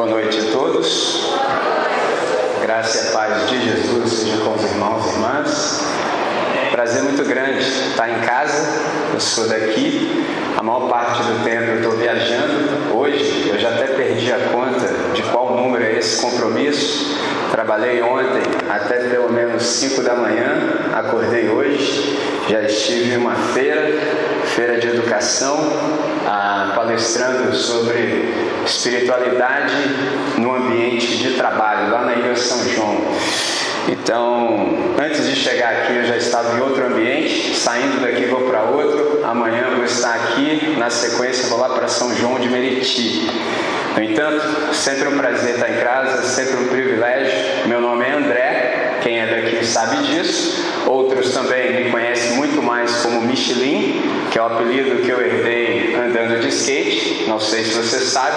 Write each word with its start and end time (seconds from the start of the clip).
Boa 0.00 0.12
noite 0.12 0.38
a 0.38 0.50
todos. 0.50 1.30
Graça 2.62 3.04
e 3.04 3.08
a 3.08 3.12
paz 3.12 3.50
de 3.50 3.62
Jesus 3.62 4.10
seja 4.10 4.38
com 4.38 4.54
os 4.54 4.64
irmãos 4.64 5.04
e 5.04 5.08
irmãs. 5.10 5.80
Prazer 6.70 7.02
muito 7.02 7.22
grande 7.22 7.58
estar 7.58 8.08
em 8.08 8.18
casa. 8.22 8.80
Eu 9.12 9.20
sou 9.20 9.46
daqui. 9.46 10.24
A 10.56 10.62
maior 10.62 10.88
parte 10.88 11.22
do 11.24 11.44
tempo 11.44 11.64
eu 11.64 11.76
estou 11.76 11.92
viajando. 11.98 12.96
Hoje 12.96 13.50
eu 13.50 13.58
já 13.58 13.68
até 13.68 13.88
perdi 13.88 14.32
a 14.32 14.38
conta 14.38 14.88
de 15.12 15.22
qual 15.24 15.54
número 15.54 15.84
é 15.84 15.98
esse 15.98 16.22
compromisso. 16.22 17.18
Trabalhei 17.50 18.00
ontem 18.00 18.40
até 18.70 19.00
pelo 19.00 19.30
menos 19.30 19.62
5 19.62 20.02
da 20.02 20.14
manhã. 20.14 20.80
Acordei 20.94 21.50
hoje. 21.50 22.18
Já 22.48 22.62
estive 22.62 23.12
em 23.12 23.16
uma 23.18 23.34
feira, 23.34 24.00
feira 24.46 24.80
de 24.80 24.88
educação, 24.88 25.58
ah, 26.32 26.70
palestrando 26.76 27.52
sobre 27.56 28.32
espiritualidade 28.64 29.74
no 30.38 30.54
ambiente 30.54 31.16
de 31.16 31.34
trabalho, 31.34 31.90
lá 31.90 32.02
na 32.02 32.14
Ilha 32.14 32.36
São 32.36 32.68
João. 32.68 32.98
Então, 33.88 34.94
antes 34.96 35.28
de 35.28 35.34
chegar 35.34 35.70
aqui, 35.70 35.96
eu 35.96 36.04
já 36.04 36.16
estava 36.16 36.56
em 36.56 36.60
outro 36.60 36.86
ambiente, 36.86 37.56
saindo 37.56 38.00
daqui 38.00 38.26
vou 38.26 38.42
para 38.42 38.62
outro. 38.62 39.24
Amanhã 39.24 39.74
vou 39.74 39.84
estar 39.84 40.14
aqui, 40.14 40.76
na 40.78 40.88
sequência 40.88 41.48
vou 41.48 41.58
lá 41.58 41.70
para 41.70 41.88
São 41.88 42.14
João 42.14 42.38
de 42.38 42.48
Meriti. 42.48 43.28
No 43.96 44.02
entanto, 44.04 44.72
sempre 44.72 45.08
um 45.08 45.18
prazer 45.18 45.54
estar 45.54 45.68
em 45.68 45.80
casa, 45.82 46.22
sempre 46.22 46.62
um 46.62 46.68
privilégio. 46.68 47.66
Meu 47.66 47.80
nome 47.80 48.04
é 48.04 48.12
André, 48.12 48.98
quem 49.02 49.18
é 49.18 49.26
daqui 49.26 49.66
sabe 49.66 49.96
disso. 50.06 50.64
Outros 50.86 51.32
também 51.32 51.84
me 51.84 51.90
conhecem 51.90 52.36
muito 52.36 52.62
mais 52.62 53.02
como 53.02 53.20
Michelin, 53.22 54.19
que 54.30 54.38
é 54.38 54.42
o 54.42 54.46
apelido 54.46 55.02
que 55.02 55.10
eu 55.10 55.20
herdei 55.20 55.94
andando 55.94 56.40
de 56.40 56.48
skate. 56.48 57.24
Não 57.26 57.40
sei 57.40 57.64
se 57.64 57.74
você 57.74 57.98
sabe, 57.98 58.36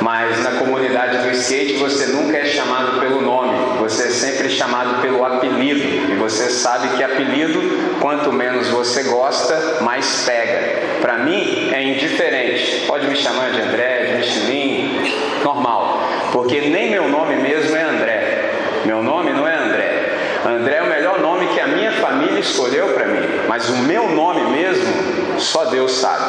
mas 0.00 0.42
na 0.42 0.52
comunidade 0.52 1.18
do 1.18 1.30
skate 1.30 1.74
você 1.74 2.06
nunca 2.06 2.36
é 2.36 2.44
chamado 2.44 3.00
pelo 3.00 3.20
nome, 3.20 3.78
você 3.78 4.04
é 4.04 4.10
sempre 4.10 4.50
chamado 4.50 5.00
pelo 5.00 5.24
apelido. 5.24 6.12
E 6.12 6.16
você 6.16 6.50
sabe 6.50 6.88
que 6.96 7.02
apelido, 7.02 7.60
quanto 8.00 8.32
menos 8.32 8.68
você 8.68 9.02
gosta, 9.04 9.78
mais 9.80 10.24
pega. 10.26 11.00
Para 11.00 11.18
mim 11.18 11.70
é 11.72 11.82
indiferente. 11.82 12.84
Pode 12.86 13.06
me 13.06 13.16
chamar 13.16 13.50
de 13.50 13.62
André, 13.62 14.06
de 14.06 14.16
Michelin, 14.18 15.12
normal, 15.42 16.02
porque 16.32 16.60
nem 16.60 16.90
meu 16.90 17.08
nome 17.08 17.36
mesmo 17.36 17.74
é 17.74 17.82
André. 17.82 18.50
Meu 18.84 19.02
nome 19.02 19.32
não 19.32 19.48
é 19.48 19.54
André. 19.54 20.10
André 20.46 20.76
é 20.76 20.82
o 20.82 20.86
melhor 20.86 21.20
nome 21.20 21.46
que 21.48 21.60
a 21.60 21.66
minha 21.66 21.92
família 21.92 22.40
escolheu 22.40 22.88
para 22.88 23.06
mim, 23.06 23.20
mas 23.46 23.68
o 23.68 23.76
meu 23.78 24.08
nome 24.10 24.50
mesmo, 24.50 24.84
só 25.40 25.64
Deus 25.64 25.92
sabe. 25.92 26.24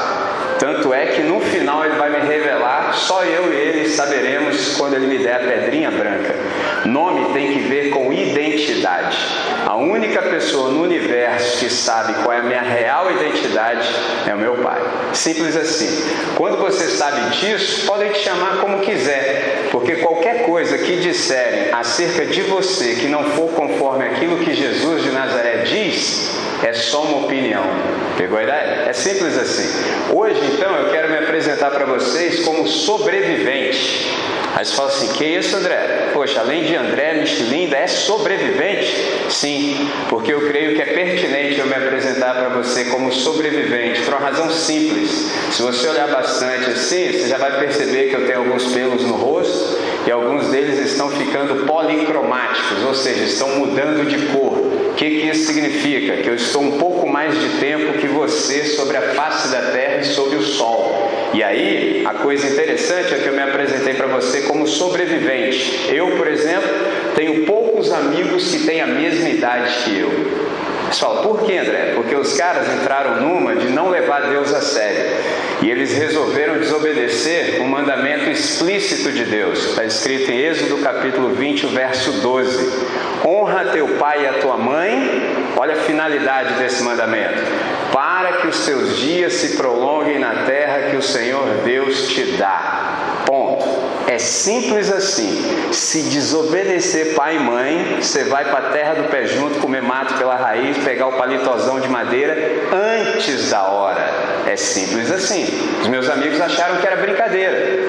Tanto 0.60 0.94
é 0.94 1.08
que 1.08 1.22
no 1.22 1.40
final 1.40 1.86
ele 1.86 1.96
vai 1.96 2.10
me 2.10 2.20
revelar, 2.20 2.94
só 2.94 3.24
eu 3.24 3.52
e 3.52 3.56
ele 3.56 3.90
saberemos 3.90 4.78
quando 4.78 4.96
ele 4.96 5.08
me 5.08 5.18
der 5.18 5.36
a 5.36 5.40
pedrinha 5.40 5.92
branca. 5.92 6.36
Nome 6.86 7.34
tem 7.34 7.54
que 7.54 7.60
ver 7.60 7.90
com 7.90 8.12
identidade. 8.12 9.18
A 9.66 9.76
única 9.76 10.22
pessoa 10.22 10.70
no 10.70 10.84
universo 10.84 11.60
que 11.60 11.70
sabe 11.70 12.14
qual 12.24 12.34
é 12.34 12.40
a 12.40 12.44
minha 12.44 12.62
real 12.62 13.12
identidade 13.12 13.88
é 14.28 14.34
o 14.34 14.38
meu 14.38 14.56
pai. 14.58 14.82
Simples 15.14 15.56
assim. 15.56 15.90
Quando 16.36 16.58
você 16.58 16.86
sabe 16.90 17.22
disso, 17.38 17.86
podem 17.86 18.12
te 18.12 18.20
chamar 18.20 18.58
como 18.62 18.80
quiser, 18.80 19.68
porque 19.72 19.98
qualquer 19.98 20.46
coisa 20.46 20.78
que 20.78 20.98
disserem 20.98 21.74
acerca 21.74 22.26
de 22.26 22.42
você 22.44 22.96
que 22.96 23.08
não 23.08 23.24
for 23.32 23.50
conforme 23.50 24.06
aquilo 24.06 24.38
que 24.38 24.54
Jesus 24.54 25.04
de 25.04 25.12
Nazaré 25.12 25.58
diz, 25.58 26.41
é 26.68 26.74
só 26.74 27.04
uma 27.04 27.26
opinião. 27.26 27.64
Pegou 28.18 28.38
a 28.38 28.44
ideia? 28.44 28.86
É 28.88 28.94
simples 28.94 29.38
assim. 29.38 29.68
Hoje, 30.14 30.40
então, 30.54 30.76
eu 30.76 30.92
quero 30.92 31.10
me 31.10 31.18
apresentar 31.18 31.72
para 31.72 31.86
vocês 31.86 32.44
como 32.44 32.68
sobrevivente. 32.68 34.12
Aí 34.56 34.66
você 34.66 34.76
fala 34.76 34.90
assim: 34.90 35.08
que 35.14 35.26
isso, 35.26 35.56
André? 35.56 36.10
Poxa, 36.14 36.42
além 36.42 36.64
de 36.66 36.76
André, 36.76 37.14
Michelin 37.14 37.64
ainda 37.64 37.78
é 37.78 37.88
sobrevivente? 37.88 38.96
Sim, 39.30 39.90
porque 40.10 40.34
eu 40.34 40.48
creio 40.48 40.76
que 40.76 40.82
é 40.82 40.86
pertinente 40.86 41.60
eu 41.60 41.66
me 41.66 41.74
apresentar 41.74 42.36
para 42.36 42.50
você 42.50 42.86
como 42.86 43.12
sobrevivente, 43.12 44.02
por 44.02 44.14
uma 44.14 44.20
razão 44.20 44.50
simples. 44.50 45.32
Se 45.52 45.62
você 45.62 45.88
olhar 45.88 46.08
bastante 46.10 46.70
assim, 46.70 47.12
você 47.12 47.28
já 47.28 47.38
vai 47.38 47.60
perceber 47.60 48.10
que 48.10 48.16
eu 48.16 48.28
tenho 48.28 48.40
alguns 48.40 48.66
pelos 48.66 49.04
no 49.04 49.16
rosto 49.16 49.91
e 50.06 50.12
alguns 50.12 50.48
deles 50.48 50.80
estão 50.80 51.10
ficando 51.10 51.66
policromáticos, 51.66 52.84
ou 52.86 52.94
seja, 52.94 53.24
estão 53.24 53.50
mudando 53.60 54.08
de 54.08 54.18
cor. 54.28 54.54
O 54.92 54.94
que, 54.96 55.10
que 55.10 55.30
isso 55.30 55.46
significa? 55.46 56.18
Que 56.18 56.30
eu 56.30 56.36
estou 56.36 56.62
um 56.62 56.78
pouco 56.78 57.08
mais 57.08 57.40
de 57.40 57.60
tempo 57.60 57.94
que 58.00 58.08
você 58.08 58.66
sobre 58.66 58.98
a 58.98 59.02
face 59.14 59.50
da 59.50 59.62
terra 59.72 59.98
e 59.98 60.06
sob 60.06 60.36
o 60.36 60.42
sol. 60.42 61.10
E 61.34 61.42
aí, 61.44 62.04
a 62.06 62.14
coisa 62.16 62.48
interessante 62.48 63.14
é 63.14 63.18
que 63.20 63.28
eu 63.28 63.34
me 63.34 63.42
apresentei 63.42 63.94
para 63.94 64.08
você 64.08 64.42
como 64.42 64.68
sobrevivente. 64.68 65.90
Eu, 65.90 66.18
por 66.18 66.28
exemplo, 66.28 66.70
tenho 67.16 67.46
poucos 67.46 67.92
amigos 67.92 68.52
que 68.52 68.66
têm 68.66 68.82
a 68.82 68.88
mesma 68.88 69.30
idade 69.30 69.84
que 69.84 70.00
eu. 70.00 70.12
Fala, 70.92 71.22
por 71.24 71.44
que, 71.44 71.58
André? 71.58 71.94
Porque 71.96 72.16
os 72.16 72.34
caras 72.34 72.68
entraram 72.74 73.22
numa 73.22 73.56
de 73.56 73.70
não 73.70 73.90
levar 73.90 74.30
Deus 74.30 74.54
a 74.54 74.62
sério. 74.62 75.12
E 75.62 75.70
eles 75.70 75.94
resolveram 75.94 76.58
desobedecer 76.58 77.62
um 77.62 77.68
mandamento 77.68 78.30
explícito 78.32 79.12
de 79.12 79.26
Deus. 79.26 79.64
Está 79.64 79.86
escrito 79.86 80.32
em 80.32 80.40
Êxodo 80.40 80.80
capítulo 80.80 81.30
20, 81.36 81.68
verso 81.68 82.14
12. 82.14 82.88
Honra 83.24 83.66
teu 83.66 83.88
pai 84.00 84.24
e 84.24 84.28
a 84.28 84.34
tua 84.34 84.58
mãe. 84.58 85.22
Olha 85.56 85.76
a 85.76 85.78
finalidade 85.78 86.56
desse 86.56 86.82
mandamento. 86.82 87.44
Para 87.94 88.34
que 88.38 88.48
os 88.48 88.66
teus 88.66 88.98
dias 88.98 89.34
se 89.34 89.56
prolonguem 89.56 90.18
na 90.18 90.46
terra 90.46 90.90
que 90.90 90.96
o 90.96 91.02
Senhor 91.02 91.46
Deus 91.64 92.08
te 92.08 92.24
dá. 92.38 93.24
Ponto. 93.28 93.91
Simples 94.22 94.92
assim. 94.92 95.72
Se 95.72 96.04
desobedecer 96.04 97.16
pai 97.16 97.38
e 97.38 97.40
mãe, 97.40 97.98
você 98.00 98.24
vai 98.24 98.46
para 98.46 98.68
a 98.68 98.72
terra 98.72 98.94
do 98.94 99.10
pé 99.10 99.26
junto, 99.26 99.60
comer 99.60 99.82
mato 99.82 100.14
pela 100.14 100.36
raiz, 100.36 100.78
pegar 100.78 101.08
o 101.08 101.14
palitozão 101.14 101.80
de 101.80 101.88
madeira 101.88 102.38
antes 102.72 103.50
da 103.50 103.64
hora. 103.64 104.10
É 104.46 104.56
simples 104.56 105.12
assim. 105.12 105.46
Os 105.82 105.88
meus 105.88 106.08
amigos 106.10 106.40
acharam 106.40 106.78
que 106.78 106.86
era 106.86 106.98
brincadeira. 106.98 107.80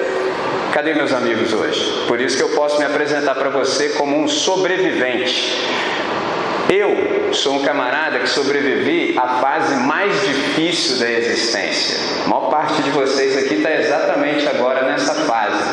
Cadê 0.73 0.95
meus 0.95 1.13
amigos 1.13 1.53
hoje? 1.53 2.05
Por 2.07 2.19
isso 2.19 2.35
que 2.35 2.43
eu 2.43 2.49
posso 2.49 2.79
me 2.79 2.85
apresentar 2.85 3.35
para 3.35 3.49
você 3.49 3.89
como 3.89 4.17
um 4.17 4.27
sobrevivente. 4.27 5.55
Eu 6.67 7.31
sou 7.33 7.55
um 7.55 7.63
camarada 7.63 8.19
que 8.19 8.27
sobrevivi 8.27 9.15
à 9.17 9.39
fase 9.39 9.75
mais 9.75 10.19
difícil 10.25 10.97
da 10.97 11.11
existência. 11.11 11.97
A 12.25 12.27
maior 12.29 12.49
parte 12.49 12.81
de 12.81 12.89
vocês 12.89 13.37
aqui 13.37 13.55
está 13.55 13.71
exatamente 13.71 14.47
agora 14.47 14.81
nessa 14.83 15.13
fase. 15.13 15.63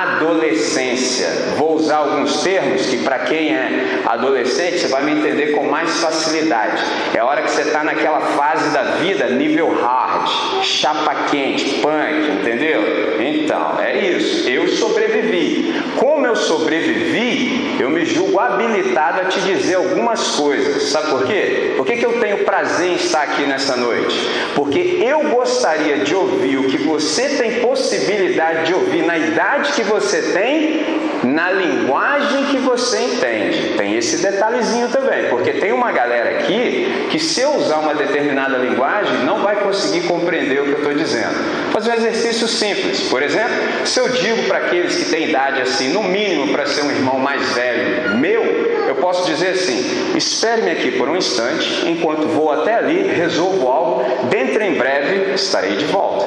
Adolescência. 0.00 1.28
Vou 1.56 1.74
usar 1.74 1.98
alguns 1.98 2.42
termos 2.42 2.86
que, 2.86 2.98
para 2.98 3.18
quem 3.20 3.54
é 3.54 4.00
adolescente, 4.06 4.78
você 4.78 4.88
vai 4.88 5.02
me 5.02 5.12
entender 5.12 5.52
com 5.52 5.64
mais 5.64 6.00
facilidade. 6.00 6.82
É 7.14 7.18
a 7.18 7.24
hora 7.26 7.42
que 7.42 7.50
você 7.50 7.62
está 7.62 7.84
naquela 7.84 8.20
fase 8.20 8.70
da 8.70 8.82
vida 8.96 9.28
nível 9.28 9.72
hard, 9.74 10.28
chapa 10.62 11.14
quente, 11.30 11.80
punk, 11.80 12.40
entendeu? 12.40 13.09
Então, 13.20 13.78
é 13.80 13.98
isso. 14.08 14.48
Eu 14.48 14.68
sobrevivi. 14.68 15.74
Como 15.96 16.26
eu 16.26 16.34
sobrevivi, 16.34 17.76
eu 17.78 17.90
me 17.90 18.04
julgo 18.04 18.38
habilitado 18.38 19.20
a 19.20 19.24
te 19.24 19.40
dizer 19.40 19.74
algumas 19.74 20.36
coisas. 20.36 20.84
Sabe 20.84 21.10
por 21.10 21.26
quê? 21.26 21.74
Por 21.76 21.84
que, 21.84 21.96
que 21.96 22.06
eu 22.06 22.18
tenho 22.20 22.38
prazer 22.44 22.88
em 22.88 22.94
estar 22.94 23.22
aqui 23.22 23.42
nessa 23.42 23.76
noite? 23.76 24.16
Porque 24.54 24.78
eu 24.78 25.30
gostaria 25.30 25.98
de 25.98 26.14
ouvir 26.14 26.58
o 26.58 26.68
que 26.68 26.78
você 26.78 27.28
tem 27.36 27.60
possibilidade 27.60 28.66
de 28.66 28.74
ouvir 28.74 29.02
na 29.02 29.18
idade 29.18 29.72
que 29.72 29.82
você 29.82 30.32
tem, 30.32 31.09
na 31.22 31.50
linguagem 31.50 32.44
que 32.46 32.58
você 32.58 33.00
entende. 33.00 33.74
Tem 33.76 33.96
esse 33.96 34.18
detalhezinho 34.18 34.88
também, 34.88 35.28
porque 35.28 35.52
tem 35.52 35.72
uma 35.72 35.92
galera 35.92 36.38
aqui 36.38 37.08
que, 37.10 37.18
se 37.18 37.40
eu 37.40 37.56
usar 37.56 37.78
uma 37.78 37.94
determinada 37.94 38.56
linguagem, 38.58 39.18
não 39.24 39.42
vai 39.42 39.56
conseguir 39.56 40.06
compreender 40.06 40.60
o 40.60 40.64
que 40.64 40.70
eu 40.70 40.78
estou 40.78 40.94
dizendo. 40.94 41.34
Fazer 41.72 41.90
um 41.90 41.94
exercício 41.94 42.48
simples. 42.48 43.08
Por 43.08 43.22
exemplo, 43.22 43.54
se 43.84 44.00
eu 44.00 44.08
digo 44.08 44.44
para 44.44 44.58
aqueles 44.58 44.96
que 44.96 45.10
têm 45.10 45.28
idade 45.28 45.60
assim, 45.60 45.92
no 45.92 46.02
mínimo 46.02 46.52
para 46.52 46.66
ser 46.66 46.82
um 46.82 46.90
irmão 46.90 47.18
mais 47.18 47.52
velho 47.52 48.16
meu, 48.16 48.42
eu 48.88 48.94
posso 48.96 49.26
dizer 49.26 49.50
assim: 49.50 50.16
espere-me 50.16 50.70
aqui 50.70 50.92
por 50.92 51.08
um 51.08 51.16
instante, 51.16 51.88
enquanto 51.88 52.26
vou 52.28 52.50
até 52.52 52.74
ali, 52.74 53.02
resolvo 53.02 53.68
algo, 53.68 54.04
dentro 54.28 54.62
em 54.62 54.74
breve 54.74 55.34
estarei 55.34 55.76
de 55.76 55.84
volta. 55.84 56.26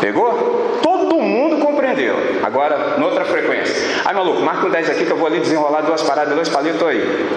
Pegou? 0.00 0.80
Todo 0.82 1.20
mundo 1.20 1.58
compreendeu. 1.58 2.16
Agora, 2.54 2.98
noutra 2.98 3.24
frequência. 3.24 3.74
Ai, 4.04 4.14
maluco, 4.14 4.40
marca 4.40 4.64
um 4.64 4.70
10 4.70 4.90
aqui 4.90 5.04
que 5.06 5.10
eu 5.10 5.16
vou 5.16 5.26
ali 5.26 5.40
desenrolar 5.40 5.80
duas 5.80 6.00
paradas, 6.02 6.36
dois 6.36 6.48
palitos 6.48 6.86
aí. 6.86 7.28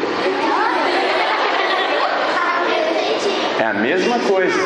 É 3.60 3.64
a 3.64 3.74
mesma 3.74 4.20
coisa. 4.20 4.60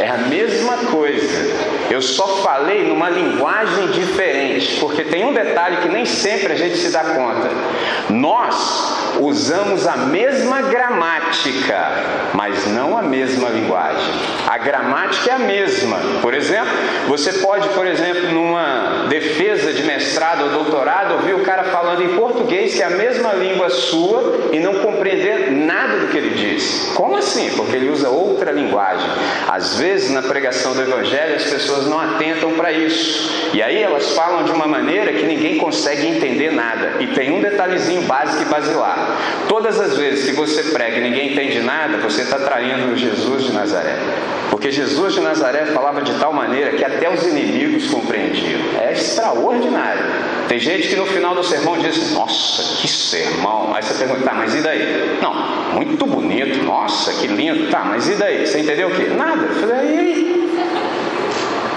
É 0.00 0.08
a 0.08 0.18
mesma 0.18 0.76
coisa. 0.90 1.82
Eu 1.90 2.00
só 2.00 2.26
falei 2.38 2.86
numa 2.86 3.10
linguagem 3.10 3.88
diferente, 3.88 4.78
porque 4.80 5.04
tem 5.04 5.24
um 5.24 5.32
detalhe 5.32 5.78
que 5.78 5.88
nem 5.88 6.06
sempre 6.06 6.52
a 6.52 6.56
gente 6.56 6.76
se 6.76 6.90
dá 6.90 7.00
conta. 7.00 7.50
Nós 8.08 9.18
usamos 9.20 9.86
a 9.86 9.96
mesma 9.96 10.62
gramática, 10.62 11.90
mas 12.34 12.66
não 12.68 12.96
a 12.96 13.02
mesma 13.02 13.48
linguagem. 13.50 14.12
A 14.46 14.58
gramática 14.58 15.30
é 15.30 15.34
a 15.34 15.38
mesma. 15.38 15.98
Por 16.20 16.34
exemplo, 16.34 16.72
você 17.08 17.32
pode, 17.34 17.68
por 17.70 17.86
exemplo, 17.86 18.30
numa 18.32 19.06
defesa 19.08 19.72
de 19.72 19.82
mestrado 19.82 20.44
ou 20.44 20.50
doutorado, 20.50 21.14
ouvir 21.14 21.34
o 21.34 21.40
cara 21.40 21.64
falando 21.64 22.02
em 22.02 22.16
português, 22.16 22.74
que 22.74 22.82
é 22.82 22.86
a 22.86 22.90
mesma 22.90 23.32
língua 23.34 23.68
sua, 23.70 24.48
e 24.52 24.58
não 24.58 24.74
compreender 24.76 25.50
nada 25.50 25.98
do 25.98 26.08
que 26.08 26.16
ele 26.16 26.34
diz. 26.34 26.92
Como 26.94 27.16
assim? 27.16 27.50
Porque 27.56 27.76
ele 27.76 27.90
usa 27.90 28.08
outra 28.08 28.50
linguagem. 28.50 29.08
Às 29.48 29.78
vezes, 29.78 29.81
na 30.10 30.22
pregação 30.22 30.74
do 30.74 30.82
Evangelho, 30.82 31.34
as 31.34 31.44
pessoas 31.44 31.86
não 31.88 31.98
atentam 31.98 32.52
para 32.52 32.70
isso. 32.70 33.50
E 33.52 33.60
aí 33.60 33.82
elas 33.82 34.12
falam 34.12 34.44
de 34.44 34.52
uma 34.52 34.66
maneira 34.66 35.12
que 35.12 35.24
ninguém 35.26 35.58
consegue 35.58 36.06
entender 36.06 36.52
nada. 36.52 36.98
E 37.00 37.08
tem 37.08 37.32
um 37.32 37.40
detalhezinho 37.40 38.02
básico 38.02 38.42
e 38.42 38.44
basilar. 38.46 39.18
Todas 39.48 39.80
as 39.80 39.96
vezes 39.96 40.24
que 40.24 40.32
você 40.36 40.62
prega 40.70 40.98
e 40.98 41.00
ninguém 41.00 41.32
entende 41.32 41.58
nada, 41.60 41.98
você 41.98 42.22
está 42.22 42.38
traindo 42.38 42.96
Jesus 42.96 43.44
de 43.44 43.52
Nazaré. 43.52 43.96
Porque 44.50 44.70
Jesus 44.70 45.14
de 45.14 45.20
Nazaré 45.20 45.66
falava 45.66 46.02
de 46.02 46.12
tal 46.14 46.32
maneira 46.32 46.76
que 46.76 46.84
até 46.84 47.12
os 47.12 47.26
inimigos 47.26 47.88
compreendiam. 47.88 48.60
É 48.80 48.92
extraordinário. 48.92 50.02
Tem 50.48 50.58
gente 50.58 50.88
que 50.88 50.96
no 50.96 51.06
final 51.06 51.34
do 51.34 51.42
sermão 51.42 51.78
diz: 51.78 52.12
Nossa, 52.12 52.80
que 52.80 52.86
sermão. 52.86 53.74
Aí 53.74 53.82
você 53.82 53.94
pergunta: 53.94 54.22
Tá, 54.22 54.34
mas 54.34 54.54
e 54.54 54.60
daí? 54.60 55.18
Não, 55.20 55.34
muito 55.74 56.04
bonito. 56.04 56.62
Nossa, 56.64 57.12
que 57.14 57.26
lindo. 57.26 57.70
Tá, 57.70 57.84
mas 57.84 58.08
e 58.08 58.14
daí? 58.14 58.46
Você 58.46 58.60
entendeu 58.60 58.88
o 58.88 58.90
quê? 58.90 59.04
Nada. 59.04 59.48
Aí? 59.72 60.32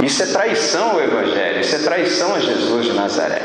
Isso 0.03 0.24
é 0.24 0.25
traição 0.27 0.92
ao 0.92 1.01
Evangelho, 1.01 1.62
isso 1.62 1.75
é 1.75 1.80
traição 1.80 2.36
a 2.36 2.39
Jesus 2.39 2.86
de 2.86 2.94
Nazaré. 2.94 3.42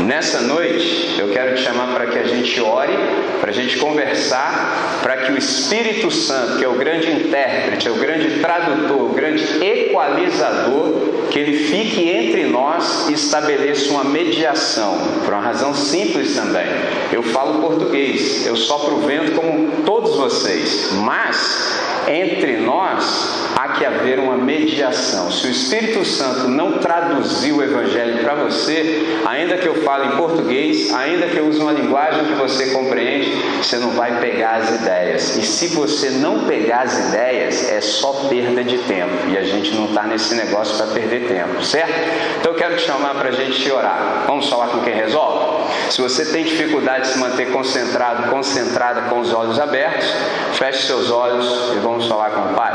Nessa 0.00 0.42
noite, 0.42 1.16
eu 1.18 1.28
quero 1.32 1.54
te 1.54 1.62
chamar 1.62 1.94
para 1.94 2.06
que 2.06 2.18
a 2.18 2.24
gente 2.24 2.60
ore, 2.60 2.92
para 3.40 3.50
a 3.50 3.52
gente 3.52 3.78
conversar, 3.78 5.00
para 5.02 5.16
que 5.18 5.32
o 5.32 5.38
Espírito 5.38 6.10
Santo, 6.10 6.58
que 6.58 6.64
é 6.64 6.68
o 6.68 6.74
grande 6.74 7.10
intérprete, 7.10 7.88
é 7.88 7.90
o 7.90 7.94
grande 7.94 8.40
tradutor, 8.40 9.10
o 9.10 9.14
grande 9.14 9.42
equalizador, 9.64 10.92
que 11.30 11.38
ele 11.38 11.56
fique 11.64 12.08
entre 12.08 12.44
nós 12.44 13.08
e 13.08 13.14
estabeleça 13.14 13.90
uma 13.90 14.04
mediação, 14.04 14.98
por 15.24 15.32
uma 15.32 15.42
razão 15.42 15.74
simples 15.74 16.34
também. 16.34 16.66
Eu 17.10 17.22
falo 17.22 17.60
português, 17.60 18.46
eu 18.46 18.54
sopro 18.54 18.96
o 18.96 19.00
vento 19.00 19.32
como 19.32 19.82
todos 19.82 20.16
vocês, 20.16 20.90
mas 20.92 21.80
entre 22.06 22.58
nós 22.58 23.50
há 23.56 23.68
que 23.68 23.84
haver 23.84 24.18
uma 24.18 24.36
mediação. 24.36 25.30
Se 25.30 25.46
o 25.46 25.50
Espírito 25.50 26.04
Santo 26.04 26.48
não 26.48 26.78
traduzir 26.78 27.52
o 27.52 27.62
Evangelho 27.62 28.18
para 28.22 28.34
você, 28.34 29.20
ainda 29.24 29.56
que 29.56 29.66
eu 29.66 29.74
fale 29.86 30.08
em 30.08 30.16
português, 30.16 30.92
ainda 30.92 31.28
que 31.28 31.36
eu 31.36 31.46
use 31.46 31.60
uma 31.60 31.70
linguagem 31.70 32.24
que 32.24 32.32
você 32.32 32.70
compreende, 32.70 33.30
você 33.62 33.76
não 33.76 33.92
vai 33.92 34.18
pegar 34.18 34.56
as 34.56 34.80
ideias. 34.80 35.36
E 35.36 35.42
se 35.42 35.68
você 35.68 36.10
não 36.10 36.40
pegar 36.40 36.80
as 36.80 36.98
ideias, 36.98 37.70
é 37.70 37.80
só 37.80 38.26
perda 38.28 38.64
de 38.64 38.78
tempo. 38.78 39.14
E 39.28 39.38
a 39.38 39.44
gente 39.44 39.72
não 39.76 39.84
está 39.84 40.02
nesse 40.02 40.34
negócio 40.34 40.76
para 40.76 40.92
perder 40.92 41.28
tempo, 41.28 41.62
certo? 41.64 41.94
Então 42.40 42.50
eu 42.50 42.58
quero 42.58 42.74
te 42.74 42.82
chamar 42.82 43.14
para 43.14 43.28
a 43.28 43.32
gente 43.32 43.70
orar. 43.70 44.24
Vamos 44.26 44.48
falar 44.48 44.66
com 44.70 44.80
quem 44.80 44.92
resolve? 44.92 45.70
Se 45.88 46.02
você 46.02 46.24
tem 46.24 46.42
dificuldade 46.42 47.02
de 47.02 47.12
se 47.12 47.18
manter 47.20 47.52
concentrado, 47.52 48.28
concentrada 48.28 49.02
com 49.02 49.20
os 49.20 49.32
olhos 49.32 49.60
abertos, 49.60 50.12
feche 50.54 50.84
seus 50.88 51.12
olhos 51.12 51.72
e 51.76 51.78
vamos 51.78 52.08
falar 52.08 52.30
com 52.30 52.52
o 52.52 52.54
Pai. 52.54 52.74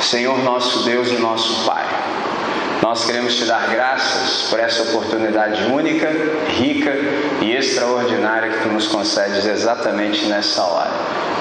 Senhor 0.00 0.38
nosso 0.44 0.84
Deus 0.84 1.08
e 1.08 1.14
nosso 1.14 1.64
Pai, 1.64 1.84
nós 2.84 3.06
queremos 3.06 3.34
te 3.36 3.46
dar 3.46 3.70
graças 3.70 4.50
por 4.50 4.60
essa 4.60 4.82
oportunidade 4.82 5.72
única, 5.72 6.06
rica 6.48 6.94
e 7.40 7.56
extraordinária 7.56 8.50
que 8.50 8.58
tu 8.58 8.68
nos 8.68 8.88
concedes 8.88 9.46
exatamente 9.46 10.26
nessa 10.26 10.62
hora. 10.62 10.90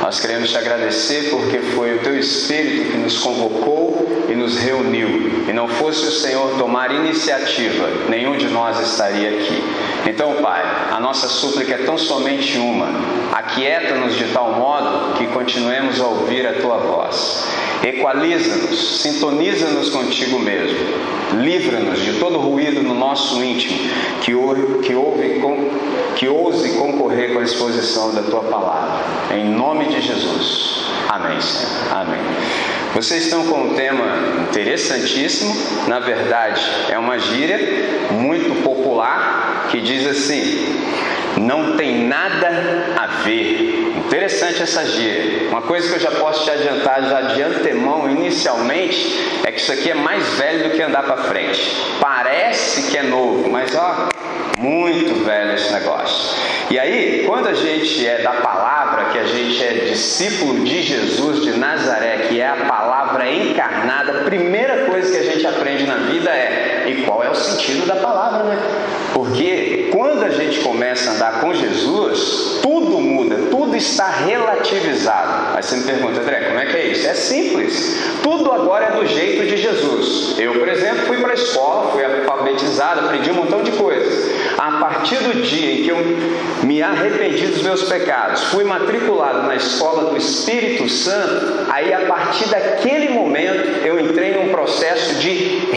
Nós 0.02 0.22
queremos 0.22 0.52
te 0.52 0.58
agradecer 0.58 1.32
porque 1.32 1.60
foi 1.60 1.98
o 1.98 2.00
teu 2.00 2.18
Espírito 2.18 2.92
que 2.92 2.98
nos 2.98 3.18
convocou 3.18 4.26
e 4.30 4.36
nos 4.36 4.58
reuniu. 4.58 5.44
E 5.46 5.52
não 5.52 5.68
fosse 5.68 6.08
o 6.08 6.12
Senhor 6.12 6.58
tomar 6.58 6.92
iniciativa, 6.92 7.90
nenhum 8.08 8.38
de 8.38 8.48
nós 8.48 8.80
estaria 8.80 9.32
aqui. 9.32 9.62
Então, 10.08 10.36
Pai, 10.42 10.64
a 10.94 11.00
nossa 11.02 11.28
súplica 11.28 11.74
é 11.74 11.80
tão 11.80 11.98
somente 11.98 12.58
uma: 12.58 12.88
aquieta-nos 13.34 14.16
de 14.16 14.28
tal 14.28 14.54
modo 14.54 15.18
que 15.18 15.28
continuemos 15.28 16.00
a 16.00 16.06
ouvir 16.06 16.48
a 16.48 16.54
tua 16.54 16.78
voz. 16.78 17.44
Equaliza-nos, 17.84 19.02
sintoniza-nos 19.02 19.90
contigo 19.90 20.40
mesmo. 20.40 20.78
Livra-nos 21.34 22.00
de 22.00 22.14
todo 22.14 22.38
ruído 22.40 22.82
no 22.82 22.94
nosso 22.94 23.44
íntimo 23.44 23.78
que, 24.22 24.34
ouve, 24.34 24.80
que, 24.80 24.96
ouve, 24.96 25.42
que 26.16 26.28
ouse 26.30 26.78
concorrer 26.78 27.34
com 27.34 27.40
a 27.40 27.44
exposição 27.44 28.14
da 28.14 28.22
tua 28.22 28.42
palavra. 28.44 29.04
Em 29.36 29.50
nome 29.50 29.88
de 29.88 30.00
Jesus. 30.00 30.86
Amém, 31.10 31.42
Senhor. 31.42 31.72
Amém. 31.92 32.22
Vocês 32.94 33.24
estão 33.24 33.46
com 33.48 33.60
um 33.64 33.74
tema 33.74 34.06
interessantíssimo, 34.50 35.56
na 35.88 36.00
verdade, 36.00 36.62
é 36.90 36.98
uma 36.98 37.18
gíria 37.18 37.60
muito 38.12 38.64
popular 38.64 39.68
que 39.72 39.82
diz 39.82 40.06
assim: 40.06 40.78
não 41.38 41.76
tem 41.76 42.08
nada 42.08 42.94
a 42.96 43.08
ver. 43.24 43.93
Interessante 44.14 44.62
essa 44.62 44.86
gíria. 44.86 45.50
Uma 45.50 45.64
coisa 45.64 45.90
que 45.90 45.96
eu 45.96 46.00
já 46.00 46.12
posso 46.12 46.44
te 46.44 46.52
adiantar 46.52 47.02
já 47.02 47.22
de 47.34 47.42
antemão, 47.42 48.08
inicialmente, 48.08 49.12
é 49.44 49.52
que 49.52 49.60
isso 49.60 49.72
aqui 49.72 49.90
é 49.90 49.96
mais 49.96 50.24
velho 50.36 50.70
do 50.70 50.76
que 50.76 50.84
andar 50.84 51.02
para 51.02 51.18
frente. 51.24 51.76
Parece 52.00 52.92
que 52.92 52.96
é 52.96 53.02
novo, 53.02 53.50
mas 53.50 53.76
ó, 53.76 54.10
muito 54.60 55.26
velho 55.26 55.56
esse 55.56 55.74
negócio. 55.74 56.38
E 56.70 56.78
aí, 56.78 57.24
quando 57.26 57.48
a 57.48 57.54
gente 57.54 58.06
é 58.06 58.20
da 58.22 58.34
palavra, 58.34 59.06
que 59.06 59.18
a 59.18 59.26
gente 59.26 59.64
é 59.64 59.86
discípulo 59.90 60.64
de 60.64 60.84
Jesus 60.84 61.42
de 61.42 61.58
Nazaré, 61.58 62.28
que 62.30 62.40
é 62.40 62.48
a 62.48 62.56
palavra 62.68 63.28
encarnada, 63.28 64.20
a 64.20 64.24
primeira 64.26 64.86
coisa 64.86 65.12
que 65.12 65.18
a 65.18 65.24
gente 65.24 65.48
aprende 65.48 65.88
na 65.88 65.96
vida 65.96 66.30
é: 66.30 66.73
e 66.88 67.04
qual 67.04 67.24
é 67.24 67.30
o 67.30 67.36
sentido 67.36 67.86
da 67.86 67.96
palavra, 67.96 68.44
né? 68.44 68.58
Porque 69.14 69.90
quando 69.92 70.24
a 70.24 70.30
gente 70.30 70.60
começa 70.60 71.12
a 71.12 71.14
andar 71.14 71.42
com 71.42 71.54
Jesus, 71.54 72.60
tudo 72.62 73.00
muda, 73.00 73.36
tudo 73.52 73.76
está 73.76 74.10
relativizado. 74.10 75.56
Aí 75.56 75.64
você 75.64 75.78
me 75.78 75.84
pergunta, 75.84 76.20
André, 76.20 76.42
como 76.42 76.60
é 76.60 76.66
que 76.66 76.78
é 76.78 76.88
isso? 76.88 77.08
É 77.08 77.14
simples. 77.14 78.02
Tudo 78.22 78.52
agora 78.52 78.86
é 78.86 78.92
do 78.92 79.06
jeito 79.06 79.46
de 79.46 79.58
Jesus. 79.58 80.36
Eu, 80.40 80.54
por 80.54 80.68
exemplo, 80.68 81.06
fui 81.06 81.18
para 81.18 81.32
a 81.32 81.36
escola, 81.36 81.92
fui 81.92 82.04
alfabetizado, 82.04 83.02
aprendi 83.02 83.32
um 83.32 83.36
montão 83.36 83.64
de 83.64 83.72
coisas. 83.72 84.32
A 84.58 84.80
partir 84.80 85.18
do 85.18 85.42
dia 85.42 85.74
em 85.74 85.84
que 85.84 85.90
eu 85.90 85.98
me 86.64 86.82
arrependi 86.82 87.48
dos 87.48 87.62
meus 87.62 87.84
pecados, 87.84 88.46
fui 88.46 88.64
matriculado 88.64 89.44
na 89.44 89.56
escola 89.56 90.10
do 90.10 90.18
Espírito 90.18 90.88
Santo, 90.90 91.66
aí 91.70 91.94
a 91.94 92.02
partir 92.02 92.48
daquele 92.50 93.10
momento 93.10 93.86
eu 93.86 94.00
entrei 94.00 94.34
num 94.34 94.50
processo 94.50 95.16
de 95.16 95.68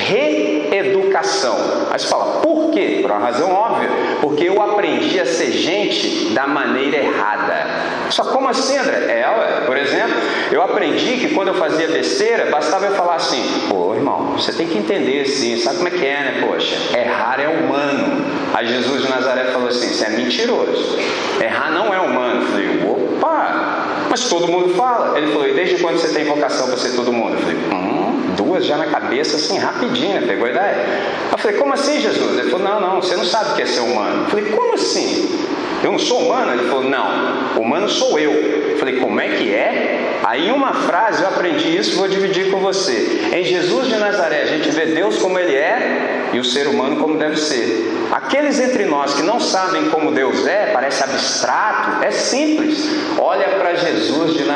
reeducação. 1.17 1.57
Aí 1.91 1.99
você 1.99 2.07
fala, 2.07 2.41
por 2.41 2.71
quê? 2.71 2.99
Por 3.03 3.11
uma 3.11 3.21
razão 3.21 3.53
óbvia, 3.53 3.89
porque 4.21 4.45
eu 4.45 4.61
aprendi 4.61 5.19
a 5.19 5.27
ser 5.27 5.53
gente 5.53 6.33
da 6.35 6.47
maneira 6.47 6.99
errada. 6.99 7.67
Só 8.11 8.25
como 8.25 8.49
assim, 8.49 8.77
André? 8.77 8.97
É, 8.97 9.63
por 9.67 9.77
exemplo, 9.77 10.15
eu 10.53 10.63
aprendi 10.63 11.17
que 11.19 11.35
quando 11.35 11.49
eu 11.49 11.55
fazia 11.55 11.89
besteira, 11.89 12.51
bastava 12.51 12.87
eu 12.87 12.93
falar 12.93 13.17
assim, 13.17 13.43
pô, 13.69 13.95
irmão, 13.95 14.33
você 14.33 14.53
tem 14.53 14.67
que 14.67 14.79
entender 14.79 15.23
assim, 15.23 15.59
sabe 15.59 15.77
como 15.79 15.89
é 15.89 15.91
que 15.91 16.05
é, 16.07 16.21
né? 16.21 16.47
Poxa, 16.47 16.77
errar 16.97 17.41
é 17.41 17.49
humano. 17.49 18.25
Aí 18.55 18.67
Jesus 18.69 19.03
de 19.03 19.11
Nazaré 19.11 19.45
falou 19.53 19.69
assim: 19.69 19.89
Você 19.89 20.07
é 20.07 20.11
mentiroso. 20.11 20.97
Errar 21.43 21.71
não 21.73 21.93
é 21.93 22.01
humano. 22.01 22.41
Eu 22.41 22.47
falei: 22.49 22.87
Opa, 22.89 24.07
mas 24.09 24.29
todo 24.29 24.49
mundo 24.49 24.75
fala. 24.75 25.19
Ele 25.19 25.31
falou: 25.31 25.47
E 25.47 25.53
desde 25.53 25.83
quando 25.83 25.99
você 25.99 26.09
tem 26.15 26.25
vocação 26.25 26.69
para 26.69 26.79
ser 26.79 26.97
todo 26.97 27.13
mundo? 27.13 27.35
Eu 27.35 27.41
falei: 27.41 27.57
Hum, 27.71 28.06
duas 28.37 28.65
já 28.65 28.77
na 28.77 28.87
cabeça, 28.87 29.37
assim, 29.37 29.59
rapidinho, 29.59 30.21
né? 30.21 30.27
pegou 30.27 30.47
a 30.47 30.51
ideia. 30.51 30.87
Eu 31.33 31.39
falei: 31.39 31.57
Como 31.57 31.73
assim, 31.75 32.01
Jesus? 32.01 32.39
Ele 32.39 32.51
falou: 32.51 32.67
Não, 32.67 32.81
não, 32.81 33.03
você 33.03 33.17
não 33.17 33.25
sabe 33.25 33.53
o 33.53 33.55
que 33.55 33.63
é 33.63 33.67
ser 33.67 33.81
humano. 33.81 34.25
Eu 34.25 34.31
falei: 34.31 34.53
Como 34.53 34.75
assim? 34.75 35.47
Eu 35.83 35.93
não 35.93 35.99
sou 35.99 36.21
humano? 36.21 36.53
Ele 36.53 36.69
falou: 36.69 36.85
Não, 36.85 37.61
humano 37.61 37.89
sou 37.89 38.19
eu. 38.19 38.33
Eu 38.33 38.79
falei: 38.79 38.97
Como 39.01 39.21
é 39.21 39.29
que 39.29 39.53
é? 39.53 40.21
Aí, 40.25 40.49
em 40.49 40.51
uma 40.51 40.73
frase, 40.73 41.23
eu 41.23 41.29
aprendi 41.29 41.77
isso 41.77 41.97
vou 41.97 42.09
dividir 42.09 42.51
com 42.51 42.59
você. 42.59 43.31
Em 43.33 43.45
Jesus 43.45 43.87
de 43.87 43.97
Nazaré, 43.97 44.43
a 44.43 44.47
gente 44.47 44.69
vê 44.71 44.87
Deus 44.87 45.19
como 45.19 45.39
Ele 45.39 45.55
é 45.55 46.31
e 46.33 46.39
o 46.41 46.45
ser 46.45 46.67
humano 46.67 46.97
como 46.97 47.17
deve 47.17 47.37
ser. 47.37 47.93
Aqueles 48.11 48.59
entre 48.61 48.85
nós 48.87 49.15
que 49.15 49.23
não 49.23 49.39
sabem 49.39 49.89
como 49.89 50.13
Deus 50.13 50.47
é, 50.47 50.71
parece 50.73 51.03
abstrato, 51.03 52.05
é 52.05 52.11
simples. 52.11 52.89
Olha 53.19 53.49
para 53.59 53.75
Jesus 53.75 54.35
de 54.35 54.45
Nazaré, 54.45 54.56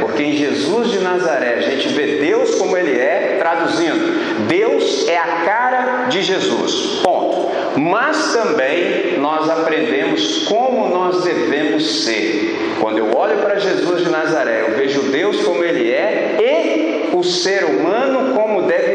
porque 0.00 0.22
em 0.22 0.36
Jesus 0.36 0.90
de 0.90 0.98
Nazaré 1.00 1.54
a 1.54 1.60
gente 1.60 1.88
vê 1.88 2.18
Deus 2.18 2.54
como 2.56 2.76
Ele 2.76 2.98
é, 2.98 3.36
traduzindo: 3.38 4.46
Deus 4.46 5.06
é 5.08 5.16
a 5.16 5.44
cara 5.44 6.06
de 6.08 6.22
Jesus. 6.22 7.00
Ponto. 7.02 7.48
Mas 7.78 8.32
também 8.32 9.18
nós 9.18 9.48
aprendemos 9.48 10.46
como 10.48 10.88
nós 10.88 11.22
devemos 11.22 12.04
ser. 12.04 12.76
Quando 12.80 12.98
eu 12.98 13.16
olho 13.16 13.38
para 13.38 13.58
Jesus 13.58 14.02
de 14.02 14.10
Nazaré, 14.10 14.62
eu 14.66 14.76
vejo 14.76 15.02
Deus 15.10 15.40
como 15.42 15.62
Ele 15.62 15.90
é 15.90 16.36
e 16.40 17.16
o 17.16 17.22
ser 17.22 17.64
humano 17.64 18.07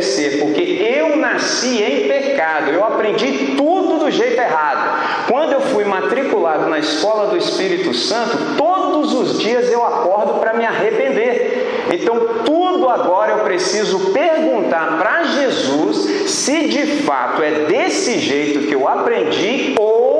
obedecer, 0.04 0.40
porque 0.40 0.62
eu 0.62 1.16
nasci 1.16 1.82
em 1.82 2.08
pecado, 2.08 2.72
eu 2.72 2.84
aprendi 2.84 3.56
tudo 3.56 4.00
do 4.00 4.12
jeito 4.12 4.40
errado. 4.40 5.28
Quando 5.28 5.54
eu 5.54 5.62
fui 5.62 5.86
matriculado 5.86 6.70
na 6.70 6.80
escola 6.80 7.28
do 7.28 7.38
Espírito 7.38 7.94
Santo, 7.94 8.58
todos 8.58 9.14
os 9.14 9.40
dias 9.40 9.72
eu 9.72 9.84
acordo 9.84 10.40
para 10.40 10.54
me 10.54 10.66
arrepender. 10.66 11.88
Então, 11.92 12.20
tudo 12.46 12.90
agora 12.90 13.32
eu 13.32 13.40
preciso 13.40 14.12
perguntar 14.12 14.98
para 14.98 15.24
Jesus 15.24 16.30
se 16.30 16.68
de 16.68 16.86
fato 17.04 17.42
é 17.42 17.66
desse 17.66 18.20
jeito 18.20 18.68
que 18.68 18.74
eu 18.74 18.88
aprendi 18.88 19.76
ou 19.80 20.13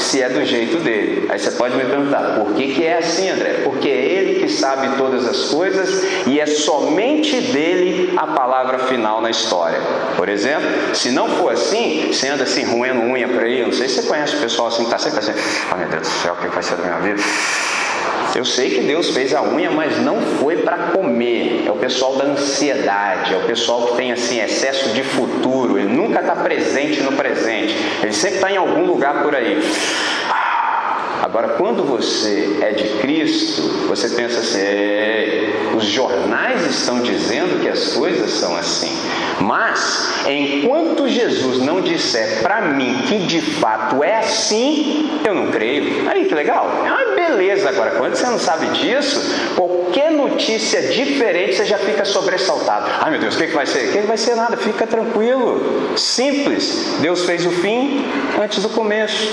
se 0.00 0.22
é 0.22 0.28
do 0.28 0.44
jeito 0.44 0.78
dele. 0.78 1.26
Aí 1.28 1.38
você 1.38 1.50
pode 1.52 1.76
me 1.76 1.84
perguntar, 1.84 2.36
por 2.36 2.54
que, 2.54 2.74
que 2.74 2.84
é 2.84 2.98
assim, 2.98 3.28
André? 3.28 3.60
Porque 3.64 3.88
é 3.88 4.04
ele 4.04 4.40
que 4.40 4.48
sabe 4.48 4.96
todas 4.96 5.26
as 5.26 5.50
coisas 5.50 6.02
e 6.26 6.40
é 6.40 6.46
somente 6.46 7.40
dele 7.40 8.14
a 8.16 8.26
palavra 8.28 8.78
final 8.80 9.20
na 9.20 9.30
história. 9.30 9.78
Por 10.16 10.28
exemplo, 10.28 10.94
se 10.94 11.10
não 11.10 11.28
for 11.28 11.52
assim, 11.52 12.08
você 12.12 12.28
anda 12.28 12.44
assim, 12.44 12.64
roendo 12.64 13.00
unha 13.00 13.28
por 13.28 13.42
aí, 13.42 13.62
não 13.62 13.72
sei 13.72 13.88
se 13.88 14.02
você 14.02 14.08
conhece 14.08 14.36
o 14.36 14.40
pessoal 14.40 14.68
assim, 14.68 14.84
está 14.84 14.98
sempre 14.98 15.18
assim, 15.20 15.32
oh 15.72 15.76
meu 15.76 15.88
Deus 15.88 16.02
do 16.02 16.14
céu, 16.22 16.34
o 16.34 16.36
que 16.36 16.48
vai 16.48 16.62
ser 16.62 16.76
da 16.76 16.82
minha 16.82 16.98
vida? 16.98 17.22
Eu 18.34 18.44
sei 18.44 18.70
que 18.70 18.80
Deus 18.82 19.10
fez 19.10 19.34
a 19.34 19.42
unha, 19.42 19.70
mas 19.70 19.98
não 19.98 20.20
foi 20.20 20.58
para 20.58 20.76
comer. 20.92 21.64
É 21.66 21.70
o 21.70 21.76
pessoal 21.76 22.16
da 22.16 22.24
ansiedade, 22.24 23.34
é 23.34 23.36
o 23.36 23.44
pessoal 23.44 23.88
que 23.88 23.96
tem 23.96 24.12
assim 24.12 24.40
excesso 24.40 24.90
de 24.90 25.02
futuro. 25.02 25.78
Ele 25.78 25.88
nunca 25.88 26.20
está 26.20 26.36
presente 26.36 27.02
no 27.02 27.12
presente. 27.12 27.74
Ele 28.02 28.12
sempre 28.12 28.36
está 28.36 28.52
em 28.52 28.56
algum 28.56 28.86
lugar 28.86 29.22
por 29.22 29.34
aí. 29.34 29.60
Agora, 31.22 31.48
quando 31.50 31.84
você 31.84 32.58
é 32.62 32.70
de 32.70 32.88
Cristo, 33.00 33.62
você 33.88 34.08
pensa 34.08 34.40
assim: 34.40 35.76
os 35.76 35.84
jornais 35.84 36.66
estão 36.66 37.00
dizendo 37.02 37.60
que 37.60 37.68
as 37.68 37.92
coisas 37.92 38.30
são 38.30 38.56
assim. 38.56 38.90
Mas, 39.40 40.24
enquanto 40.26 41.08
Jesus 41.08 41.58
não 41.58 41.80
disser 41.80 42.42
para 42.42 42.62
mim 42.62 43.02
que 43.06 43.18
de 43.20 43.40
fato 43.40 44.02
é 44.02 44.18
assim, 44.18 45.20
eu 45.24 45.34
não 45.34 45.50
creio. 45.50 46.08
Aí 46.08 46.24
que 46.24 46.34
legal. 46.34 46.84
É 46.84 46.90
uma 46.90 47.14
beleza. 47.14 47.68
Agora, 47.68 47.92
quando 47.92 48.14
você 48.14 48.26
não 48.26 48.38
sabe 48.38 48.66
disso, 48.68 49.20
qualquer 49.56 50.10
notícia 50.12 50.82
diferente 50.82 51.56
você 51.56 51.64
já 51.64 51.78
fica 51.78 52.04
sobressaltado. 52.04 52.86
Ai 53.00 53.10
meu 53.10 53.20
Deus, 53.20 53.34
o 53.34 53.38
que, 53.38 53.46
que 53.46 53.54
vai 53.54 53.66
ser? 53.66 53.88
O 53.88 53.92
que 53.92 54.00
vai 54.00 54.16
ser 54.16 54.34
nada? 54.36 54.56
Fica 54.56 54.86
tranquilo. 54.86 55.96
Simples. 55.96 56.96
Deus 57.00 57.24
fez 57.24 57.44
o 57.44 57.50
fim 57.50 58.04
antes 58.40 58.62
do 58.62 58.68
começo. 58.70 59.32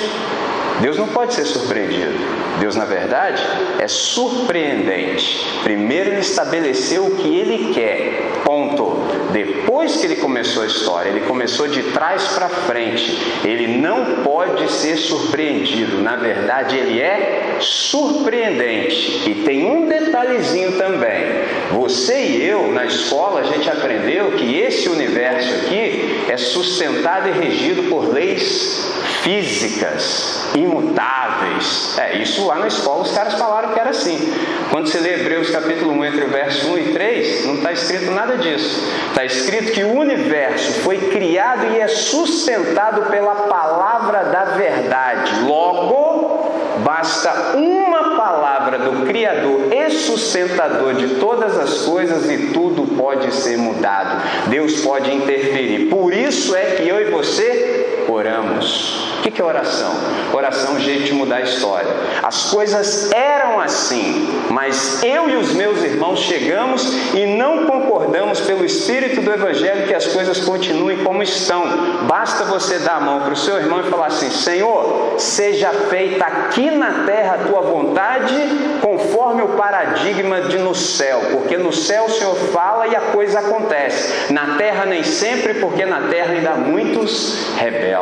Deus 0.81 0.97
não 0.97 1.07
pode 1.07 1.33
ser 1.33 1.45
surpreendido. 1.45 2.13
Deus, 2.59 2.75
na 2.75 2.85
verdade, 2.85 3.43
é 3.79 3.87
surpreendente. 3.87 5.45
Primeiro 5.63 6.11
ele 6.11 6.21
estabeleceu 6.21 7.05
o 7.05 7.15
que 7.15 7.35
ele 7.35 7.73
quer, 7.73 8.41
ponto. 8.43 8.97
Depois 9.31 9.97
que 9.97 10.05
ele 10.05 10.15
começou 10.17 10.63
a 10.63 10.67
história, 10.67 11.09
ele 11.09 11.21
começou 11.21 11.67
de 11.67 11.83
trás 11.83 12.27
para 12.29 12.49
frente. 12.49 13.17
Ele 13.43 13.77
não 13.77 14.23
pode 14.23 14.71
ser 14.71 14.97
surpreendido. 14.97 16.01
Na 16.01 16.15
verdade, 16.15 16.77
ele 16.77 16.99
é 16.99 17.57
surpreendente. 17.59 19.29
E 19.29 19.43
tem 19.45 19.65
um 19.65 19.87
detalhezinho 19.87 20.77
também. 20.77 21.25
Você 21.71 22.23
e 22.23 22.45
eu, 22.45 22.71
na 22.71 22.85
escola, 22.85 23.41
a 23.41 23.43
gente 23.43 23.69
aprendeu 23.69 24.31
que 24.31 24.57
esse 24.57 24.87
universo 24.89 25.53
aqui 25.55 26.25
é 26.29 26.37
sustentado 26.37 27.29
e 27.29 27.31
regido 27.31 27.89
por 27.89 28.11
leis 28.13 28.87
físicas, 29.27 30.47
imutáveis. 30.55 31.97
É, 31.99 32.17
isso 32.19 32.47
lá 32.47 32.55
na 32.55 32.67
escola 32.67 33.01
os 33.01 33.11
caras 33.11 33.33
falaram 33.33 33.73
que 33.73 33.79
era 33.79 33.89
assim. 33.89 34.33
Quando 34.71 34.87
você 34.87 34.99
lê 34.99 35.15
Hebreus 35.15 35.49
capítulo 35.49 35.91
1, 35.91 36.05
entre 36.05 36.23
o 36.23 36.29
verso 36.29 36.71
1 36.71 36.77
e 36.77 36.93
3, 36.93 37.45
não 37.45 37.55
está 37.55 37.73
escrito 37.73 38.11
nada 38.11 38.37
disso. 38.37 38.89
Está 39.09 39.25
escrito 39.25 39.73
que 39.73 39.83
o 39.83 39.97
universo 39.97 40.79
foi 40.79 41.09
criado 41.09 41.65
e 41.73 41.79
é 41.79 41.89
sustentado 41.89 43.11
pela 43.11 43.35
palavra 43.35 44.23
da 44.23 44.45
verdade. 44.45 45.41
Logo, 45.45 46.77
basta 46.85 47.57
uma 47.57 48.15
palavra 48.15 48.79
do 48.79 49.05
Criador 49.05 49.73
e 49.73 49.89
sustentador 49.89 50.93
de 50.93 51.15
todas 51.15 51.57
as 51.57 51.81
coisas 51.81 52.29
e 52.29 52.53
tudo 52.53 52.95
pode 52.95 53.33
ser 53.33 53.57
mudado. 53.57 54.21
Deus 54.47 54.79
pode 54.81 55.13
interferir. 55.13 55.89
Por 55.89 56.13
isso 56.13 56.55
é 56.55 56.75
que 56.77 56.87
eu 56.87 57.01
e 57.01 57.11
você 57.11 57.76
oramos. 58.13 59.07
O 59.19 59.21
que 59.21 59.41
é 59.41 59.43
oração? 59.43 59.91
Oração 60.33 60.75
é 60.75 60.77
um 60.77 60.79
jeito 60.79 61.03
de 61.03 61.13
mudar 61.13 61.37
a 61.37 61.41
história. 61.41 61.89
As 62.23 62.49
coisas 62.49 63.11
eram 63.11 63.59
assim, 63.59 64.29
mas 64.49 65.03
eu 65.03 65.29
e 65.29 65.35
os 65.35 65.51
meus 65.53 65.83
irmãos 65.83 66.19
chegamos 66.19 66.93
e 67.13 67.25
não 67.25 67.65
concordamos 67.65 68.39
pelo 68.41 68.63
Espírito 68.63 69.21
do 69.21 69.31
Evangelho 69.31 69.85
que 69.85 69.93
as 69.93 70.05
coisas 70.07 70.39
continuem 70.39 71.03
como 71.03 71.21
estão. 71.21 71.63
Basta 72.07 72.45
você 72.45 72.79
dar 72.79 72.97
a 72.97 72.99
mão 73.01 73.21
para 73.21 73.33
o 73.33 73.35
seu 73.35 73.57
irmão 73.57 73.81
e 73.81 73.89
falar 73.89 74.07
assim: 74.07 74.29
Senhor, 74.29 75.15
seja 75.17 75.71
feita 75.71 76.25
aqui 76.25 76.71
na 76.71 77.05
terra 77.05 77.35
a 77.35 77.47
tua 77.47 77.61
vontade, 77.61 78.33
conforme 78.81 79.41
o 79.41 79.49
paradigma 79.49 80.41
de 80.41 80.57
no 80.57 80.73
céu, 80.73 81.21
porque 81.31 81.57
no 81.57 81.73
céu 81.73 82.05
o 82.05 82.09
Senhor 82.09 82.35
fala 82.35 82.87
e 82.87 82.95
a 82.95 83.01
coisa 83.01 83.39
acontece. 83.39 84.31
Na 84.31 84.55
terra 84.55 84.85
nem 84.85 85.03
sempre, 85.03 85.55
porque 85.55 85.85
na 85.85 86.01
terra 86.09 86.33
ainda 86.33 86.51
há 86.51 86.55
muitos 86.55 87.55
rebeldes. 87.57 87.96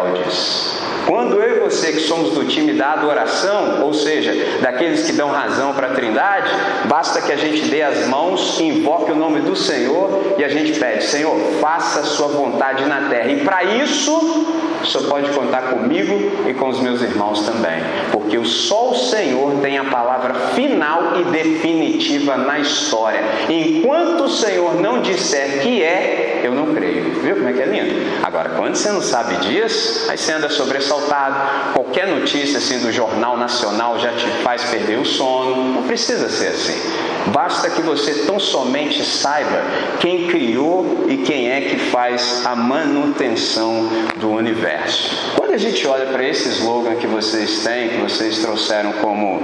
Quando 1.06 1.40
eu 1.40 1.58
e 1.58 1.60
você, 1.60 1.92
que 1.92 2.00
somos 2.00 2.32
do 2.32 2.46
time 2.46 2.74
da 2.74 2.94
adoração, 2.94 3.84
ou 3.84 3.94
seja, 3.94 4.34
daqueles 4.62 5.06
que 5.06 5.14
dão 5.14 5.30
razão 5.30 5.74
para 5.74 5.88
a 5.88 5.90
Trindade, 5.92 6.50
basta 6.86 7.22
que 7.22 7.32
a 7.32 7.36
gente 7.36 7.70
dê 7.70 7.84
as 7.84 8.08
mãos, 8.08 8.60
invoque 8.60 9.12
o 9.12 9.16
nome 9.16 9.42
do 9.42 9.56
Senhor 9.56 10.36
e 10.38 10.44
a 10.44 10.50
gente 10.50 10.80
pede: 10.80 11.06
Senhor, 11.06 11.36
faça 11.62 12.00
a 12.00 12.04
sua 12.04 12.28
vontade 12.28 12.86
na 12.86 13.10
terra. 13.10 13.32
E 13.32 13.44
para 13.44 13.64
isso, 13.64 14.46
Senhor 14.86 15.08
pode 15.08 15.30
contar 15.32 15.64
comigo 15.64 16.32
e 16.48 16.54
com 16.54 16.70
os 16.70 16.80
meus 16.80 17.02
irmãos 17.02 17.46
também, 17.46 17.82
porque 18.12 18.44
só 18.46 18.92
o 18.92 18.96
Senhor 18.96 19.60
tem 19.62 19.78
a 19.78 19.86
palavra 19.86 20.34
final 20.54 21.20
e 21.20 21.24
definitiva 21.32 22.38
na 22.38 22.60
história. 22.60 23.22
Enquanto 23.50 24.26
o 24.26 24.30
Senhor 24.30 24.76
não 24.76 25.02
disser 25.02 25.62
que 25.62 25.82
é, 25.82 26.42
eu 26.44 26.54
não 26.54 26.74
creio. 26.74 27.12
Viu 27.22 27.36
como 27.36 27.50
é 27.50 27.54
que 27.54 27.62
é 27.62 27.66
lindo? 27.66 27.96
Agora, 28.24 28.50
quando 28.50 28.76
você 28.76 28.92
não 28.92 29.02
sabe 29.02 29.36
disso, 29.38 29.85
aí 30.10 30.18
você 30.18 30.32
anda 30.34 30.50
sobressaltado. 30.50 31.74
Qualquer 31.74 32.08
notícia 32.08 32.58
assim 32.58 32.80
do 32.80 32.92
jornal 32.92 33.38
nacional 33.38 34.00
já 34.00 34.14
te 34.14 34.28
faz 34.44 34.64
perder 34.66 35.00
o 35.00 35.06
sono. 35.06 35.74
Não 35.74 35.84
precisa 35.84 36.30
ser 36.30 36.48
assim. 36.48 37.15
Basta 37.28 37.70
que 37.70 37.82
você 37.82 38.26
tão 38.26 38.40
somente 38.40 39.04
saiba 39.04 39.62
quem 40.00 40.28
criou 40.28 41.06
e 41.08 41.18
quem 41.18 41.52
é 41.52 41.62
que 41.62 41.78
faz 41.78 42.46
a 42.46 42.56
manutenção 42.56 43.90
do 44.18 44.32
universo. 44.32 45.34
Quando 45.36 45.54
a 45.54 45.58
gente 45.58 45.86
olha 45.88 46.06
para 46.08 46.24
esse 46.24 46.50
slogan 46.50 46.96
que 46.96 47.08
vocês 47.08 47.64
têm, 47.64 47.90
que 47.90 47.98
vocês 47.98 48.40
trouxeram 48.40 48.94
como 48.94 49.42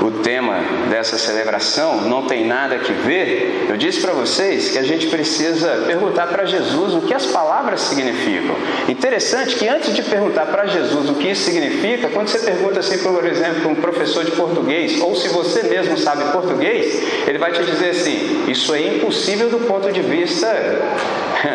o 0.00 0.10
tema 0.22 0.60
dessa 0.88 1.18
celebração, 1.18 2.02
não 2.02 2.26
tem 2.26 2.46
nada 2.46 2.78
que 2.78 2.92
ver, 2.92 3.66
eu 3.68 3.76
disse 3.76 4.00
para 4.00 4.12
vocês 4.12 4.70
que 4.70 4.78
a 4.78 4.82
gente 4.82 5.08
precisa 5.08 5.84
perguntar 5.86 6.28
para 6.28 6.46
Jesus 6.46 6.94
o 6.94 7.02
que 7.02 7.12
as 7.12 7.26
palavras 7.26 7.80
significam. 7.82 8.54
Interessante 8.88 9.56
que 9.56 9.68
antes 9.68 9.94
de 9.94 10.02
perguntar 10.02 10.46
para 10.46 10.66
Jesus 10.66 11.10
o 11.10 11.14
que 11.14 11.28
isso 11.28 11.42
significa, 11.42 12.08
quando 12.08 12.28
você 12.28 12.38
pergunta 12.38 12.80
assim, 12.80 12.98
por 12.98 13.26
exemplo, 13.26 13.60
para 13.60 13.70
um 13.70 13.74
professor 13.74 14.24
de 14.24 14.32
português, 14.32 15.00
ou 15.00 15.14
se 15.14 15.28
você 15.28 15.64
mesmo 15.64 15.98
sabe 15.98 16.24
português, 16.32 17.09
ele 17.26 17.38
vai 17.38 17.52
te 17.52 17.62
dizer 17.64 17.90
assim: 17.90 18.44
isso 18.48 18.74
é 18.74 18.96
impossível 18.96 19.48
do 19.48 19.60
ponto 19.60 19.90
de 19.92 20.02
vista 20.02 20.46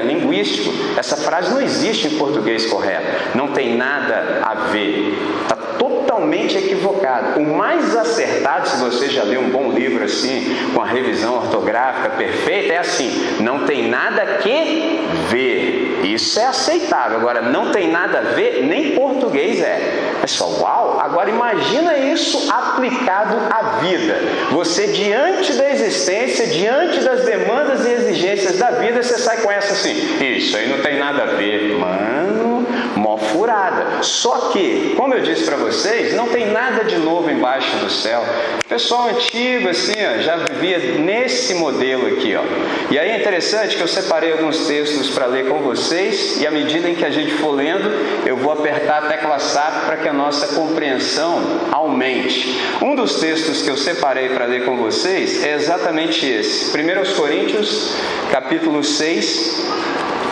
linguístico. 0.05 0.73
Essa 0.97 1.15
frase 1.15 1.51
não 1.51 1.61
existe 1.61 2.07
em 2.07 2.17
português 2.17 2.65
correto. 2.65 3.37
Não 3.37 3.49
tem 3.49 3.75
nada 3.75 4.41
a 4.41 4.53
ver. 4.71 5.13
Está 5.43 5.55
totalmente 5.55 6.57
equivocado. 6.57 7.39
O 7.39 7.55
mais 7.55 7.95
acertado, 7.95 8.67
se 8.67 8.77
você 8.77 9.09
já 9.09 9.23
leu 9.23 9.41
um 9.41 9.49
bom 9.49 9.71
livro 9.71 10.03
assim, 10.03 10.55
com 10.73 10.81
a 10.81 10.85
revisão 10.85 11.35
ortográfica 11.35 12.09
perfeita, 12.09 12.73
é 12.73 12.77
assim: 12.77 13.37
não 13.39 13.65
tem 13.65 13.87
nada 13.87 14.37
que 14.37 15.07
ver. 15.29 15.84
Isso 16.05 16.39
é 16.39 16.45
aceitável. 16.45 17.17
Agora, 17.17 17.41
não 17.41 17.71
tem 17.71 17.91
nada 17.91 18.19
a 18.19 18.21
ver, 18.21 18.63
nem 18.63 18.91
português 18.95 19.61
é. 19.61 20.13
Pessoal, 20.21 20.51
uau! 20.59 20.99
Agora 20.99 21.29
imagina 21.29 21.97
isso 21.97 22.51
aplicado 22.51 23.35
à 23.49 23.79
vida. 23.79 24.19
Você 24.51 24.87
diante 24.87 25.53
da 25.53 25.69
existência, 25.69 26.47
diante 26.47 26.99
das 26.99 27.25
demandas 27.25 27.85
e 27.85 27.91
exigências 27.91 28.57
da 28.57 28.71
vida, 28.71 29.01
você 29.01 29.17
sai 29.17 29.37
com 29.37 29.51
essa 29.51 29.73
assim: 29.73 29.93
isso 30.21 30.55
aí 30.57 30.69
não 30.69 30.81
tem 30.81 30.97
nada 30.97 31.23
a 31.23 31.25
ver, 31.27 31.77
mano 31.77 32.54
mó 32.95 33.17
furada. 33.17 34.01
Só 34.01 34.49
que, 34.51 34.93
como 34.95 35.13
eu 35.13 35.21
disse 35.21 35.43
para 35.45 35.57
vocês, 35.57 36.15
não 36.15 36.27
tem 36.27 36.51
nada 36.51 36.83
de 36.83 36.97
novo 36.97 37.29
embaixo 37.29 37.75
do 37.77 37.89
céu. 37.89 38.23
O 38.63 38.67
pessoal 38.67 39.09
antigo, 39.09 39.69
assim, 39.69 39.93
ó, 39.93 40.21
já 40.21 40.37
vivia 40.37 40.79
nesse 40.99 41.53
modelo 41.55 42.07
aqui. 42.07 42.35
Ó. 42.35 42.41
E 42.89 42.97
aí 42.97 43.09
é 43.09 43.17
interessante 43.17 43.75
que 43.75 43.81
eu 43.81 43.87
separei 43.87 44.31
alguns 44.31 44.65
textos 44.67 45.09
para 45.09 45.25
ler 45.25 45.47
com 45.47 45.59
vocês, 45.59 46.39
e 46.41 46.47
à 46.47 46.51
medida 46.51 46.89
em 46.89 46.95
que 46.95 47.05
a 47.05 47.09
gente 47.09 47.31
for 47.33 47.51
lendo, 47.51 47.89
eu 48.25 48.37
vou 48.37 48.51
apertar 48.51 49.03
a 49.03 49.07
tecla 49.07 49.39
SAP 49.39 49.85
para 49.85 49.97
que 49.97 50.07
a 50.07 50.13
nossa 50.13 50.55
compreensão 50.55 51.41
aumente. 51.71 52.59
Um 52.81 52.95
dos 52.95 53.19
textos 53.19 53.61
que 53.61 53.69
eu 53.69 53.77
separei 53.77 54.29
para 54.29 54.45
ler 54.45 54.65
com 54.65 54.77
vocês 54.77 55.43
é 55.43 55.53
exatamente 55.53 56.25
esse. 56.25 56.75
1 56.75 57.15
Coríntios, 57.15 57.95
capítulo 58.31 58.83
6, 58.83 59.65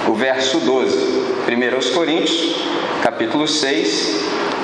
o 0.08 0.14
verso 0.14 0.60
12. 0.60 1.33
1 1.46 1.94
Coríntios, 1.94 2.56
capítulo 3.02 3.48
6, 3.48 4.16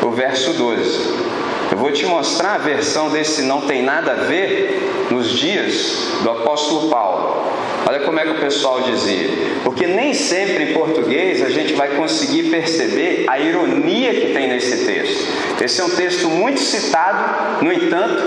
o 0.02 0.12
verso 0.12 0.54
12. 0.54 1.30
Eu 1.72 1.78
vou 1.78 1.92
te 1.92 2.06
mostrar 2.06 2.56
a 2.56 2.58
versão 2.58 3.10
desse 3.10 3.42
não 3.42 3.62
tem 3.62 3.84
nada 3.84 4.14
a 4.14 4.16
ver 4.16 5.08
nos 5.12 5.30
dias 5.30 6.22
do 6.24 6.32
apóstolo 6.32 6.90
Paulo. 6.90 7.54
Olha 7.86 8.00
como 8.00 8.18
é 8.18 8.24
que 8.24 8.32
o 8.32 8.40
pessoal 8.40 8.82
dizia. 8.82 9.30
Porque 9.64 9.88
nem 9.88 10.14
sempre 10.14 10.72
em 10.72 10.74
português 10.74 11.42
a 11.42 11.50
gente 11.50 11.74
vai 11.74 11.90
conseguir 11.96 12.44
perceber 12.44 13.26
a 13.28 13.38
ironia 13.38 14.14
que 14.14 14.34
tem 14.34 14.48
nesse 14.48 14.86
texto. 14.86 15.28
Esse 15.62 15.82
é 15.82 15.84
um 15.84 15.90
texto 15.90 16.30
muito 16.30 16.62
citado, 16.62 17.66
no 17.66 17.74
entanto, 17.74 18.24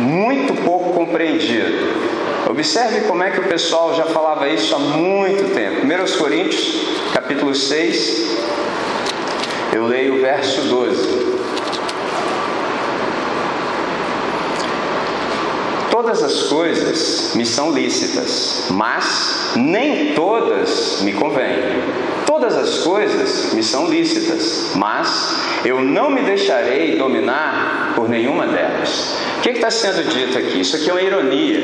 muito 0.00 0.54
pouco 0.62 0.92
compreendido. 0.92 2.13
Observe 2.46 3.00
como 3.08 3.22
é 3.22 3.30
que 3.30 3.40
o 3.40 3.44
pessoal 3.44 3.94
já 3.94 4.04
falava 4.04 4.46
isso 4.48 4.74
há 4.74 4.78
muito 4.78 5.54
tempo. 5.54 5.86
1 5.86 6.18
Coríntios, 6.18 7.10
capítulo 7.12 7.54
6, 7.54 8.36
eu 9.72 9.86
leio 9.86 10.16
o 10.16 10.20
verso 10.20 10.60
12. 10.68 11.34
Todas 15.90 16.22
as 16.22 16.42
coisas 16.42 17.34
me 17.34 17.46
são 17.46 17.72
lícitas, 17.72 18.66
mas 18.70 19.52
nem 19.56 20.12
todas 20.14 21.00
me 21.00 21.14
convêm. 21.14 21.82
Todas 22.34 22.56
as 22.56 22.78
coisas 22.78 23.54
me 23.54 23.62
são 23.62 23.86
lícitas, 23.88 24.72
mas 24.74 25.36
eu 25.64 25.80
não 25.80 26.10
me 26.10 26.20
deixarei 26.22 26.96
dominar 26.96 27.92
por 27.94 28.08
nenhuma 28.08 28.44
delas. 28.44 29.14
O 29.38 29.40
que 29.40 29.50
está 29.50 29.70
sendo 29.70 30.02
dito 30.08 30.36
aqui? 30.36 30.62
Isso 30.62 30.74
aqui 30.74 30.90
é 30.90 30.92
uma 30.94 31.00
ironia. 31.02 31.60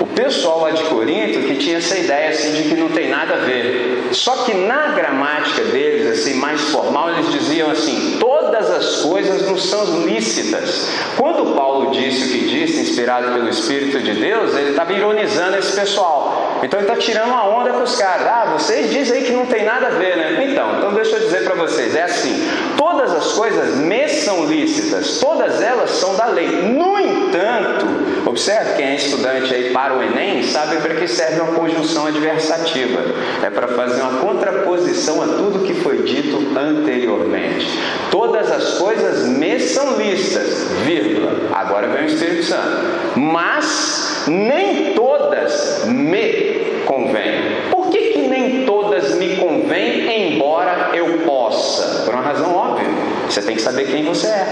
O 0.00 0.06
pessoal 0.06 0.62
lá 0.62 0.70
de 0.70 0.82
Corinto 0.84 1.40
que 1.40 1.56
tinha 1.56 1.76
essa 1.76 1.98
ideia 1.98 2.30
assim 2.30 2.50
de 2.54 2.62
que 2.62 2.76
não 2.76 2.88
tem 2.88 3.10
nada 3.10 3.34
a 3.34 3.38
ver. 3.40 4.08
Só 4.12 4.44
que 4.44 4.54
na 4.54 4.92
gramática 4.92 5.62
deles, 5.64 6.20
assim, 6.20 6.32
mais 6.38 6.62
formal, 6.62 7.10
eles 7.10 7.30
diziam 7.30 7.70
assim: 7.70 8.16
todas 8.18 8.70
as 8.70 9.02
coisas 9.02 9.46
não 9.46 9.58
são 9.58 10.06
lícitas. 10.06 10.88
Quando 11.18 11.54
Paulo 11.54 11.90
disse 11.90 12.24
o 12.24 12.28
que 12.30 12.46
disse, 12.46 12.80
inspirado 12.80 13.34
pelo 13.34 13.50
Espírito 13.50 14.00
de 14.00 14.14
Deus, 14.14 14.56
ele 14.56 14.70
estava 14.70 14.94
ironizando 14.94 15.58
esse 15.58 15.78
pessoal. 15.78 16.45
Então 16.62 16.80
ele 16.80 16.88
está 16.88 16.96
tirando 16.96 17.28
uma 17.28 17.46
onda 17.48 17.70
com 17.70 17.82
os 17.82 17.96
caras. 17.96 18.26
Ah, 18.26 18.56
vocês 18.58 18.90
dizem 18.90 19.18
aí 19.18 19.24
que 19.24 19.32
não 19.32 19.46
tem 19.46 19.64
nada 19.64 19.88
a 19.88 19.90
ver, 19.90 20.16
né? 20.16 20.46
Então, 20.50 20.78
então 20.78 20.94
deixa 20.94 21.16
eu 21.16 21.20
dizer 21.20 21.44
para 21.44 21.54
vocês, 21.54 21.94
é 21.94 22.02
assim: 22.02 22.48
todas 22.76 23.12
as 23.12 23.32
coisas 23.32 23.76
me 23.76 24.08
são 24.08 24.46
lícitas, 24.46 25.18
todas 25.18 25.60
elas 25.60 25.90
são 25.90 26.16
da 26.16 26.26
lei. 26.26 26.48
No 26.48 26.98
entanto, 26.98 27.86
observe 28.26 28.74
quem 28.74 28.86
é 28.86 28.94
estudante 28.96 29.54
aí 29.54 29.70
para 29.70 29.94
o 29.94 30.02
Enem, 30.02 30.42
sabe 30.42 30.76
para 30.76 30.94
que 30.94 31.06
serve 31.06 31.40
uma 31.40 31.52
conjunção 31.52 32.06
adversativa. 32.06 33.00
É 33.42 33.50
para 33.50 33.68
fazer 33.68 34.00
uma 34.02 34.20
contraposição 34.20 35.22
a 35.22 35.26
tudo 35.26 35.64
que 35.64 35.74
foi 35.74 35.98
dito 36.02 36.58
anteriormente. 36.58 37.66
Todas 38.10 38.50
as 38.50 38.78
coisas 38.78 39.26
me 39.26 39.60
são 39.60 39.96
listas, 39.96 40.68
vírgula. 40.84 41.50
Agora 41.52 41.88
vem 41.88 42.04
o 42.04 42.06
Espírito 42.06 42.44
Santo. 42.44 43.16
Mas 43.16 44.15
nem 44.28 44.94
todas 44.94 45.84
me 45.86 46.82
convêm. 46.84 47.70
Por 47.70 47.90
que, 47.90 47.98
que 47.98 48.18
nem 48.28 48.64
todas 48.64 49.14
me 49.16 49.36
convêm, 49.36 50.34
embora 50.34 50.90
eu 50.94 51.20
possa? 51.20 52.04
Por 52.04 52.14
uma 52.14 52.22
razão 52.22 52.54
óbvia. 52.54 52.86
Você 53.28 53.42
tem 53.42 53.56
que 53.56 53.62
saber 53.62 53.86
quem 53.88 54.04
você 54.04 54.28
é. 54.28 54.46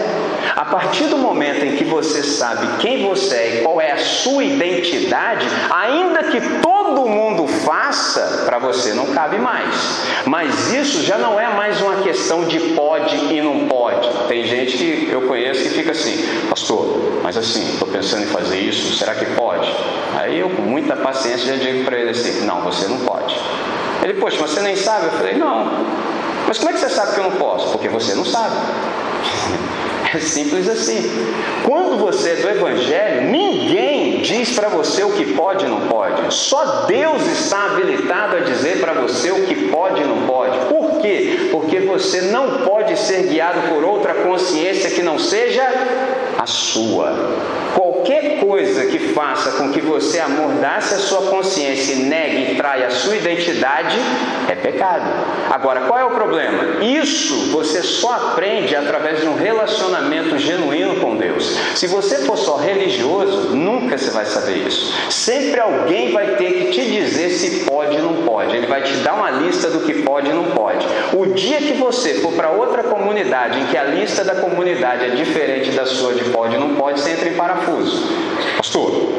A 0.57 0.65
partir 0.65 1.05
do 1.05 1.17
momento 1.17 1.65
em 1.65 1.77
que 1.77 1.85
você 1.85 2.23
sabe 2.23 2.67
quem 2.81 3.07
você 3.07 3.35
é 3.35 3.57
e 3.57 3.63
qual 3.63 3.81
é 3.81 3.93
a 3.93 3.99
sua 3.99 4.45
identidade, 4.45 5.47
ainda 5.71 6.25
que 6.25 6.41
todo 6.95 7.09
mundo 7.09 7.47
faça, 7.47 8.45
para 8.47 8.59
você 8.59 8.95
não 8.95 9.07
cabe 9.07 9.39
mais. 9.39 9.75
Mas 10.25 10.73
isso 10.73 11.03
já 11.03 11.19
não 11.19 11.39
é 11.39 11.53
mais 11.53 11.81
uma 11.81 11.97
questão 11.97 12.45
de 12.45 12.59
pode 12.75 13.17
e 13.17 13.41
não 13.41 13.67
pode. 13.67 14.09
Tem 14.29 14.45
gente 14.45 14.77
que 14.77 15.11
eu 15.11 15.23
conheço 15.23 15.63
que 15.63 15.71
fica 15.71 15.91
assim, 15.91 16.25
pastor, 16.49 17.21
mas 17.23 17.37
assim, 17.37 17.73
estou 17.73 17.89
pensando 17.89 18.23
em 18.23 18.27
fazer 18.27 18.59
isso, 18.59 18.97
será 18.97 19.15
que 19.15 19.27
pode? 19.27 19.71
Aí 20.17 20.39
eu, 20.39 20.49
com 20.51 20.63
muita 20.63 20.97
paciência, 20.97 21.57
já 21.57 21.63
digo 21.63 21.85
para 21.85 21.99
ele 21.99 22.11
assim: 22.11 22.45
não, 22.45 22.63
você 22.63 22.87
não 22.87 22.99
pode. 23.01 23.37
Ele, 24.03 24.15
poxa, 24.15 24.39
mas 24.41 24.51
você 24.51 24.61
nem 24.61 24.77
sabe? 24.77 25.07
Eu 25.07 25.13
falei: 25.13 25.35
não. 25.35 25.85
Mas 26.47 26.59
como 26.59 26.71
é 26.71 26.73
que 26.75 26.79
você 26.79 26.91
sabe 26.91 27.15
que 27.15 27.21
eu 27.21 27.25
não 27.25 27.33
posso? 27.33 27.73
Porque 27.73 27.89
você 27.89 28.15
não 28.15 28.25
sabe. 28.25 28.55
É 30.15 30.21
simples 30.21 30.69
assim. 30.69 31.11
Quando 31.65 31.99
você 31.99 32.31
é 32.31 32.37
do 32.37 32.49
Evangelho, 32.49 33.23
ninguém 33.33 33.94
diz 34.25 34.55
para 34.55 34.69
você 34.69 35.05
o 35.05 35.13
que 35.13 35.35
pode 35.35 35.67
e 35.67 35.69
não 35.69 35.87
pode. 35.87 36.35
Só 36.35 36.87
Deus 36.87 37.27
está 37.27 37.67
habilitado 37.67 38.37
a 38.37 38.41
dizer 38.41 38.81
para 38.81 38.95
você 38.95 39.31
o 39.31 39.47
que 39.47 39.69
pode 39.69 40.01
e 40.01 40.05
não 40.05 40.27
pode. 40.27 40.59
Por 40.67 41.01
quê? 41.01 41.49
Porque 41.53 41.81
você 41.81 42.23
não 42.23 42.65
pode 42.65 42.99
ser 42.99 43.25
guiado 43.25 43.69
por 43.69 43.85
outra 43.85 44.15
consciência 44.15 44.91
que 44.91 45.03
não 45.03 45.19
seja 45.19 45.63
a 46.39 46.47
sua. 46.47 47.13
Qualquer 48.05 48.39
coisa 48.39 48.85
que 48.85 48.99
faça 48.99 49.53
com 49.53 49.73
que 49.73 49.81
você 49.81 50.21
amordace 50.21 50.93
a 50.93 50.99
sua 50.99 51.23
consciência 51.31 51.95
e 51.95 51.97
negue 52.01 52.53
e 52.53 52.55
traia 52.55 52.89
a 52.89 52.91
sua 52.91 53.17
identidade 53.17 53.97
é 54.47 54.55
pecado. 54.55 55.11
Agora, 55.51 55.83
qual 55.83 55.99
é 55.99 56.05
o 56.05 56.11
problema? 56.11 56.85
Isso 56.85 57.51
você 57.51 57.83
só 57.83 58.13
aprende 58.13 58.77
através 58.77 59.23
de 59.23 59.27
um 59.27 59.35
relacionamento 59.35 60.37
genuíno 60.37 60.97
com 60.97 61.17
Deus. 61.17 61.57
Se 61.77 61.87
você 61.87 62.19
for 62.27 62.37
só 62.37 62.57
religioso, 62.57 63.57
nunca 63.57 63.97
você 63.97 64.11
vai 64.11 64.27
saber 64.27 64.67
isso. 64.67 64.93
Sempre 65.09 65.61
alguém 65.61 66.13
vai 66.13 66.37
ter 66.37 66.53
que 66.53 66.73
te 66.73 66.85
dizer 66.85 67.31
se 67.31 67.65
pode 67.65 67.97
ou 67.97 68.03
não 68.03 68.23
pode. 68.27 68.55
Ele 68.55 68.67
vai 68.67 68.83
te 68.83 68.93
dar 68.97 69.15
uma 69.15 69.31
lista 69.31 69.71
do 69.71 69.81
que 69.81 70.03
pode 70.03 70.29
e 70.29 70.33
não 70.35 70.51
pode. 70.51 70.87
O 71.15 71.25
dia 71.27 71.59
que 71.59 71.73
você 71.73 72.15
for 72.15 72.33
para 72.35 72.51
outra 72.51 72.83
comunidade 72.83 73.61
em 73.61 73.67
que 73.67 73.79
a 73.79 73.85
lista 73.85 74.23
da 74.25 74.35
comunidade 74.35 75.05
é 75.07 75.11
diferente 75.11 75.71
da 75.71 75.87
sua 75.87 76.13
de 76.13 76.25
pode 76.25 76.55
e 76.55 76.59
não 76.59 76.75
pode, 76.75 77.01
você 77.01 77.13
entra 77.13 77.29
em 77.29 77.35
parafuso. 77.35 77.94
Pastor, 78.57 79.15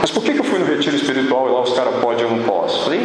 mas 0.00 0.10
por 0.10 0.24
que 0.24 0.36
eu 0.36 0.42
fui 0.42 0.58
no 0.58 0.66
retiro 0.66 0.96
espiritual 0.96 1.48
e 1.48 1.52
lá 1.52 1.60
os 1.60 1.72
caras 1.74 1.94
podem 2.00 2.26
e 2.26 2.28
eu 2.28 2.36
não 2.36 2.42
posso? 2.42 2.82
Falei, 2.84 3.00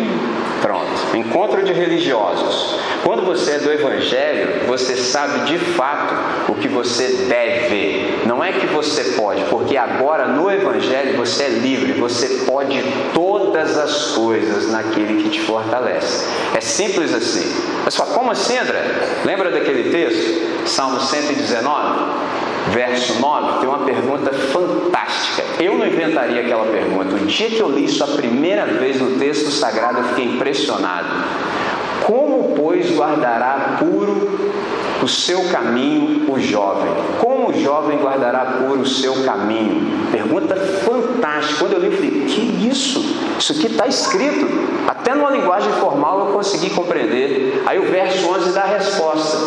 pronto, 0.62 1.15
encontro 1.15 1.63
de 1.63 1.71
religiosos. 1.71 2.80
Quando 3.03 3.23
você 3.23 3.51
é 3.51 3.60
do 3.60 3.71
Evangelho, 3.71 4.65
você 4.67 4.95
sabe 4.95 5.45
de 5.45 5.60
fato 5.60 6.51
o 6.51 6.56
que 6.56 6.67
você 6.67 7.27
deve. 7.30 8.23
Não 8.25 8.43
é 8.43 8.51
que 8.51 8.65
você 8.65 9.03
pode, 9.15 9.43
porque 9.43 9.77
agora 9.77 10.27
no 10.27 10.49
Evangelho 10.51 11.15
você 11.15 11.43
é 11.43 11.49
livre, 11.49 11.93
você 11.93 12.45
pode 12.47 12.82
todas 13.13 13.77
as 13.77 14.13
coisas 14.13 14.71
naquele 14.71 15.21
que 15.21 15.30
te 15.30 15.41
fortalece. 15.41 16.25
É 16.56 16.62
simples 16.62 17.13
assim. 17.13 17.45
Mas 17.86 17.95
fala, 17.95 18.13
como 18.13 18.32
assim, 18.32 18.58
André? 18.58 18.84
Lembra 19.23 19.51
daquele 19.51 19.91
texto? 19.91 20.67
Salmo 20.67 20.99
119? 20.99 22.27
Verso 22.71 23.19
9, 23.19 23.60
tem 23.60 23.69
uma 23.69 23.80
pergunta 23.80 24.32
fantástica. 24.32 25.43
Eu 25.60 25.77
não 25.77 25.86
inventaria 25.86 26.41
aquela 26.41 26.65
pergunta. 26.65 27.15
O 27.15 27.25
dia 27.25 27.49
que 27.49 27.60
eu 27.60 27.69
li 27.71 27.86
isso 27.86 28.03
a 28.03 28.08
primeira 28.08 28.65
vez 28.65 28.99
no 28.99 29.17
texto 29.17 29.49
sagrado, 29.51 29.99
eu 29.99 30.03
fiquei 30.06 30.25
impressionado. 30.25 31.08
Como, 32.06 32.56
pois, 32.56 32.96
guardará 32.96 33.78
puro 33.80 34.52
o 35.02 35.08
seu 35.08 35.50
caminho 35.50 36.32
o 36.32 36.40
jovem? 36.40 36.92
Como 37.20 37.50
o 37.50 37.54
jovem 37.54 37.98
guardará 37.98 38.60
puro 38.60 38.82
o 38.82 38.86
seu 38.86 39.24
caminho? 39.24 40.10
Pergunta 40.12 40.56
fantástica. 40.56 41.60
Quando 41.60 41.74
eu 41.74 41.80
li, 41.80 41.88
eu 41.88 41.92
falei: 41.94 42.12
que 42.28 42.68
isso? 42.70 43.00
Isso 43.40 43.52
aqui 43.54 43.68
está 43.68 43.88
escrito. 43.88 44.48
Até 44.88 45.14
numa 45.14 45.30
linguagem 45.30 45.72
formal 45.74 46.28
eu 46.28 46.34
consegui 46.34 46.70
compreender. 46.70 47.64
Aí 47.66 47.80
o 47.80 47.92
verso 47.92 48.28
11 48.30 48.52
dá 48.52 48.64
a 48.64 48.68
resposta: 48.68 49.38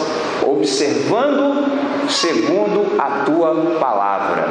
observando 0.46 1.64
segundo 2.08 2.98
a 2.98 3.24
tua 3.24 3.78
palavra. 3.78 4.48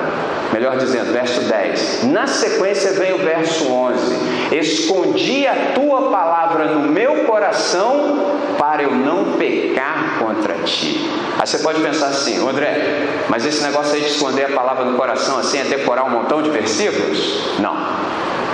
Melhor 0.54 0.78
dizendo, 0.78 1.14
verso 1.14 1.42
10. 1.42 2.04
Na 2.06 2.26
sequência 2.26 2.92
vem 2.94 3.14
o 3.14 3.20
verso 3.20 3.72
11: 3.72 4.16
Escondi 4.52 5.46
a 5.46 5.74
tua 5.76 6.10
palavra 6.10 6.66
no 6.66 6.92
meu 6.92 7.26
coração 7.26 8.38
para 8.58 8.84
eu 8.84 8.92
não 8.92 9.34
pecar 9.34 10.20
contra 10.20 10.56
ti. 10.66 11.10
Aí 11.38 11.48
você 11.48 11.60
pode 11.60 11.82
pensar 11.82 12.08
assim, 12.08 12.38
André, 12.48 13.08
mas 13.30 13.46
esse 13.46 13.64
negócio 13.64 13.94
aí 13.94 14.02
de 14.02 14.08
esconder 14.08 14.46
a 14.46 14.50
palavra 14.50 14.86
no 14.86 14.98
coração 14.98 15.38
assim 15.38 15.60
é 15.60 15.64
decorar 15.64 16.04
um 16.06 16.10
montão 16.10 16.42
de 16.42 16.50
versículos? 16.50 17.60
Não. 17.60 18.00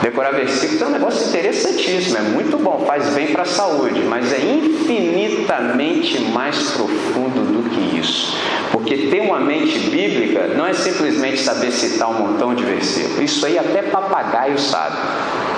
Decorar 0.02 0.32
versículos 0.34 0.82
é 0.82 0.86
um 0.86 0.92
negócio 0.92 1.28
interessantíssimo, 1.28 2.18
é 2.18 2.22
muito 2.22 2.58
bom, 2.58 2.84
faz 2.86 3.10
bem 3.16 3.28
para 3.28 3.42
a 3.42 3.46
saúde, 3.46 4.02
mas 4.02 4.32
é 4.32 4.40
infinitamente 4.40 6.22
mais 6.22 6.72
profundo 6.72 7.42
do 7.42 7.70
que 7.70 7.98
isso. 7.98 8.38
Porque 8.72 9.08
ter 9.08 9.22
uma 9.22 9.40
mente 9.40 9.80
bíblica 9.80 10.48
não 10.56 10.68
é 10.68 10.74
simplesmente 10.74 11.40
saber 11.40 11.72
citar 11.72 12.10
um 12.10 12.28
montão 12.28 12.54
de 12.54 12.64
versículos. 12.64 13.20
Isso 13.20 13.46
aí 13.46 13.58
até 13.58 13.82
papagaio 13.82 14.60
sabe. 14.60 14.98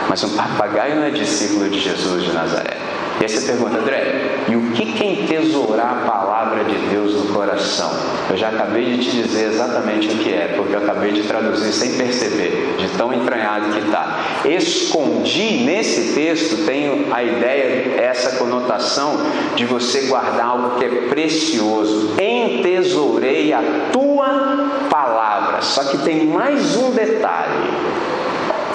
Mas 0.09 0.23
um 0.23 0.29
papagaio 0.35 0.95
não 0.95 1.03
é 1.03 1.11
discípulo 1.11 1.69
de 1.69 1.79
Jesus 1.79 2.23
de 2.23 2.31
Nazaré. 2.31 2.77
E 3.19 3.23
aí 3.23 3.29
você 3.29 3.47
pergunta, 3.47 3.79
André, 3.79 4.43
e 4.47 4.55
o 4.55 4.71
que 4.73 4.93
quem 4.93 5.25
tesourar 5.25 6.03
a 6.03 6.07
palavra 6.07 6.63
de 6.63 6.75
Deus 6.87 7.15
no 7.15 7.33
coração? 7.33 7.91
Eu 8.29 8.37
já 8.37 8.49
acabei 8.49 8.85
de 8.85 8.97
te 8.99 9.23
dizer 9.23 9.47
exatamente 9.47 10.07
o 10.07 10.17
que 10.19 10.31
é, 10.31 10.53
porque 10.55 10.75
eu 10.75 10.79
acabei 10.79 11.11
de 11.11 11.23
traduzir 11.23 11.73
sem 11.73 11.97
perceber, 11.97 12.75
de 12.77 12.87
tão 12.89 13.11
entranhado 13.11 13.73
que 13.73 13.79
está. 13.79 14.19
Escondi 14.45 15.63
nesse 15.65 16.13
texto, 16.13 16.63
tenho 16.65 17.11
a 17.11 17.23
ideia, 17.23 17.99
essa 17.99 18.37
conotação 18.37 19.17
de 19.55 19.65
você 19.65 20.01
guardar 20.01 20.45
algo 20.45 20.77
que 20.77 20.85
é 20.85 20.89
precioso. 21.09 22.13
Entesourei 22.21 23.51
a 23.51 23.63
tua 23.91 24.87
palavra. 24.91 25.63
Só 25.63 25.83
que 25.85 25.97
tem 25.97 26.27
mais 26.27 26.75
um 26.75 26.91
detalhe. 26.91 27.67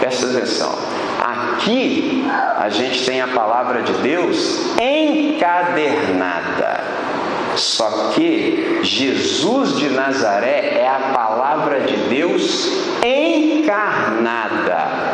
Presta 0.00 0.26
atenção. 0.26 0.72
Aqui 1.52 2.24
a 2.56 2.70
gente 2.70 3.04
tem 3.04 3.20
a 3.20 3.28
palavra 3.28 3.82
de 3.82 3.92
Deus 3.94 4.74
encadernada. 4.80 6.80
Só 7.56 8.12
que 8.14 8.80
Jesus 8.82 9.76
de 9.76 9.90
Nazaré 9.90 10.78
é 10.78 10.88
a 10.88 11.12
palavra 11.12 11.80
de 11.80 11.96
Deus 12.08 12.68
encarnada. 13.04 15.11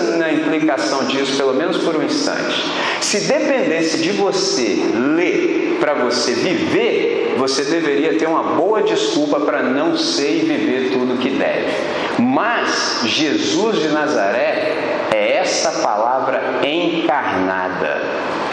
Pensa 0.00 0.16
na 0.16 0.32
implicação 0.32 1.04
disso 1.04 1.36
pelo 1.36 1.54
menos 1.54 1.78
por 1.78 1.96
um 1.96 2.02
instante. 2.02 2.64
Se 3.00 3.20
dependesse 3.20 3.98
de 3.98 4.12
você 4.12 4.82
ler 4.94 5.76
para 5.78 5.94
você 5.94 6.32
viver, 6.32 7.34
você 7.36 7.64
deveria 7.64 8.18
ter 8.18 8.26
uma 8.26 8.42
boa 8.42 8.82
desculpa 8.82 9.40
para 9.40 9.62
não 9.62 9.96
ser 9.96 10.38
e 10.38 10.40
viver 10.40 10.90
tudo 10.90 11.18
que 11.18 11.30
deve. 11.30 11.70
Mas 12.18 13.02
Jesus 13.04 13.80
de 13.80 13.88
Nazaré 13.88 14.74
é 15.12 15.36
essa 15.36 15.82
palavra 15.82 16.60
encarnada. 16.62 18.00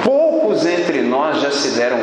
Poucos 0.04 0.66
entre 0.66 1.02
nós 1.02 1.42
já 1.42 1.52
se 1.52 1.72
deram. 1.72 1.98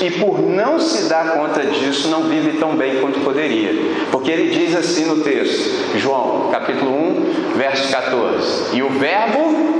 E 0.00 0.10
por 0.12 0.40
não 0.40 0.78
se 0.78 1.08
dar 1.08 1.32
conta 1.32 1.64
disso, 1.64 2.08
não 2.08 2.24
vive 2.24 2.58
tão 2.58 2.76
bem 2.76 3.00
quanto 3.00 3.20
poderia. 3.20 3.72
Porque 4.12 4.30
ele 4.30 4.50
diz 4.50 4.76
assim 4.76 5.04
no 5.06 5.22
texto, 5.22 5.98
João, 5.98 6.50
capítulo 6.52 6.90
1, 6.90 7.56
verso 7.56 7.90
14: 7.90 8.76
E 8.76 8.82
o 8.82 8.90
Verbo 8.90 9.78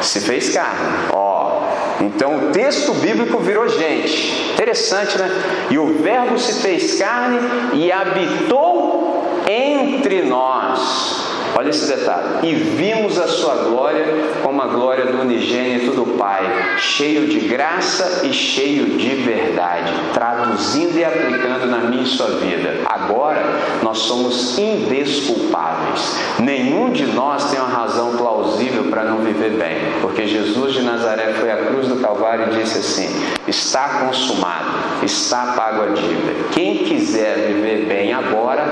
se 0.00 0.20
fez 0.20 0.52
carne. 0.52 1.08
Ó, 1.12 1.62
então 2.00 2.36
o 2.36 2.52
texto 2.52 2.92
bíblico 2.94 3.38
virou 3.38 3.68
gente. 3.68 4.52
Interessante, 4.52 5.16
né? 5.18 5.30
E 5.70 5.78
o 5.78 5.94
Verbo 5.94 6.38
se 6.38 6.60
fez 6.62 6.98
carne 6.98 7.38
e 7.74 7.92
habitou 7.92 9.42
entre 9.46 10.22
nós. 10.22 11.35
Olha 11.58 11.70
esse 11.70 11.86
detalhe. 11.86 12.50
E 12.50 12.54
vimos 12.54 13.18
a 13.18 13.26
sua 13.26 13.54
glória 13.54 14.04
como 14.42 14.60
a 14.60 14.66
glória 14.66 15.06
do 15.06 15.22
unigênito 15.22 15.92
do 15.92 16.18
Pai, 16.18 16.44
cheio 16.78 17.28
de 17.28 17.40
graça 17.40 18.26
e 18.26 18.32
cheio 18.32 18.98
de 18.98 19.14
verdade, 19.16 19.90
traduzindo 20.12 20.98
e 20.98 21.04
aplicando 21.04 21.66
na 21.66 21.78
minha 21.78 22.02
e 22.02 22.06
sua 22.06 22.28
vida. 22.28 22.82
Agora 22.84 23.42
nós 23.82 23.98
somos 23.98 24.58
indesculpáveis. 24.58 26.16
Nenhum 26.38 26.90
de 26.90 27.06
nós 27.06 27.50
tem 27.50 27.58
uma 27.58 27.68
razão 27.68 28.16
plausível 28.16 28.84
para 28.84 29.04
não 29.04 29.18
viver 29.18 29.52
bem, 29.52 29.76
porque 30.02 30.26
Jesus 30.26 30.74
de 30.74 30.82
Nazaré 30.82 31.32
foi 31.34 31.50
à 31.50 31.56
cruz 31.56 31.88
do 31.88 31.96
Calvário 31.96 32.52
e 32.52 32.58
disse 32.58 32.78
assim: 32.78 33.08
Está 33.48 34.00
consumado, 34.06 34.68
está 35.02 35.54
pago 35.56 35.82
a 35.82 35.86
dívida. 35.86 36.48
Quem 36.52 36.78
quiser 36.78 37.46
viver 37.46 37.86
bem 37.86 38.12
agora, 38.12 38.64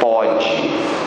pode. 0.00 0.48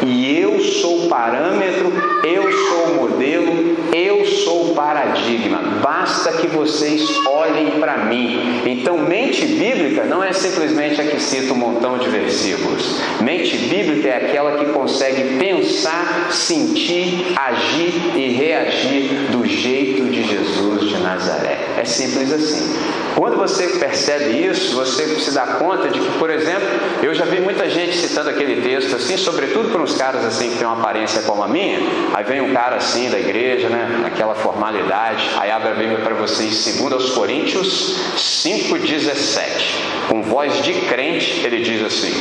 E 0.05 0.39
eu 0.39 0.59
sou 0.59 1.05
o 1.05 1.09
parâmetro, 1.25 1.91
eu 2.23 2.51
sou 2.51 2.83
o 2.85 2.95
modelo, 2.95 3.77
eu 3.91 4.25
sou 4.25 4.71
o 4.71 4.75
paradigma. 4.75 5.57
Basta 5.81 6.33
que 6.33 6.47
vocês 6.47 7.01
olhem 7.25 7.79
para 7.79 7.97
mim. 8.05 8.61
Então, 8.65 8.97
mente 8.99 9.43
bíblica 9.45 10.03
não 10.03 10.23
é 10.23 10.31
simplesmente 10.31 11.01
a 11.01 11.05
que 11.05 11.19
cita 11.19 11.53
um 11.53 11.57
montão 11.57 11.97
de 11.97 12.07
versículos. 12.09 13.01
Mente 13.21 13.57
bíblica 13.57 14.07
é 14.07 14.17
aquela 14.17 14.57
que 14.57 14.65
consegue 14.65 15.39
pensar, 15.39 16.27
sentir, 16.29 17.33
agir 17.35 17.93
e 18.15 18.29
reagir 18.29 19.31
do 19.31 19.45
jeito 19.47 20.05
de 20.05 20.23
Jesus 20.23 20.89
de 20.89 20.97
Nazaré. 20.99 21.57
É 21.77 21.85
simples 21.85 22.31
assim. 22.31 22.95
Quando 23.15 23.37
você 23.37 23.67
percebe 23.79 24.45
isso, 24.45 24.75
você 24.75 25.07
se 25.19 25.31
dá 25.31 25.47
conta 25.47 25.87
de 25.87 25.99
que, 25.99 26.19
por 26.19 26.29
exemplo, 26.29 26.67
eu 27.01 27.13
já 27.13 27.23
vi 27.23 27.39
muita 27.39 27.69
gente 27.69 27.95
citando 27.95 28.29
aquele 28.29 28.61
texto 28.61 28.93
assim, 28.93 29.15
sobretudo 29.15 29.69
para 29.69 29.81
uns 29.81 29.95
caras 29.95 30.25
assim 30.25 30.49
que 30.49 30.57
têm 30.57 30.67
uma 30.67 30.77
aparência 30.77 31.04
como 31.25 31.43
a 31.43 31.47
minha. 31.47 31.79
Aí 32.13 32.23
vem 32.23 32.41
um 32.41 32.53
cara 32.53 32.77
assim 32.77 33.09
da 33.09 33.19
igreja, 33.19 33.69
né, 33.69 33.99
naquela 34.01 34.35
formalidade. 34.35 35.29
Aí 35.37 35.51
abre 35.51 35.69
a 35.69 35.73
Bíblia 35.73 35.99
para 35.99 36.15
vocês, 36.15 36.77
2 36.77 37.09
Coríntios 37.11 37.95
5:17. 38.15 39.75
Com 40.09 40.21
voz 40.21 40.63
de 40.63 40.73
crente, 40.73 41.41
ele 41.45 41.61
diz 41.61 41.83
assim: 41.83 42.13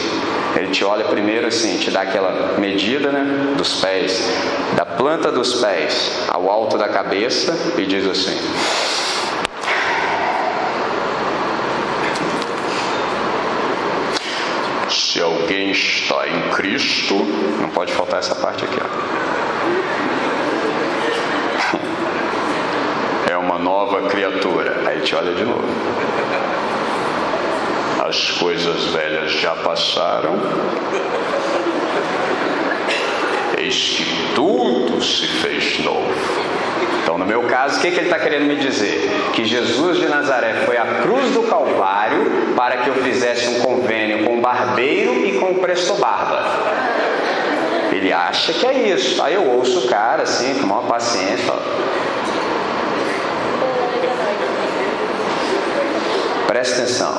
ele 0.56 0.68
te 0.68 0.84
olha 0.84 1.04
primeiro 1.04 1.46
assim, 1.46 1.78
te 1.78 1.90
dá 1.90 2.02
aquela 2.02 2.58
medida, 2.58 3.10
né, 3.10 3.54
dos 3.56 3.80
pés, 3.80 4.22
da 4.76 4.84
planta 4.84 5.30
dos 5.30 5.54
pés 5.54 6.10
ao 6.28 6.50
alto 6.50 6.78
da 6.78 6.88
cabeça 6.88 7.56
e 7.76 7.86
diz 7.86 8.06
assim: 8.06 8.36
Alguém 15.44 15.72
está 15.72 16.26
em 16.26 16.40
Cristo, 16.54 17.16
não 17.60 17.68
pode 17.68 17.92
faltar 17.92 18.20
essa 18.20 18.34
parte 18.34 18.64
aqui. 18.64 18.78
Ó. 18.80 18.86
É 23.30 23.36
uma 23.36 23.58
nova 23.58 24.08
criatura. 24.08 24.84
Aí 24.86 25.00
te 25.00 25.14
olha 25.14 25.34
de 25.34 25.44
novo. 25.44 25.64
As 28.08 28.30
coisas 28.30 28.86
velhas 28.86 29.32
já 29.32 29.54
passaram. 29.56 30.40
Eis 33.58 33.96
que 33.98 34.34
tudo 34.34 35.02
se 35.02 35.26
fez 35.26 35.84
novo. 35.84 36.14
Então, 37.02 37.18
no 37.18 37.26
meu 37.26 37.42
caso, 37.42 37.78
o 37.78 37.80
que, 37.82 37.90
que 37.90 37.98
ele 37.98 38.06
está 38.06 38.18
querendo 38.18 38.46
me 38.46 38.56
dizer? 38.56 39.10
Que 39.34 39.44
Jesus 39.44 39.98
de 39.98 40.08
Nazaré 40.08 40.64
foi 40.64 40.78
à 40.78 41.02
cruz 41.02 41.32
do 41.32 41.42
Calvário 41.42 42.54
para 42.56 42.78
que 42.78 42.88
eu 42.88 42.94
fizesse 42.94 43.46
um 43.48 43.60
barbeiro 44.44 45.24
e 45.26 45.38
com 45.38 45.52
o 45.52 45.54
presto 45.54 45.94
barba. 45.94 46.44
Ele 47.90 48.12
acha 48.12 48.52
que 48.52 48.66
é 48.66 48.90
isso. 48.90 49.22
Aí 49.22 49.34
eu 49.34 49.50
ouço 49.52 49.86
o 49.86 49.88
cara 49.88 50.24
assim, 50.24 50.60
com 50.60 50.66
maior 50.66 50.86
paciência. 50.86 51.54
Presta 56.46 56.82
atenção. 56.82 57.14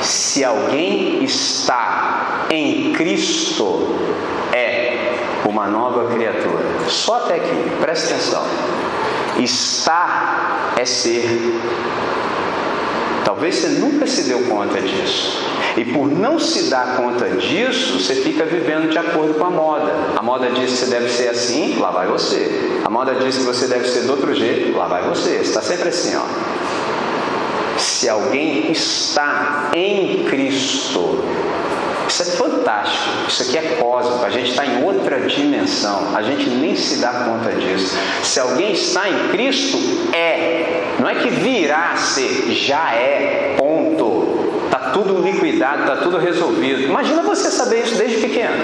Se 0.00 0.44
alguém 0.44 1.22
está 1.22 2.46
em 2.50 2.92
Cristo, 2.94 3.96
é 4.52 5.14
uma 5.44 5.68
nova 5.68 6.12
criatura. 6.12 6.64
Só 6.88 7.18
até 7.18 7.36
aqui, 7.36 7.70
presta 7.80 8.12
atenção. 8.12 8.44
Estar 9.38 10.74
é 10.76 10.84
ser. 10.84 11.24
Talvez 13.24 13.54
você 13.54 13.68
nunca 13.68 14.04
se 14.06 14.24
deu 14.24 14.40
conta 14.48 14.80
disso. 14.80 15.51
E 15.76 15.84
por 15.86 16.06
não 16.06 16.38
se 16.38 16.64
dar 16.64 16.96
conta 16.96 17.28
disso, 17.30 17.98
você 17.98 18.16
fica 18.16 18.44
vivendo 18.44 18.90
de 18.90 18.98
acordo 18.98 19.34
com 19.34 19.44
a 19.44 19.50
moda. 19.50 19.92
A 20.16 20.22
moda 20.22 20.50
diz 20.50 20.70
que 20.70 20.76
você 20.76 20.86
deve 20.86 21.08
ser 21.08 21.28
assim, 21.28 21.78
lá 21.78 21.90
vai 21.90 22.06
você. 22.06 22.80
A 22.84 22.90
moda 22.90 23.14
diz 23.14 23.38
que 23.38 23.44
você 23.44 23.66
deve 23.66 23.88
ser 23.88 24.02
do 24.02 24.12
outro 24.12 24.34
jeito, 24.34 24.76
lá 24.76 24.86
vai 24.86 25.02
você. 25.08 25.38
Você 25.38 25.40
está 25.40 25.62
sempre 25.62 25.88
assim, 25.88 26.16
ó. 26.16 26.22
Se 27.78 28.08
alguém 28.08 28.70
está 28.70 29.70
em 29.74 30.24
Cristo, 30.24 31.24
isso 32.12 32.22
é 32.22 32.26
fantástico. 32.26 33.08
Isso 33.26 33.42
aqui 33.42 33.56
é 33.56 33.76
cósmico. 33.80 34.24
A 34.24 34.30
gente 34.30 34.50
está 34.50 34.66
em 34.66 34.84
outra 34.84 35.20
dimensão. 35.20 36.14
A 36.14 36.22
gente 36.22 36.48
nem 36.50 36.76
se 36.76 36.96
dá 36.96 37.10
conta 37.10 37.50
disso. 37.52 37.96
Se 38.22 38.38
alguém 38.38 38.72
está 38.72 39.08
em 39.08 39.28
Cristo, 39.28 39.78
é. 40.12 40.92
Não 40.98 41.08
é 41.08 41.14
que 41.14 41.30
virá 41.30 41.92
a 41.92 41.96
ser, 41.96 42.52
já 42.52 42.94
é. 42.94 43.54
Ponto. 43.56 44.21
Está 44.72 44.88
tudo 44.90 45.20
liquidado, 45.20 45.82
está 45.82 45.96
tudo 45.96 46.16
resolvido. 46.16 46.84
Imagina 46.84 47.22
você 47.22 47.50
saber 47.50 47.82
isso 47.82 47.94
desde 47.94 48.26
pequeno. 48.26 48.54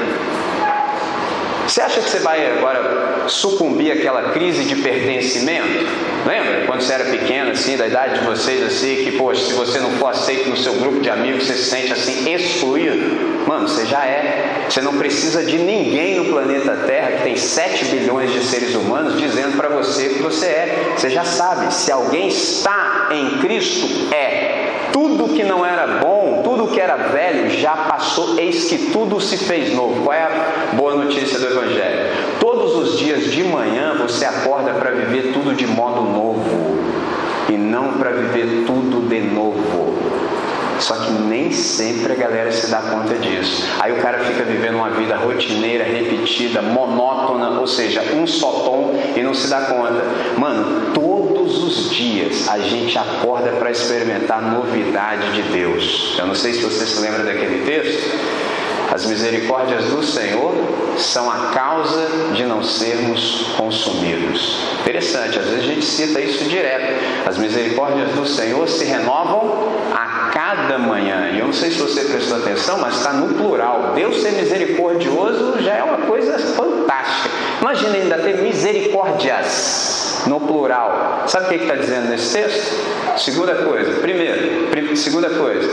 Você 1.66 1.82
acha 1.82 2.00
que 2.00 2.08
você 2.08 2.20
vai 2.20 2.50
agora 2.50 3.28
sucumbir 3.28 3.92
àquela 3.92 4.30
crise 4.30 4.64
de 4.64 4.76
pertencimento? 4.76 5.86
Lembra 6.26 6.64
quando 6.66 6.80
você 6.80 6.94
era 6.94 7.04
pequeno, 7.04 7.50
assim, 7.50 7.76
da 7.76 7.86
idade 7.86 8.20
de 8.20 8.24
vocês, 8.24 8.62
assim, 8.62 9.04
que, 9.04 9.18
poxa, 9.18 9.42
se 9.42 9.52
você 9.52 9.78
não 9.80 9.90
for 9.98 10.06
aceito 10.06 10.48
no 10.48 10.56
seu 10.56 10.72
grupo 10.76 11.00
de 11.00 11.10
amigos, 11.10 11.46
você 11.46 11.52
se 11.52 11.64
sente 11.64 11.92
assim 11.92 12.32
excluído? 12.32 13.46
Mano, 13.46 13.68
você 13.68 13.84
já 13.84 14.02
é. 14.06 14.64
Você 14.66 14.80
não 14.80 14.96
precisa 14.96 15.44
de 15.44 15.58
ninguém 15.58 16.16
no 16.16 16.24
planeta 16.32 16.74
Terra, 16.86 17.12
que 17.12 17.22
tem 17.22 17.36
7 17.36 17.84
bilhões 17.84 18.32
de 18.32 18.42
seres 18.44 18.74
humanos, 18.74 19.18
dizendo 19.18 19.58
para 19.58 19.68
você 19.68 20.08
que 20.08 20.22
você 20.22 20.46
é. 20.46 20.92
Você 20.96 21.10
já 21.10 21.24
sabe, 21.24 21.72
se 21.72 21.92
alguém 21.92 22.28
está 22.28 23.08
em 23.10 23.40
Cristo, 23.40 24.14
é. 24.14 24.37
Tudo 25.00 25.28
que 25.28 25.44
não 25.44 25.64
era 25.64 26.00
bom, 26.00 26.40
tudo 26.42 26.66
que 26.66 26.80
era 26.80 26.96
velho 26.96 27.48
já 27.50 27.70
passou, 27.70 28.36
eis 28.36 28.64
que 28.64 28.90
tudo 28.90 29.20
se 29.20 29.36
fez 29.36 29.72
novo. 29.72 30.02
Qual 30.02 30.12
é 30.12 30.24
a 30.24 30.74
boa 30.74 30.96
notícia 30.96 31.38
do 31.38 31.46
Evangelho? 31.46 32.10
Todos 32.40 32.74
os 32.74 32.98
dias 32.98 33.30
de 33.30 33.44
manhã 33.44 33.94
você 33.96 34.24
acorda 34.24 34.72
para 34.72 34.90
viver 34.90 35.32
tudo 35.32 35.54
de 35.54 35.68
modo 35.68 36.00
novo 36.00 36.42
e 37.48 37.52
não 37.52 37.92
para 37.92 38.10
viver 38.10 38.64
tudo 38.66 39.08
de 39.08 39.20
novo. 39.20 39.96
Só 40.80 40.94
que 40.94 41.12
nem 41.12 41.52
sempre 41.52 42.14
a 42.14 42.16
galera 42.16 42.50
se 42.50 42.68
dá 42.68 42.78
conta 42.78 43.14
disso. 43.14 43.68
Aí 43.78 43.92
o 43.92 44.02
cara 44.02 44.18
fica 44.18 44.42
vivendo 44.42 44.78
uma 44.78 44.90
vida 44.90 45.16
rotineira, 45.16 45.84
repetida, 45.84 46.60
monótona, 46.60 47.60
ou 47.60 47.68
seja, 47.68 48.02
um 48.16 48.26
só 48.26 48.50
tom 48.50 48.94
e 49.14 49.22
não 49.22 49.32
se 49.32 49.48
dá 49.48 49.60
conta. 49.60 50.02
Mano, 50.36 50.92
todos 51.48 51.86
os 51.86 51.90
dias 51.90 52.46
a 52.46 52.58
gente 52.58 52.96
acorda 52.98 53.52
para 53.52 53.70
experimentar 53.70 54.42
novidade 54.42 55.32
de 55.32 55.42
Deus. 55.50 56.14
Eu 56.18 56.26
não 56.26 56.34
sei 56.34 56.52
se 56.52 56.62
você 56.62 56.86
se 56.86 57.00
lembra 57.00 57.22
daquele 57.22 57.64
texto. 57.64 58.18
As 58.90 59.04
misericórdias 59.04 59.84
do 59.84 60.02
Senhor 60.02 60.54
são 60.96 61.30
a 61.30 61.50
causa 61.52 62.08
de 62.34 62.44
não 62.44 62.62
sermos 62.62 63.46
consumidos. 63.56 64.58
Interessante, 64.80 65.38
às 65.38 65.44
vezes 65.44 65.60
a 65.60 65.66
gente 65.66 65.84
cita 65.84 66.20
isso 66.20 66.44
direto. 66.44 66.94
As 67.26 67.36
misericórdias 67.36 68.10
do 68.12 68.26
Senhor 68.26 68.66
se 68.66 68.84
renovam 68.84 69.68
a 69.94 70.30
cada 70.32 70.78
manhã. 70.78 71.30
E 71.32 71.38
eu 71.38 71.46
não 71.46 71.52
sei 71.52 71.70
se 71.70 71.78
você 71.78 72.04
prestou 72.04 72.38
atenção, 72.38 72.78
mas 72.78 72.96
está 72.96 73.12
no 73.12 73.34
plural. 73.34 73.92
Deus 73.94 74.22
ser 74.22 74.32
misericordioso 74.32 75.60
já 75.60 75.74
é 75.74 75.82
uma 75.82 76.06
coisa 76.06 76.38
fantástica. 76.38 77.28
Imagina 77.60 77.94
ainda 77.94 78.18
ter 78.18 78.38
misericórdias 78.38 80.22
no 80.26 80.40
plural. 80.40 81.24
Sabe 81.26 81.46
o 81.46 81.48
que 81.48 81.64
está 81.64 81.74
dizendo 81.74 82.08
nesse 82.08 82.32
texto? 82.32 83.18
Segunda 83.18 83.54
coisa. 83.56 84.00
Primeiro, 84.00 84.68
segunda 84.98 85.30
coisa. 85.30 85.68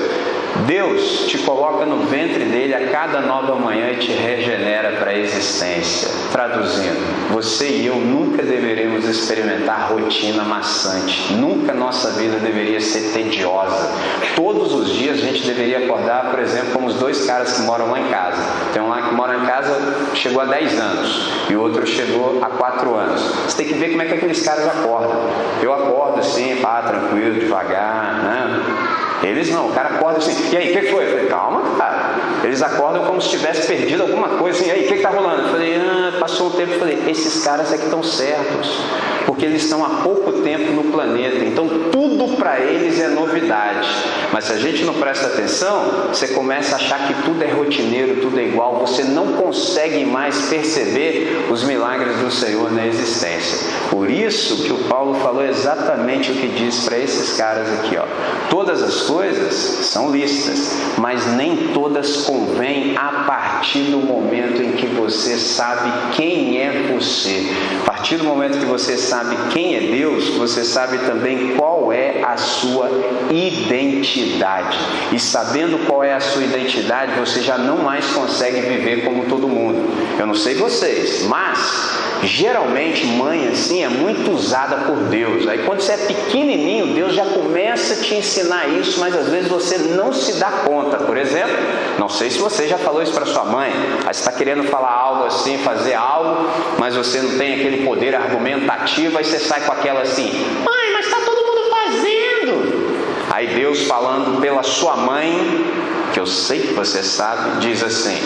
Deus 0.65 1.25
te 1.27 1.37
coloca 1.39 1.85
no 1.85 2.05
ventre 2.05 2.45
dele 2.45 2.73
a 2.73 2.87
cada 2.89 3.19
nova 3.19 3.55
manhã 3.55 3.91
e 3.91 3.97
te 3.97 4.11
regenera 4.11 4.93
para 4.93 5.11
a 5.11 5.17
existência. 5.17 6.09
Traduzindo, 6.31 7.29
você 7.31 7.67
e 7.67 7.87
eu 7.87 7.95
nunca 7.95 8.41
deveremos 8.41 9.05
experimentar 9.05 9.91
rotina 9.91 10.43
maçante. 10.43 11.33
Nunca 11.33 11.73
nossa 11.73 12.11
vida 12.11 12.37
deveria 12.37 12.79
ser 12.79 13.11
tediosa. 13.11 13.91
Todos 14.35 14.73
os 14.73 14.91
dias 14.91 15.17
a 15.17 15.21
gente 15.21 15.45
deveria 15.45 15.79
acordar, 15.79 16.31
por 16.31 16.39
exemplo, 16.39 16.71
como 16.71 16.87
os 16.87 16.95
dois 16.95 17.25
caras 17.25 17.53
que 17.53 17.61
moram 17.63 17.91
lá 17.91 17.99
em 17.99 18.07
casa. 18.07 18.41
Tem 18.73 18.81
um 18.81 18.87
lá 18.87 19.09
que 19.09 19.13
mora 19.13 19.35
em 19.35 19.45
casa, 19.45 19.77
chegou 20.13 20.41
há 20.41 20.45
10 20.45 20.79
anos, 20.79 21.29
e 21.49 21.55
o 21.55 21.61
outro 21.61 21.85
chegou 21.85 22.39
há 22.41 22.49
4 22.49 22.95
anos. 22.95 23.21
Você 23.45 23.57
tem 23.57 23.67
que 23.67 23.73
ver 23.73 23.89
como 23.89 24.01
é 24.01 24.05
que 24.05 24.13
aqueles 24.13 24.41
caras 24.41 24.65
acordam. 24.67 25.29
Eu 25.61 25.73
acordo 25.73 26.19
assim, 26.19 26.55
pá, 26.61 26.81
tranquilo, 26.81 27.39
devagar, 27.39 28.23
né? 28.23 28.74
Eles 29.23 29.49
não, 29.49 29.69
o 29.69 29.73
cara 29.73 29.95
acorda 29.95 30.19
assim, 30.19 30.35
e 30.51 30.57
aí, 30.57 30.75
o 30.75 30.79
que 30.79 30.87
foi? 30.87 31.05
Eu 31.05 31.09
falei, 31.09 31.25
calma, 31.27 31.61
cara. 31.77 32.15
Eles 32.43 32.61
acordam 32.61 33.05
como 33.05 33.21
se 33.21 33.29
tivesse 33.29 33.67
perdido 33.67 34.03
alguma 34.03 34.29
coisa, 34.29 34.59
assim, 34.59 34.69
e 34.69 34.71
aí, 34.71 34.85
o 34.85 34.87
que 34.87 34.95
está 34.95 35.09
rolando? 35.09 35.43
Eu 35.43 35.49
falei, 35.49 35.75
ah, 35.75 36.17
passou 36.19 36.47
um 36.47 36.51
tempo, 36.51 36.73
eu 36.73 36.79
falei, 36.79 37.03
esses 37.07 37.43
caras 37.43 37.71
é 37.73 37.77
que 37.77 37.85
estão 37.85 38.03
certos, 38.03 38.79
porque 39.25 39.45
eles 39.45 39.63
estão 39.63 39.83
há 39.83 40.01
pouco 40.03 40.31
tempo 40.43 40.71
no 40.71 40.91
planeta, 40.91 41.43
então 41.43 41.67
tudo 41.91 42.35
para 42.37 42.59
eles 42.59 42.99
é 42.99 43.07
novidade. 43.07 43.87
Mas 44.31 44.45
se 44.45 44.53
a 44.53 44.57
gente 44.57 44.83
não 44.83 44.93
presta 44.93 45.27
atenção, 45.27 46.09
você 46.09 46.27
começa 46.29 46.75
a 46.75 46.77
achar 46.77 47.07
que 47.07 47.13
tudo 47.23 47.43
é 47.43 47.47
rotineiro, 47.47 48.21
tudo 48.21 48.39
é 48.39 48.43
igual, 48.43 48.79
você 48.79 49.03
não 49.03 49.33
consegue 49.33 50.05
mais 50.05 50.49
perceber 50.49 51.47
os 51.49 51.63
milagres 51.63 52.17
do 52.17 52.29
Senhor 52.29 52.71
na 52.71 52.85
existência. 52.85 53.67
Por 53.89 54.09
isso 54.09 54.63
que 54.63 54.71
o 54.71 54.77
Paulo 54.89 55.15
falou 55.15 55.43
exatamente 55.43 56.31
o 56.31 56.35
que 56.35 56.47
diz 56.47 56.85
para 56.85 56.97
esses 56.97 57.37
caras 57.37 57.67
aqui, 57.79 57.97
ó. 57.97 58.05
Todas 58.49 58.83
as 58.83 59.01
coisas 59.01 59.14
são 59.53 60.11
listas, 60.11 60.71
mas 60.97 61.25
nem 61.35 61.69
todas 61.73 62.23
convêm 62.23 62.97
a 62.97 63.23
partir 63.25 63.83
do 63.85 63.99
momento 63.99 64.61
em 64.61 64.73
que 64.73 64.87
você 64.87 65.37
sabe 65.37 65.91
quem 66.15 66.59
é 66.59 66.91
você. 66.93 67.45
A 67.87 67.94
partir 68.05 68.17
do 68.17 68.25
momento 68.25 68.59
que 68.59 68.65
você 68.65 68.97
sabe 68.97 69.35
quem 69.51 69.77
é 69.77 69.79
Deus, 69.79 70.29
você 70.35 70.63
sabe 70.63 70.99
também 71.07 71.55
qual 71.55 71.91
é 71.91 72.21
a 72.23 72.37
sua 72.37 72.87
identidade. 73.31 74.77
E 75.11 75.19
sabendo 75.19 75.87
qual 75.87 76.03
é 76.03 76.13
a 76.13 76.19
sua 76.19 76.43
identidade, 76.43 77.19
você 77.19 77.41
já 77.41 77.57
não 77.57 77.77
mais 77.77 78.05
consegue 78.11 78.61
viver 78.61 79.03
como 79.03 79.25
todo 79.25 79.47
mundo. 79.47 79.89
Eu 80.19 80.27
não 80.27 80.35
sei 80.35 80.53
vocês, 80.53 81.23
mas 81.23 81.95
Geralmente, 82.25 83.05
mãe 83.05 83.47
assim 83.47 83.83
é 83.83 83.89
muito 83.89 84.31
usada 84.31 84.77
por 84.77 84.95
Deus. 85.09 85.47
Aí, 85.47 85.59
quando 85.59 85.81
você 85.81 85.91
é 85.91 85.97
pequenininho, 85.97 86.93
Deus 86.93 87.13
já 87.13 87.25
começa 87.25 87.93
a 87.93 87.97
te 87.97 88.15
ensinar 88.15 88.67
isso, 88.67 88.99
mas 88.99 89.15
às 89.15 89.27
vezes 89.29 89.47
você 89.47 89.77
não 89.77 90.11
se 90.11 90.33
dá 90.33 90.49
conta. 90.65 90.97
Por 90.97 91.17
exemplo, 91.17 91.55
não 91.99 92.09
sei 92.09 92.31
se 92.31 92.39
você 92.39 92.67
já 92.67 92.77
falou 92.77 93.03
isso 93.03 93.13
para 93.13 93.25
sua 93.25 93.45
mãe. 93.45 93.71
Você 94.03 94.09
está 94.09 94.31
querendo 94.31 94.63
falar 94.63 94.91
algo 94.91 95.25
assim, 95.25 95.57
fazer 95.59 95.93
algo, 95.93 96.49
mas 96.79 96.95
você 96.95 97.21
não 97.21 97.37
tem 97.37 97.55
aquele 97.55 97.85
poder 97.85 97.94
argumentativo. 98.15 99.17
Aí 99.17 99.23
você 99.23 99.39
sai 99.39 99.61
com 99.61 99.71
aquela 99.71 100.01
assim: 100.01 100.31
Mãe, 100.63 100.93
mas 100.93 101.05
está 101.05 101.17
todo 101.21 101.45
mundo 101.45 101.69
fazendo. 101.69 103.25
Aí 103.31 103.47
Deus 103.47 103.83
falando 103.83 104.39
pela 104.39 104.63
sua 104.63 104.95
mãe, 104.97 105.65
que 106.13 106.19
eu 106.19 106.25
sei 106.25 106.61
que 106.61 106.73
você 106.73 107.03
sabe, 107.03 107.59
diz 107.59 107.83
assim: 107.83 108.17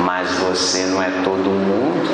Mas 0.00 0.30
você 0.38 0.86
não 0.86 1.02
é 1.02 1.10
todo 1.24 1.50
mundo. 1.50 2.08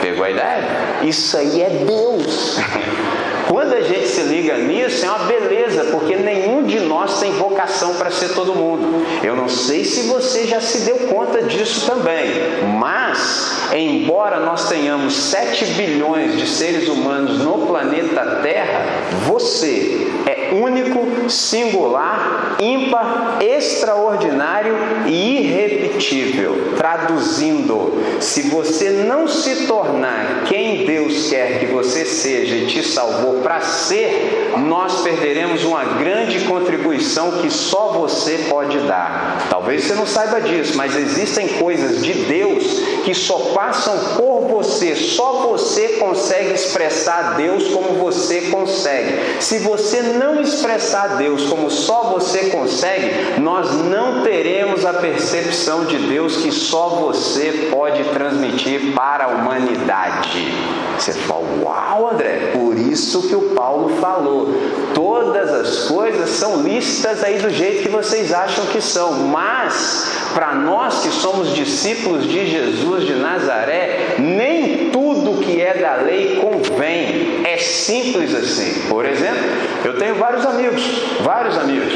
Pegou 0.00 0.24
a 0.24 0.30
ideia? 0.30 0.64
Isso 1.02 1.36
aí 1.36 1.62
é 1.62 1.70
Deus. 1.70 2.58
Quando 3.48 3.74
a 3.74 3.80
gente 3.80 4.05
liga 4.26 4.56
nisso, 4.58 5.04
é 5.04 5.08
uma 5.08 5.26
beleza, 5.26 5.84
porque 5.90 6.16
nenhum 6.16 6.62
de 6.64 6.80
nós 6.80 7.20
tem 7.20 7.32
vocação 7.32 7.94
para 7.94 8.10
ser 8.10 8.30
todo 8.30 8.54
mundo. 8.54 9.06
Eu 9.22 9.34
não 9.34 9.48
sei 9.48 9.84
se 9.84 10.08
você 10.08 10.46
já 10.46 10.60
se 10.60 10.80
deu 10.80 10.96
conta 11.08 11.42
disso 11.42 11.86
também, 11.86 12.30
mas, 12.78 13.70
embora 13.74 14.40
nós 14.40 14.68
tenhamos 14.68 15.14
7 15.14 15.64
bilhões 15.66 16.38
de 16.38 16.46
seres 16.46 16.88
humanos 16.88 17.38
no 17.38 17.66
planeta 17.66 18.40
Terra, 18.42 18.84
você 19.26 20.06
é 20.26 20.35
único, 20.54 21.30
singular, 21.30 22.56
ímpar, 22.60 23.38
extraordinário 23.40 24.74
e 25.06 25.38
irrepetível. 25.38 26.74
Traduzindo, 26.76 28.02
se 28.20 28.42
você 28.42 28.90
não 28.90 29.26
se 29.28 29.66
tornar 29.66 30.44
quem 30.46 30.84
Deus 30.84 31.28
quer 31.28 31.58
que 31.58 31.66
você 31.66 32.04
seja 32.04 32.54
e 32.54 32.66
te 32.66 32.82
salvou 32.82 33.40
para 33.40 33.60
ser, 33.60 34.52
nós 34.58 35.02
perderemos 35.02 35.64
uma 35.64 35.84
grande 35.84 36.40
contribuição 36.40 37.32
que 37.42 37.50
só 37.50 37.92
você 37.92 38.46
pode 38.48 38.78
dar. 38.80 39.46
Talvez 39.50 39.84
você 39.84 39.94
não 39.94 40.06
saiba 40.06 40.40
disso, 40.40 40.76
mas 40.76 40.96
existem 40.96 41.48
coisas 41.48 42.04
de 42.04 42.12
Deus 42.12 42.64
que 43.04 43.14
só 43.14 43.52
passam 43.54 43.96
por 44.16 44.48
você, 44.48 44.96
só 44.96 45.46
você 45.48 45.88
consegue 46.00 46.54
expressar 46.54 47.36
Deus 47.36 47.68
como 47.68 47.98
você 47.98 48.42
consegue. 48.42 49.40
Se 49.40 49.58
você 49.58 50.02
não 50.02 50.35
expressar 50.40 51.16
Deus 51.16 51.44
como 51.46 51.70
só 51.70 52.14
você 52.14 52.50
consegue, 52.50 53.40
nós 53.40 53.72
não 53.84 54.22
teremos 54.22 54.84
a 54.84 54.94
percepção 54.94 55.84
de 55.84 55.98
Deus 55.98 56.36
que 56.38 56.52
só 56.52 56.88
você 56.88 57.68
pode 57.70 58.02
transmitir 58.04 58.94
para 58.94 59.24
a 59.24 59.28
humanidade. 59.28 60.52
Você 60.98 61.12
fala, 61.12 61.44
uau, 61.62 62.10
André, 62.10 62.52
por 62.52 62.76
isso 62.78 63.28
que 63.28 63.34
o 63.34 63.54
Paulo 63.54 63.96
falou. 64.00 64.48
Todas 64.94 65.52
as 65.52 65.88
coisas 65.88 66.30
são 66.30 66.62
listas 66.62 67.22
aí 67.22 67.38
do 67.38 67.50
jeito 67.50 67.82
que 67.82 67.88
vocês 67.88 68.32
acham 68.32 68.64
que 68.66 68.80
são, 68.80 69.12
mas 69.12 70.10
para 70.32 70.54
nós 70.54 71.02
que 71.02 71.08
somos 71.08 71.54
discípulos 71.54 72.26
de 72.26 72.46
Jesus 72.46 73.04
de 73.04 73.14
Nazaré, 73.14 74.16
nem 74.18 74.90
tudo 74.90 75.40
que 75.40 75.60
é 75.60 75.74
da 75.74 75.96
lei 75.96 76.36
convém. 76.36 77.25
É 77.56 77.58
simples 77.58 78.34
assim. 78.34 78.86
Por 78.86 79.06
exemplo, 79.06 79.40
eu 79.82 79.96
tenho 79.96 80.16
vários 80.16 80.44
amigos, 80.44 80.82
vários 81.24 81.56
amigos 81.56 81.94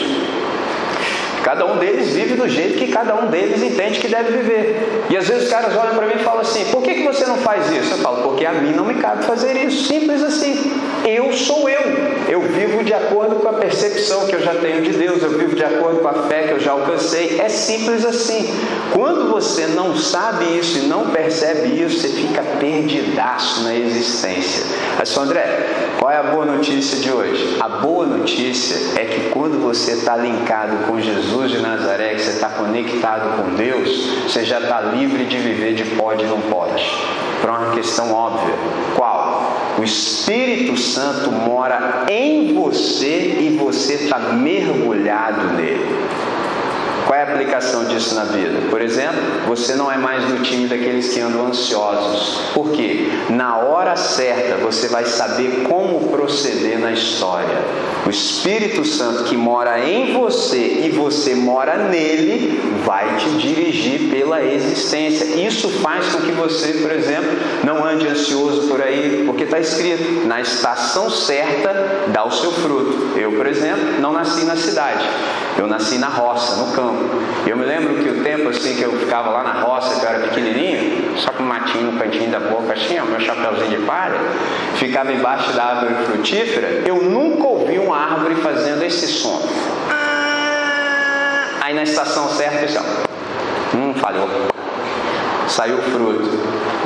Cada 1.43 1.65
um 1.67 1.79
deles 1.79 2.11
vive 2.11 2.35
do 2.35 2.49
jeito 2.49 2.79
que 2.79 2.89
cada 2.89 3.15
um 3.15 3.29
deles 3.29 3.63
entende 3.63 3.99
que 3.99 4.09
deve 4.09 4.37
viver. 4.37 5.05
E 5.09 5.17
às 5.17 5.27
vezes 5.27 5.45
os 5.45 5.51
caras 5.51 5.75
olham 5.77 5.95
para 5.95 6.07
mim 6.07 6.15
e 6.17 6.25
falam 6.25 6.41
assim: 6.41 6.65
por 6.67 6.83
que, 6.83 6.95
que 6.95 7.03
você 7.03 7.27
não 7.27 7.37
faz 7.39 7.71
isso? 7.71 7.95
Eu 7.95 7.99
falo: 7.99 8.23
porque 8.23 8.45
a 8.45 8.53
mim 8.53 8.73
não 8.73 8.85
me 8.85 8.95
cabe 8.95 9.25
fazer 9.25 9.57
isso. 9.57 9.89
Simples 9.89 10.23
assim. 10.23 10.73
Eu 11.05 11.33
sou 11.33 11.69
eu. 11.69 11.81
Eu 12.29 12.43
vivo 12.43 12.85
de 12.85 12.93
acordo 12.93 13.37
com 13.37 13.49
a 13.49 13.55
percepção 13.55 14.27
que 14.27 14.35
eu 14.35 14.41
já 14.41 14.55
tenho 14.55 14.83
de 14.83 14.93
Deus, 14.93 15.23
eu 15.23 15.31
vivo 15.31 15.57
de 15.57 15.65
acordo 15.65 16.01
com 16.01 16.09
a 16.09 16.13
fé 16.29 16.45
que 16.45 16.53
eu 16.53 16.61
já 16.61 16.73
alcancei. 16.73 17.41
É 17.41 17.49
simples 17.49 18.05
assim. 18.05 18.55
Quando 18.93 19.31
você 19.31 19.67
não 19.69 19.97
sabe 19.97 20.59
isso 20.59 20.79
e 20.79 20.83
não 20.83 21.11
percebe 21.11 21.69
isso, 21.83 22.01
você 22.01 22.09
fica 22.09 22.43
perdidaço 22.59 23.63
na 23.63 23.75
existência. 23.75 24.65
Mas, 24.99 25.17
André, 25.17 25.80
qual 25.99 26.11
é 26.11 26.17
a 26.17 26.23
boa 26.23 26.45
notícia 26.45 26.99
de 26.99 27.11
hoje? 27.11 27.57
A 27.61 27.69
boa 27.69 28.07
notícia 28.07 29.01
é 29.01 29.05
que 29.05 29.31
quando 29.31 29.61
você 29.61 29.93
está 29.93 30.17
linkado 30.17 30.87
com 30.87 31.01
Jesus 31.01 31.51
de 31.51 31.59
Nazaré, 31.59 32.15
que 32.15 32.23
você 32.23 32.31
está 32.31 32.49
conectado 32.51 33.37
com 33.37 33.55
Deus, 33.55 33.89
você 34.23 34.45
já 34.45 34.61
está 34.61 34.81
livre 34.81 35.25
de 35.25 35.39
viver 35.39 35.75
de 35.75 35.85
pode 35.97 36.25
e 36.25 36.27
não 36.27 36.41
pode. 36.41 36.85
Para 37.41 37.53
uma 37.53 37.75
questão 37.75 38.13
óbvia. 38.13 38.55
Qual? 38.97 39.31
O 39.79 39.85
Espírito 39.85 40.77
Santo 40.79 41.31
mora 41.33 42.05
em 42.09 42.55
você 42.55 43.39
e 43.41 43.57
você 43.59 43.95
está 43.95 44.19
mergulhado 44.19 45.55
nele. 45.55 45.87
Qual 47.11 47.19
é 47.19 47.25
a 47.25 47.33
aplicação 47.33 47.87
disso 47.87 48.15
na 48.15 48.23
vida? 48.23 48.71
Por 48.71 48.81
exemplo, 48.81 49.21
você 49.49 49.75
não 49.75 49.91
é 49.91 49.97
mais 49.97 50.27
do 50.27 50.45
time 50.45 50.69
daqueles 50.69 51.13
que 51.13 51.19
andam 51.19 51.49
ansiosos. 51.49 52.53
Por 52.55 52.71
quê? 52.71 53.09
Na 53.31 53.57
hora 53.57 53.97
certa 53.97 54.59
você 54.59 54.87
vai 54.87 55.05
saber 55.05 55.65
como 55.69 56.09
proceder 56.11 56.79
na 56.79 56.93
história. 56.93 57.59
O 58.07 58.11
Espírito 58.11 58.85
Santo 58.85 59.25
que 59.25 59.37
mora 59.37 59.81
em 59.81 60.13
você 60.13 60.83
e 60.85 60.91
você 60.91 61.35
mora 61.35 61.89
nele 61.89 62.61
vai 62.85 63.17
te 63.17 63.29
dirigir 63.31 64.11
pela 64.11 64.43
existência. 64.43 65.25
Isso 65.25 65.69
faz 65.81 66.07
com 66.13 66.21
que 66.21 66.33
você, 66.33 66.75
por 66.75 66.93
exemplo, 66.93 67.31
não 67.65 67.85
ande 67.85 68.07
ansioso 68.07 68.69
por 68.69 68.81
aí, 68.81 69.25
porque 69.27 69.45
está 69.45 69.59
escrito: 69.59 70.27
na 70.27 70.41
estação 70.41 71.11
certa 71.11 72.09
dá 72.09 72.25
o 72.25 72.31
seu 72.31 72.53
fruto. 72.53 73.19
Eu, 73.19 73.33
por 73.33 73.47
exemplo, 73.47 74.01
não 74.01 74.13
nasci 74.13 74.45
na 74.45 74.57
cidade, 74.57 75.05
eu 75.59 75.67
nasci 75.67 75.99
na 75.99 76.09
roça, 76.09 76.57
no 76.57 76.73
campo. 76.73 77.00
Eu 77.47 77.57
me 77.57 77.65
lembro 77.65 77.95
que 78.03 78.09
o 78.09 78.23
tempo 78.23 78.49
assim 78.49 78.77
que 78.77 78.83
eu 78.83 78.93
ficava 78.99 79.31
lá 79.31 79.43
na 79.43 79.61
roça, 79.61 79.99
que 79.99 80.07
eu 80.07 80.09
era 80.09 80.29
pequenininho, 80.29 81.19
só 81.19 81.33
com 81.33 81.43
um 81.43 81.47
matinho 81.47 81.93
no 81.93 81.99
cantinho 81.99 82.31
da 82.31 82.41
boca, 82.41 82.73
assim, 82.73 82.99
ó, 82.99 83.05
meu 83.05 83.21
chapéuzinho 83.21 83.81
de 83.81 83.87
palha, 83.87 84.19
ficava 84.77 85.13
embaixo 85.13 85.53
da 85.53 85.65
árvore 85.65 85.95
frutífera, 86.07 86.83
eu 86.87 86.97
nunca 87.03 87.47
ouvi 87.47 87.79
uma 87.79 87.97
árvore 87.97 88.37
fazendo 88.37 88.83
esse 88.83 89.07
som. 89.07 89.41
Aí 91.61 91.75
na 91.75 91.83
estação 91.83 92.29
certa, 92.29 92.65
assim, 92.65 92.79
ó, 92.79 93.77
hum, 93.77 93.95
falhou. 93.95 94.29
Saiu 95.49 95.79
o 95.79 95.83
fruto. 95.83 96.31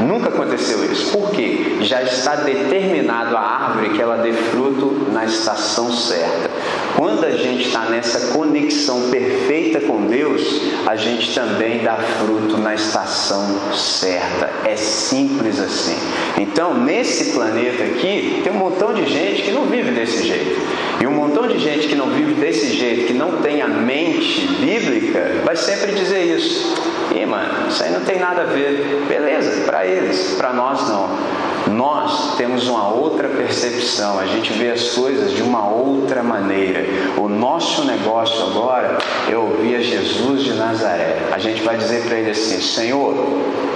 Nunca 0.01 0.31
aconteceu 0.31 0.85
isso. 0.91 1.13
Por 1.13 1.31
quê? 1.31 1.77
Já 1.83 2.03
está 2.03 2.37
determinado 2.37 3.37
a 3.37 3.41
árvore 3.41 3.91
que 3.91 4.01
ela 4.01 4.17
dê 4.17 4.33
fruto 4.33 5.11
na 5.13 5.25
estação 5.27 5.93
certa. 5.93 6.54
Quando 6.97 7.25
a 7.25 7.31
gente 7.33 7.67
está 7.67 7.87
nessa 7.87 8.33
conexão 8.33 9.11
perfeita 9.11 9.81
com 9.81 10.07
Deus, 10.07 10.63
a 10.87 10.95
gente 10.95 11.35
também 11.35 11.83
dá 11.83 11.97
fruto 11.97 12.57
na 12.59 12.75
estação 12.75 13.73
certa. 13.75 14.51
É 14.65 14.77
simples 14.77 15.59
assim. 15.59 15.97
Então, 16.39 16.75
nesse 16.75 17.33
planeta 17.33 17.83
aqui, 17.83 18.41
tem 18.45 18.53
um 18.53 18.57
montão 18.57 18.95
de 18.95 19.07
gente 19.07 19.43
que 19.43 19.51
não 19.51 19.67
vive 19.67 19.91
desse 19.91 20.27
jeito. 20.27 20.61
E 21.01 21.07
um 21.07 21.13
montão 21.13 21.49
de 21.49 21.59
gente 21.59 21.89
que 21.89 21.97
não 21.97 22.11
vive 22.11 22.35
desse 22.35 22.73
jeito, 22.75 23.07
que 23.07 23.13
não 23.13 23.43
tem 23.43 23.61
a 23.61 23.69
mente 23.69 24.47
bíblica, 24.61 25.43
vai 25.45 25.57
sempre 25.57 25.93
dizer 25.93 26.23
isso. 26.37 26.75
E, 27.15 27.27
mano, 27.27 27.69
isso 27.69 27.83
aí 27.83 27.91
não 27.91 28.01
tem 28.01 28.19
nada 28.19 28.43
a 28.43 28.47
ver. 28.47 29.05
Beleza, 29.09 29.65
para 29.65 29.85
eles, 29.85 30.35
para 30.37 30.53
nós 30.53 30.89
não. 30.89 31.44
Nós 31.71 32.37
temos 32.37 32.69
uma 32.69 32.89
outra 32.89 33.29
percepção, 33.29 34.19
a 34.19 34.27
gente 34.27 34.53
vê 34.53 34.71
as 34.71 34.91
coisas 34.91 35.33
de 35.33 35.43
uma 35.43 35.69
outra 35.69 36.23
maneira. 36.23 36.85
O 37.17 37.29
nosso 37.29 37.85
negócio 37.85 38.43
agora 38.43 38.99
é 39.31 39.37
ouvir 39.37 39.77
a 39.77 39.81
Jesus 39.81 40.43
de 40.43 40.53
Nazaré. 40.53 41.17
A 41.33 41.39
gente 41.39 41.63
vai 41.63 41.77
dizer 41.77 42.05
para 42.05 42.19
ele 42.19 42.31
assim: 42.31 42.61
Senhor, 42.61 43.15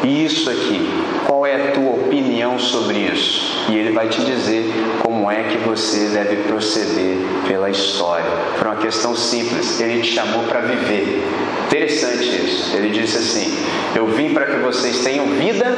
isso 0.04 0.50
aqui, 0.50 0.88
qual 1.26 1.46
é 1.46 1.68
a 1.68 1.72
tua 1.72 1.92
opinião 1.92 2.58
sobre 2.58 2.98
isso? 2.98 3.66
E 3.70 3.76
ele 3.76 3.92
vai 3.92 4.08
te 4.08 4.20
dizer 4.22 4.70
como 5.02 5.30
é 5.30 5.44
que 5.44 5.58
você 5.58 6.08
deve 6.08 6.36
proceder 6.42 7.18
pela 7.46 7.70
história. 7.70 8.30
Por 8.58 8.66
uma 8.66 8.76
questão 8.76 9.16
simples, 9.16 9.80
ele 9.80 10.02
te 10.02 10.14
chamou 10.14 10.44
para 10.44 10.60
viver. 10.60 11.26
Interessante 11.68 12.46
isso. 12.46 12.74
Ele 12.74 12.88
disse 12.88 13.18
assim: 13.18 13.54
Eu 13.94 14.06
vim 14.06 14.32
para 14.32 14.46
que 14.46 14.56
vocês 14.56 15.04
tenham 15.04 15.26
vida 15.26 15.76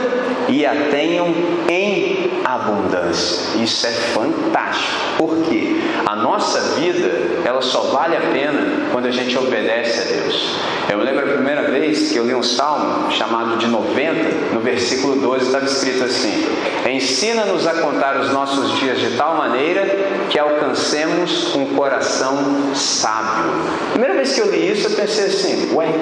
e 0.49 0.65
a 0.65 0.89
tenham 0.89 1.35
em 1.69 2.20
abundância. 2.45 3.63
Isso 3.63 3.87
é 3.87 3.91
fantástico. 3.91 4.89
Por 5.19 5.37
quê? 5.45 5.77
A 6.07 6.17
nossa 6.17 6.61
vida, 6.77 7.11
ela 7.45 7.63
só 7.63 7.83
vale 7.93 8.17
a 8.17 8.21
pena 8.21 8.89
quando 8.93 9.07
a 9.07 9.11
gente 9.11 9.37
obedece 9.37 10.01
a 10.01 10.05
Deus. 10.05 10.57
Eu 10.89 10.99
lembro 10.99 11.25
a 11.25 11.35
primeira 11.35 11.71
vez 11.71 12.11
que 12.11 12.19
eu 12.19 12.27
li 12.27 12.35
um 12.35 12.43
salmo 12.43 13.11
chamado 13.13 13.59
de 13.59 13.67
90, 13.67 14.55
no 14.55 14.61
versículo 14.61 15.17
12 15.17 15.47
estava 15.47 15.65
escrito 15.65 16.05
assim: 16.05 16.45
Ensina-nos 16.89 17.67
a 17.67 17.75
contar 17.75 18.19
os 18.21 18.31
nossos 18.33 18.79
dias 18.79 18.99
de 18.99 19.17
tal 19.17 19.37
maneira 19.37 19.87
que 20.29 20.39
alcancemos 20.39 21.55
um 21.55 21.67
coração 21.77 22.75
sábio. 22.75 23.53
Primeira 23.93 24.15
vez 24.15 24.33
que 24.33 24.41
eu 24.41 24.51
li 24.51 24.73
isso, 24.73 24.89
eu 24.89 24.97
pensei 24.97 25.27
assim: 25.27 25.75
ué, 25.75 25.95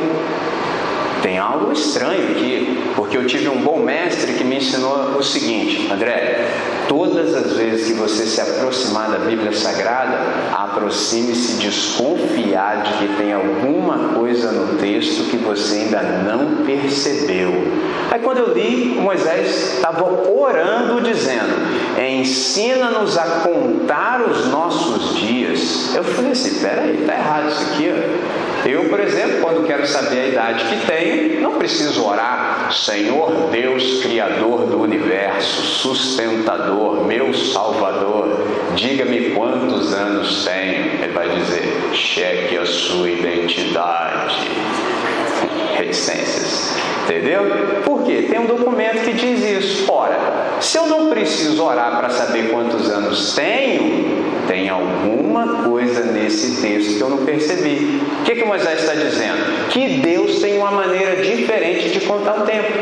tem 1.23 1.39
algo 1.39 1.73
estranho 1.73 2.33
aqui, 2.33 2.93
porque 2.95 3.17
eu 3.17 3.27
tive 3.27 3.49
um 3.49 3.63
bom 3.63 3.79
mestre 3.79 4.35
que 4.35 4.45
me 4.45 4.57
ensinou 4.57 5.17
o 5.19 5.23
seguinte: 5.23 5.91
André, 5.93 6.49
todas 6.89 7.35
as 7.35 7.53
vezes 7.53 7.87
que 7.89 7.95
você 7.95 8.25
se 8.25 8.41
aproximar 8.41 9.11
da 9.11 9.19
Bíblia 9.19 9.53
Sagrada, 9.53 10.19
aproxime-se 10.53 11.59
desconfiar 11.59 12.83
de 12.83 12.93
que 12.95 13.17
tem 13.17 13.33
alguma 13.33 14.15
coisa 14.15 14.53
no 14.53 14.79
texto 14.79 15.31
que 15.31 15.37
você 15.37 15.77
ainda 15.77 16.03
não 16.03 16.65
percebeu. 16.65 17.53
Aí 18.11 18.21
quando 18.21 18.39
eu 18.39 18.55
li, 18.55 18.99
Moisés 19.01 19.77
estava 19.77 20.05
orando, 20.05 21.01
dizendo: 21.01 21.55
Ensina-nos 22.01 23.19
a 23.19 23.25
contar 23.43 24.23
os 24.23 24.49
nossos 24.49 25.17
dias. 25.17 25.38
Eu 25.95 26.05
falei 26.05 26.33
assim: 26.33 26.61
peraí, 26.61 27.01
está 27.01 27.15
errado 27.15 27.49
isso 27.49 27.63
aqui. 27.63 27.93
Eu, 28.69 28.85
por 28.85 29.01
exemplo, 29.01 29.41
quando 29.41 29.67
quero 29.67 29.87
saber 29.87 30.21
a 30.21 30.27
idade 30.27 30.65
que 30.65 30.87
tenho, 30.87 31.41
não 31.41 31.53
preciso 31.55 32.05
orar, 32.05 32.69
Senhor 32.73 33.49
Deus, 33.51 34.03
Criador 34.03 34.67
do 34.67 34.83
universo, 34.83 35.63
sustentador, 35.63 37.05
meu 37.05 37.33
Salvador, 37.33 38.47
diga-me 38.75 39.31
quantos 39.31 39.95
anos 39.95 40.45
tenho. 40.45 41.03
Ele 41.03 41.13
vai 41.13 41.29
dizer: 41.29 41.95
cheque 41.95 42.57
a 42.59 42.67
sua 42.67 43.09
identidade. 43.11 44.49
Reticências. 45.77 46.77
Entendeu? 47.05 47.43
Por 47.85 48.03
quê? 48.03 48.27
Tem 48.29 48.39
um 48.39 48.47
documento 48.47 49.03
que 49.03 49.13
diz 49.15 49.43
isso. 49.43 49.91
Ora, 49.91 50.19
se 50.61 50.77
eu 50.77 50.87
não 50.87 51.09
preciso 51.09 51.65
orar 51.65 51.97
para 51.97 52.11
saber 52.11 52.51
quantos 52.51 52.91
anos 52.91 53.35
tenho, 53.35 54.28
tem 54.49 54.69
alguma 54.71 55.63
coisa 55.63 56.01
nesse 56.05 56.61
texto 56.63 56.97
que 56.97 57.01
eu 57.03 57.11
não 57.11 57.19
percebi. 57.19 58.01
O 58.21 58.25
que, 58.25 58.35
que 58.35 58.45
Moisés 58.45 58.81
está 58.81 58.95
dizendo? 58.95 59.69
Que 59.69 59.99
Deus 59.99 60.41
tem 60.41 60.57
uma 60.59 60.71
maneira 60.71 61.17
diferente 61.17 61.91
de 61.91 62.01
contar 62.01 62.41
o 62.41 62.47
tempo. 62.47 62.73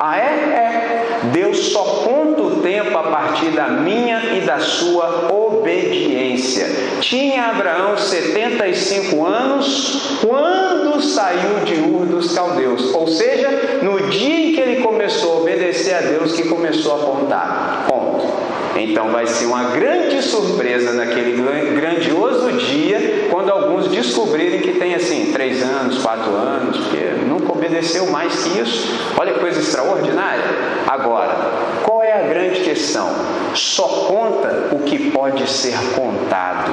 Ah, 0.00 0.18
é? 0.18 0.22
É. 0.22 1.20
Deus 1.32 1.66
só 1.66 1.82
conta 2.04 2.42
o 2.42 2.62
tempo 2.62 2.96
a 2.96 3.02
partir 3.04 3.50
da 3.50 3.68
minha 3.68 4.36
e 4.36 4.40
da 4.40 4.58
sua 4.58 5.30
obediência. 5.30 6.66
Tinha 7.00 7.50
Abraão 7.50 7.96
75 7.96 9.24
anos 9.24 10.18
quando 10.20 11.00
saiu 11.02 11.60
de 11.64 11.74
Ur 11.74 12.06
dos 12.06 12.34
Caldeus, 12.34 12.94
ou 12.94 13.06
seja, 13.06 13.80
no 13.82 14.08
dia 14.08 14.48
em 14.48 14.52
que 14.54 14.60
ele 14.60 14.82
começou 14.82 15.34
a 15.34 15.40
obedecer 15.42 15.94
a 15.94 16.00
Deus, 16.00 16.32
que 16.32 16.48
começou 16.48 16.94
a 16.94 16.98
contar. 17.04 17.84
Ponto. 17.86 18.51
Então 18.76 19.10
vai 19.10 19.26
ser 19.26 19.46
uma 19.46 19.64
grande 19.70 20.22
surpresa 20.22 20.92
naquele 20.92 21.42
grandioso 21.74 22.52
dia, 22.52 23.28
quando 23.30 23.50
alguns 23.50 23.88
descobrirem 23.88 24.60
que 24.60 24.72
tem 24.72 24.94
assim, 24.94 25.30
três 25.32 25.62
anos, 25.62 25.98
quatro 26.02 26.34
anos, 26.34 26.78
porque 26.78 27.24
nunca 27.26 27.52
obedeceu 27.52 28.06
mais 28.10 28.42
que 28.42 28.58
isso. 28.58 28.92
Olha 29.18 29.34
que 29.34 29.40
coisa 29.40 29.60
extraordinária. 29.60 30.44
Agora, 30.86 31.36
qual 31.84 32.02
é 32.02 32.12
a 32.12 32.28
grande 32.28 32.60
questão? 32.60 33.08
Só 33.54 34.06
conta 34.08 34.70
o 34.72 34.80
que 34.80 35.10
pode 35.10 35.48
ser 35.48 35.76
contado. 35.94 36.70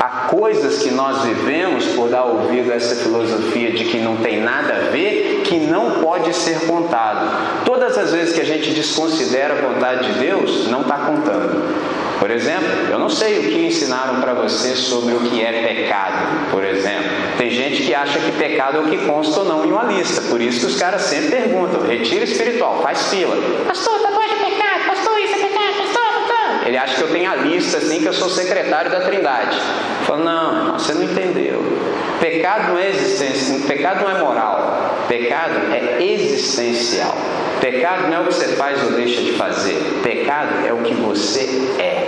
Há 0.00 0.28
coisas 0.28 0.82
que 0.82 0.90
nós 0.90 1.24
vivemos 1.24 1.86
por 1.86 2.08
dar 2.08 2.24
ouvido 2.24 2.72
a 2.72 2.76
essa 2.76 2.94
filosofia 2.96 3.72
de 3.72 3.84
que 3.84 3.98
não 3.98 4.16
tem 4.16 4.40
nada 4.40 4.74
a 4.74 4.90
ver, 4.90 5.42
que 5.44 5.58
não 5.58 6.02
pode 6.02 6.32
ser 6.34 6.66
contado. 6.66 7.64
Todas 7.64 7.98
as 7.98 8.12
vezes 8.12 8.34
que 8.34 8.40
a 8.40 8.44
gente 8.44 8.70
desconsidera 8.70 9.54
a 9.54 9.68
vontade 9.68 10.12
de 10.12 10.18
Deus, 10.20 10.68
não 10.68 10.82
está 10.82 10.98
contando. 10.98 11.98
Por 12.18 12.30
exemplo, 12.30 12.66
eu 12.90 12.98
não 12.98 13.08
sei 13.08 13.38
o 13.38 13.42
que 13.44 13.66
ensinaram 13.66 14.20
para 14.20 14.34
você 14.34 14.74
sobre 14.74 15.14
o 15.14 15.20
que 15.20 15.40
é 15.40 15.62
pecado, 15.62 16.50
por 16.50 16.64
exemplo. 16.64 17.08
Tem 17.36 17.48
gente 17.48 17.82
que 17.84 17.94
acha 17.94 18.18
que 18.18 18.32
pecado 18.32 18.78
é 18.78 18.80
o 18.80 18.84
que 18.84 18.98
consta 19.06 19.40
ou 19.40 19.46
não 19.46 19.64
em 19.64 19.70
uma 19.70 19.84
lista, 19.84 20.22
por 20.22 20.40
isso 20.40 20.60
que 20.60 20.66
os 20.66 20.76
caras 20.76 21.02
sempre 21.02 21.30
perguntam: 21.30 21.86
retiro 21.86 22.24
espiritual, 22.24 22.82
faz 22.82 23.08
fila. 23.08 23.36
Pastor, 23.66 24.00
tá 24.00 24.10
pode 24.10 24.34
pecado, 24.34 24.86
pastor, 24.86 25.18
isso 25.20 25.34
é 25.34 25.38
pecado, 25.38 25.76
pastor, 25.78 26.02
pastor. 26.02 26.57
Ele 26.68 26.76
acha 26.76 26.96
que 26.96 27.00
eu 27.00 27.08
tenho 27.08 27.30
a 27.30 27.34
lista 27.34 27.78
assim, 27.78 28.00
que 28.00 28.06
eu 28.06 28.12
sou 28.12 28.28
secretário 28.28 28.90
da 28.90 29.00
Trindade. 29.00 29.58
Fala, 30.06 30.22
não, 30.22 30.78
você 30.78 30.92
não 30.92 31.02
entendeu. 31.02 31.64
Pecado 32.20 32.68
não 32.68 32.78
é 32.78 32.90
existência, 32.90 33.66
pecado 33.66 34.02
não 34.02 34.14
é 34.14 34.20
moral, 34.20 35.06
pecado 35.08 35.54
é 35.72 36.04
existencial. 36.04 37.16
Pecado 37.58 38.08
não 38.08 38.18
é 38.18 38.20
o 38.20 38.24
que 38.24 38.34
você 38.34 38.48
faz 38.48 38.84
ou 38.84 38.92
deixa 38.92 39.22
de 39.22 39.32
fazer, 39.32 39.80
pecado 40.02 40.66
é 40.66 40.72
o 40.74 40.82
que 40.82 40.92
você 40.92 41.48
é. 41.78 42.06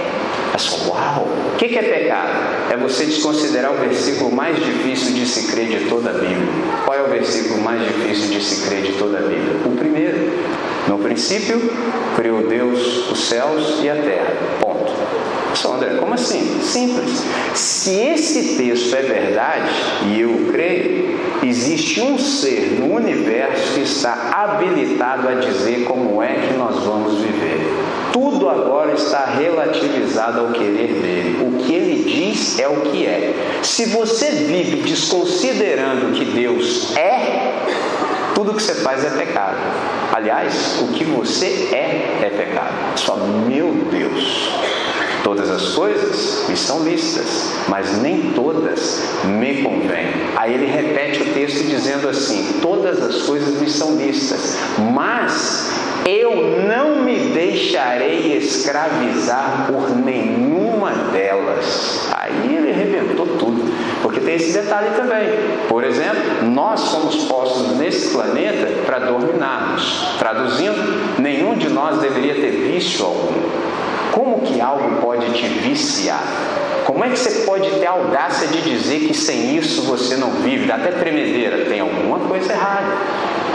Pessoal, 0.52 0.90
uau! 0.90 1.28
O 1.54 1.56
que 1.56 1.78
é 1.78 1.82
pecado? 1.82 2.70
É 2.70 2.76
você 2.76 3.06
desconsiderar 3.06 3.72
o 3.72 3.76
versículo 3.76 4.30
mais 4.30 4.62
difícil 4.62 5.14
de 5.14 5.24
se 5.26 5.50
crer 5.50 5.68
de 5.68 5.88
toda 5.88 6.10
a 6.10 6.12
Bíblia. 6.12 6.36
Qual 6.84 6.98
é 6.98 7.02
o 7.02 7.08
versículo 7.08 7.62
mais 7.62 7.80
difícil 7.82 8.28
de 8.28 8.44
se 8.44 8.68
crer 8.68 8.82
de 8.82 8.92
toda 8.98 9.18
a 9.18 9.22
Bíblia? 9.22 9.56
O 9.64 9.74
primeiro. 9.74 10.30
No 10.90 10.98
princípio, 10.98 11.70
criou 12.16 12.48
Deus 12.48 13.12
os 13.12 13.20
céus 13.20 13.78
e 13.80 13.88
a 13.88 13.94
terra. 13.94 14.34
Ponto. 14.58 14.90
Só 15.54 15.74
André, 15.74 15.94
como 16.00 16.14
assim? 16.14 16.60
Simples. 16.60 17.22
Se 17.54 17.94
esse 17.94 18.56
texto 18.56 18.96
é 18.96 19.02
verdade, 19.02 19.70
e 20.08 20.20
eu 20.20 20.50
creio, 20.50 21.16
existe 21.44 22.00
um 22.00 22.18
ser 22.18 22.80
no 22.80 22.96
universo 22.96 23.74
que 23.74 23.82
está 23.82 24.32
habilitado 24.32 25.28
a 25.28 25.34
dizer 25.34 25.84
como 25.84 26.20
é 26.20 26.48
que 26.48 26.54
nós 26.54 26.82
vamos 26.82 27.20
viver. 27.20 27.60
Tudo 28.12 28.48
agora 28.48 28.92
está 28.92 29.26
relativizado 29.26 30.40
ao 30.40 30.48
querer 30.48 30.88
dele. 30.88 31.38
O 31.40 31.62
que 31.62 31.72
ele 31.72 32.02
diz 32.02 32.58
é 32.58 32.66
o 32.66 32.80
que 32.80 33.06
é. 33.06 33.32
Se 33.62 33.84
você 33.84 34.28
vive 34.32 34.82
desconsiderando 34.82 36.10
que 36.18 36.24
Deus 36.24 36.96
é, 36.96 37.52
tudo 38.40 38.54
que 38.54 38.62
você 38.62 38.76
faz 38.76 39.04
é 39.04 39.10
pecado. 39.10 39.58
Aliás, 40.14 40.80
o 40.80 40.94
que 40.94 41.04
você 41.04 41.68
é 41.72 42.20
é 42.22 42.30
pecado. 42.30 42.98
Só, 42.98 43.16
meu 43.16 43.70
Deus. 43.90 44.50
Todas 45.22 45.50
as 45.50 45.74
coisas 45.74 46.48
me 46.48 46.56
são 46.56 46.82
listas, 46.82 47.52
mas 47.68 48.00
nem 48.00 48.32
todas 48.32 49.02
me 49.24 49.62
convêm. 49.62 50.06
Aí 50.36 50.54
ele 50.54 50.64
repete 50.64 51.20
o 51.20 51.34
texto 51.34 51.68
dizendo 51.68 52.08
assim: 52.08 52.60
Todas 52.62 53.02
as 53.02 53.22
coisas 53.24 53.60
me 53.60 53.68
são 53.68 53.96
listas, 53.96 54.56
mas 54.94 55.70
eu 56.06 56.64
não 56.66 57.02
me 57.02 57.18
deixarei 57.34 58.38
escravizar 58.38 59.66
por 59.70 59.94
nenhuma 59.94 60.92
delas. 61.12 62.09
Aí 62.42 62.56
ele 62.56 62.70
arrebentou 62.72 63.26
tudo, 63.38 63.62
porque 64.02 64.20
tem 64.20 64.34
esse 64.34 64.52
detalhe 64.52 64.90
também. 64.96 65.28
Por 65.68 65.84
exemplo, 65.84 66.48
nós 66.50 66.80
somos 66.80 67.24
postos 67.24 67.76
nesse 67.76 68.12
planeta 68.12 68.66
para 68.86 68.98
dominarmos. 69.00 70.16
Traduzindo, 70.18 71.20
nenhum 71.20 71.54
de 71.54 71.68
nós 71.68 71.98
deveria 71.98 72.34
ter 72.34 72.50
vício 72.50 73.04
algum. 73.04 73.50
Como 74.12 74.40
que 74.40 74.60
algo 74.60 75.00
pode 75.00 75.30
te 75.32 75.46
viciar? 75.46 76.22
Como 76.84 77.04
é 77.04 77.08
que 77.08 77.18
você 77.18 77.44
pode 77.44 77.70
ter 77.70 77.86
a 77.86 77.92
audácia 77.92 78.48
de 78.48 78.62
dizer 78.62 79.06
que 79.06 79.14
sem 79.14 79.56
isso 79.56 79.82
você 79.82 80.16
não 80.16 80.30
vive? 80.30 80.66
Dá 80.66 80.74
até 80.74 80.90
tremedeira, 80.90 81.66
tem 81.66 81.80
alguma 81.80 82.18
coisa 82.18 82.52
errada. 82.52 82.92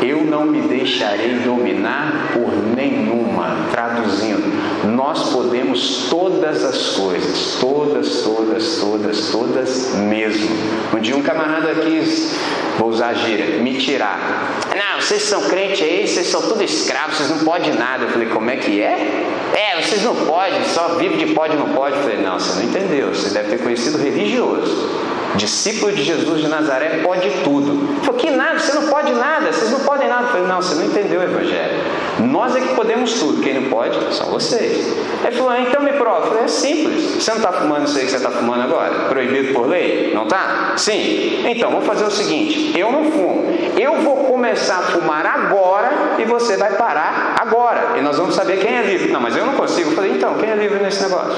Eu 0.01 0.23
não 0.23 0.45
me 0.45 0.61
deixarei 0.61 1.39
dominar 1.39 2.32
por 2.34 2.49
nenhuma. 2.76 3.57
Traduzindo, 3.71 4.64
nós 4.86 5.30
podemos 5.32 6.08
todas 6.10 6.64
as 6.64 6.96
coisas, 6.96 7.58
todas, 7.60 8.22
todas, 8.22 8.78
todas, 8.80 9.30
todas 9.30 9.96
mesmo. 9.96 10.50
Um 10.94 11.00
dia 11.00 11.16
um 11.16 11.22
camarada 11.22 11.76
quis, 11.76 12.36
vou 12.78 12.90
usar 12.90 13.10
a 13.10 13.14
gíria, 13.14 13.60
me 13.60 13.78
tirar. 13.78 14.60
Não, 14.70 15.02
vocês 15.02 15.24
são 15.24 15.42
crentes 15.44 15.82
aí, 15.82 16.08
vocês 16.08 16.28
são 16.28 16.42
tudo 16.42 16.64
escravos, 16.64 17.18
vocês 17.18 17.30
não 17.30 17.40
podem 17.40 17.74
nada. 17.74 18.06
Eu 18.06 18.10
falei, 18.10 18.28
como 18.30 18.50
é 18.50 18.58
que 18.58 18.82
é? 18.82 19.26
É, 19.54 19.82
vocês 19.82 20.04
não 20.04 20.16
podem, 20.16 20.64
só 20.66 20.96
vive 20.96 21.18
de 21.18 21.34
pode 21.34 21.56
não 21.56 21.70
pode. 21.70 21.96
Eu 21.96 22.04
falei, 22.04 22.18
não, 22.18 22.40
você 22.40 22.60
não 22.60 22.70
entendeu, 22.70 23.14
você 23.14 23.30
deve 23.30 23.50
ter 23.50 23.64
conhecido 23.64 23.98
religioso. 23.98 24.90
Discípulo 25.38 25.92
de 25.92 26.04
Jesus 26.04 26.42
de 26.42 26.48
Nazaré 26.48 27.02
pode 27.04 27.30
tudo. 27.44 28.02
Falou, 28.04 28.20
que 28.20 28.30
nada, 28.30 28.60
você 28.60 28.74
não 28.74 28.88
pode 28.88 29.12
nada, 29.14 29.52
vocês 29.52 29.72
não 29.72 29.82
podem 29.82 30.08
nada. 30.08 30.24
Eu 30.24 30.28
falei, 30.30 30.48
não, 30.48 30.62
você 30.62 30.76
não 30.76 30.86
entendeu 30.86 31.20
o 31.20 31.24
Evangelho. 31.24 31.84
Nós 32.20 32.56
é 32.56 32.62
que 32.62 32.74
podemos 32.76 33.14
tudo, 33.14 33.42
quem 33.42 33.54
não 33.54 33.70
pode 33.70 33.98
são 34.14 34.28
vocês. 34.28 34.96
Ele 35.24 35.36
falou, 35.36 35.52
ah, 35.52 35.62
então 35.62 35.82
me 35.82 35.94
prova. 35.94 36.26
Eu 36.26 36.28
falei, 36.28 36.44
é 36.44 36.48
simples. 36.48 37.24
Você 37.24 37.32
não 37.32 37.38
está 37.38 37.52
fumando 37.52 37.88
isso 37.88 37.98
aí 37.98 38.06
que 38.06 38.12
você 38.12 38.18
está 38.18 38.32
fumando 38.32 38.62
agora? 38.62 39.10
Proibido 39.10 39.54
por 39.54 39.68
lei? 39.68 40.14
Não 40.14 40.24
está? 40.24 40.74
Sim. 40.78 41.44
Então, 41.46 41.72
vamos 41.72 41.86
fazer 41.86 42.06
o 42.06 42.12
seguinte: 42.12 42.78
eu 42.78 42.92
não 42.92 43.12
fumo. 43.12 43.46
Eu 43.78 44.02
vou 44.02 44.26
começar 44.26 44.78
a 44.78 44.84
fumar 44.84 45.26
agora 45.26 46.16
e 46.18 46.24
você 46.24 46.56
vai 46.56 46.74
parar 46.74 47.36
agora. 47.40 47.98
E 47.98 48.02
nós 48.02 48.18
vamos 48.18 48.36
saber 48.36 48.58
quem 48.60 48.74
é 48.74 48.84
livre. 48.84 49.12
Não, 49.12 49.20
mas 49.20 49.36
eu 49.36 49.46
não 49.46 49.54
consigo. 49.54 49.90
Eu 49.90 49.96
falei, 49.96 50.12
então, 50.12 50.36
quem 50.36 50.50
é 50.50 50.56
livre 50.56 50.82
nesse 50.82 51.04
negócio? 51.04 51.38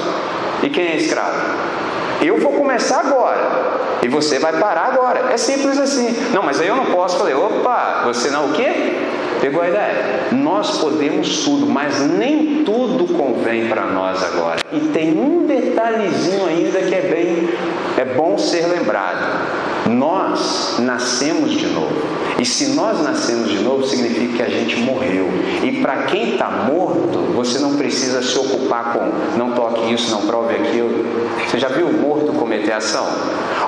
E 0.62 0.70
quem 0.70 0.86
é 0.86 0.96
escravo? 0.96 1.87
Eu 2.20 2.38
vou 2.38 2.52
começar 2.52 3.00
agora. 3.00 3.78
E 4.02 4.08
você 4.08 4.38
vai 4.38 4.52
parar 4.58 4.86
agora. 4.92 5.32
É 5.32 5.36
simples 5.36 5.78
assim. 5.78 6.16
Não, 6.32 6.42
mas 6.42 6.60
aí 6.60 6.68
eu 6.68 6.76
não 6.76 6.86
posso. 6.86 7.18
Falei, 7.18 7.34
opa, 7.34 8.02
você 8.04 8.30
não 8.30 8.50
o 8.50 8.52
quê? 8.52 8.94
Pegou 9.40 9.62
a 9.62 9.68
ideia? 9.68 10.28
Nós 10.32 10.78
podemos 10.78 11.44
tudo, 11.44 11.66
mas 11.66 12.00
nem 12.00 12.64
tudo 12.64 13.14
convém 13.14 13.68
para 13.68 13.86
nós 13.86 14.22
agora. 14.24 14.58
E 14.72 14.80
tem 14.88 15.18
um 15.18 15.46
detalhezinho 15.46 16.46
ainda 16.46 16.80
que 16.80 16.94
é 16.94 17.02
bem, 17.02 17.48
é 17.96 18.04
bom 18.04 18.36
ser 18.36 18.66
lembrado. 18.66 19.67
Nós 19.88 20.76
nascemos 20.78 21.52
de 21.52 21.66
novo. 21.66 21.94
E 22.38 22.44
se 22.44 22.74
nós 22.74 23.02
nascemos 23.02 23.50
de 23.50 23.58
novo, 23.58 23.84
significa 23.84 24.36
que 24.36 24.42
a 24.42 24.48
gente 24.48 24.76
morreu. 24.76 25.28
E 25.64 25.80
para 25.80 26.04
quem 26.04 26.34
está 26.34 26.48
morto, 26.50 27.18
você 27.34 27.58
não 27.58 27.76
precisa 27.76 28.22
se 28.22 28.38
ocupar 28.38 28.92
com 28.92 29.38
não 29.38 29.52
toque 29.52 29.92
isso, 29.92 30.10
não 30.10 30.26
prove 30.26 30.54
aquilo. 30.54 31.04
Você 31.46 31.58
já 31.58 31.68
viu 31.68 31.86
o 31.86 31.92
morto 31.92 32.32
cometer 32.32 32.72
ação? 32.72 33.06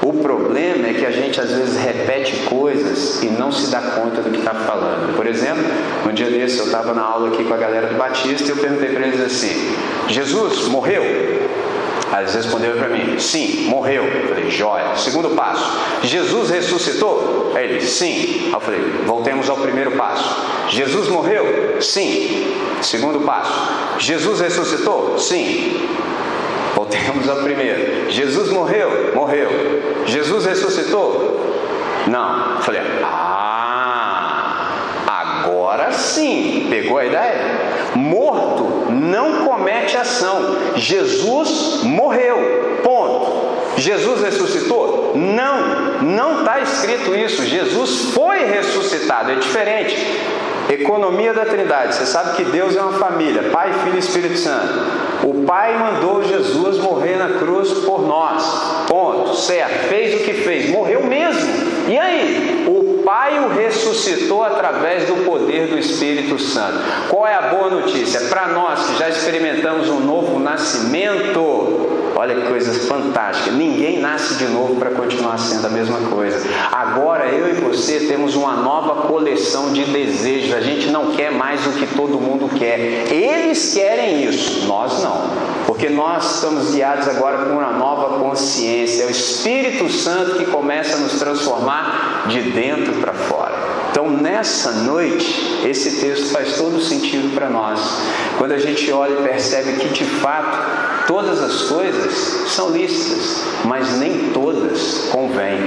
O 0.02 0.14
problema 0.14 0.88
é 0.88 0.94
que 0.94 1.04
a 1.04 1.10
gente 1.10 1.40
às 1.40 1.50
vezes 1.50 1.76
repete 1.76 2.36
coisas 2.46 3.22
e 3.22 3.26
não 3.26 3.50
se 3.52 3.70
dá 3.70 3.80
conta 3.80 4.22
do 4.22 4.30
que 4.30 4.38
está 4.38 4.54
falando. 4.54 5.14
Por 5.16 5.26
exemplo, 5.26 5.64
um 6.08 6.12
dia 6.12 6.30
desse 6.30 6.58
eu 6.58 6.66
estava 6.66 6.94
na 6.94 7.02
aula 7.02 7.28
aqui 7.28 7.44
com 7.44 7.52
a 7.52 7.56
galera 7.56 7.88
do 7.88 7.96
Batista 7.96 8.46
e 8.46 8.50
eu 8.50 8.56
perguntei 8.56 8.90
para 8.90 9.06
eles 9.06 9.20
assim: 9.20 9.74
Jesus 10.08 10.68
morreu? 10.68 11.02
Aí 12.12 12.22
eles 12.24 12.34
responderam 12.34 12.76
para 12.78 12.88
mim: 12.88 13.18
sim, 13.18 13.68
morreu. 13.68 14.04
Eu 14.04 14.28
falei: 14.28 14.50
jóia. 14.50 14.96
Segundo 14.96 15.30
passo: 15.30 15.78
Jesus 16.02 16.50
ressuscitou? 16.50 17.52
Aí 17.54 17.64
ele: 17.64 17.80
sim. 17.80 18.50
Eu 18.52 18.60
falei: 18.60 18.80
voltemos 19.06 19.48
ao 19.48 19.56
primeiro 19.56 19.92
passo: 19.92 20.36
Jesus 20.68 21.08
morreu? 21.08 21.80
Sim. 21.80 22.52
Segundo 22.82 23.20
passo: 23.20 23.52
Jesus 23.98 24.40
ressuscitou? 24.40 25.18
Sim. 25.18 25.88
Voltemos 26.74 27.28
ao 27.28 27.36
primeiro: 27.36 28.10
Jesus 28.10 28.50
morreu? 28.50 29.12
Morreu. 29.14 29.48
Jesus 30.06 30.46
ressuscitou? 30.46 31.38
Não. 32.08 32.56
Eu 32.56 32.60
falei: 32.62 32.80
ah, 33.04 34.66
agora 35.06 35.92
sim. 35.92 36.66
Pegou 36.68 36.98
a 36.98 37.06
ideia? 37.06 37.60
Morto 37.94 38.79
não 39.00 39.46
comete 39.46 39.96
ação. 39.96 40.56
Jesus 40.76 41.82
morreu. 41.82 42.80
Ponto. 42.82 43.50
Jesus 43.76 44.20
ressuscitou? 44.20 45.12
Não, 45.16 46.02
não 46.02 46.40
está 46.40 46.60
escrito 46.60 47.14
isso. 47.14 47.44
Jesus 47.44 48.12
foi 48.12 48.44
ressuscitado, 48.44 49.32
é 49.32 49.36
diferente. 49.36 49.96
Economia 50.68 51.32
da 51.32 51.44
Trindade. 51.44 51.96
Você 51.96 52.06
sabe 52.06 52.36
que 52.36 52.44
Deus 52.44 52.76
é 52.76 52.80
uma 52.80 52.92
família, 52.92 53.50
Pai, 53.50 53.72
Filho 53.82 53.96
e 53.96 53.98
Espírito 53.98 54.36
Santo. 54.36 54.72
O 55.24 55.44
Pai 55.44 55.76
mandou 55.76 56.22
Jesus 56.22 56.78
morrer 56.78 57.16
na 57.16 57.38
cruz 57.38 57.72
por 57.84 58.06
nós. 58.06 58.86
Ponto. 58.86 59.34
Certo. 59.34 59.88
Fez 59.88 60.20
o 60.20 60.24
que 60.24 60.34
fez. 60.34 60.70
Morreu 60.70 61.04
mesmo. 61.04 61.50
E 61.88 61.98
aí? 61.98 62.66
O 62.68 62.79
Pai 63.04 63.38
o 63.44 63.48
ressuscitou 63.48 64.42
através 64.42 65.06
do 65.06 65.24
poder 65.24 65.68
do 65.68 65.78
Espírito 65.78 66.38
Santo. 66.38 66.78
Qual 67.08 67.26
é 67.26 67.34
a 67.34 67.42
boa 67.42 67.70
notícia? 67.70 68.20
Para 68.28 68.48
nós 68.48 68.86
que 68.86 68.98
já 68.98 69.08
experimentamos 69.08 69.88
um 69.88 70.00
novo 70.00 70.38
nascimento, 70.38 71.90
Olha 72.20 72.34
que 72.34 72.48
coisa 72.48 72.86
fantástica. 72.86 73.50
Ninguém 73.50 73.98
nasce 73.98 74.34
de 74.34 74.44
novo 74.44 74.76
para 74.76 74.90
continuar 74.90 75.38
sendo 75.38 75.66
a 75.66 75.70
mesma 75.70 75.98
coisa. 76.10 76.38
Agora 76.70 77.24
eu 77.28 77.48
e 77.48 77.52
você 77.52 78.00
temos 78.00 78.36
uma 78.36 78.56
nova 78.56 79.08
coleção 79.08 79.72
de 79.72 79.84
desejos. 79.86 80.52
A 80.52 80.60
gente 80.60 80.88
não 80.88 81.12
quer 81.12 81.32
mais 81.32 81.66
o 81.66 81.70
que 81.70 81.86
todo 81.96 82.20
mundo 82.20 82.46
quer. 82.58 82.78
Eles 83.10 83.72
querem 83.72 84.24
isso, 84.24 84.66
nós 84.66 85.02
não. 85.02 85.30
Porque 85.66 85.88
nós 85.88 86.34
estamos 86.34 86.74
guiados 86.74 87.08
agora 87.08 87.38
por 87.38 87.52
uma 87.52 87.70
nova 87.70 87.89
consciência. 88.30 89.02
É 89.02 89.06
o 89.06 89.10
Espírito 89.10 89.88
Santo 89.90 90.36
que 90.36 90.46
começa 90.46 90.96
a 90.96 91.00
nos 91.00 91.18
transformar 91.18 92.26
de 92.28 92.40
dentro 92.50 92.94
para 92.94 93.12
fora. 93.12 93.58
Então, 93.90 94.08
nessa 94.08 94.70
noite, 94.70 95.60
esse 95.66 96.00
texto 96.00 96.30
faz 96.30 96.56
todo 96.56 96.80
sentido 96.80 97.34
para 97.34 97.50
nós. 97.50 97.80
Quando 98.38 98.52
a 98.52 98.58
gente 98.58 98.90
olha 98.92 99.18
e 99.18 99.22
percebe 99.22 99.72
que, 99.74 99.88
de 99.88 100.04
fato, 100.04 100.89
todas 101.10 101.42
as 101.42 101.62
coisas 101.62 102.48
são 102.52 102.70
lícitas, 102.70 103.42
mas 103.64 103.98
nem 103.98 104.30
todas 104.32 105.08
convêm. 105.10 105.58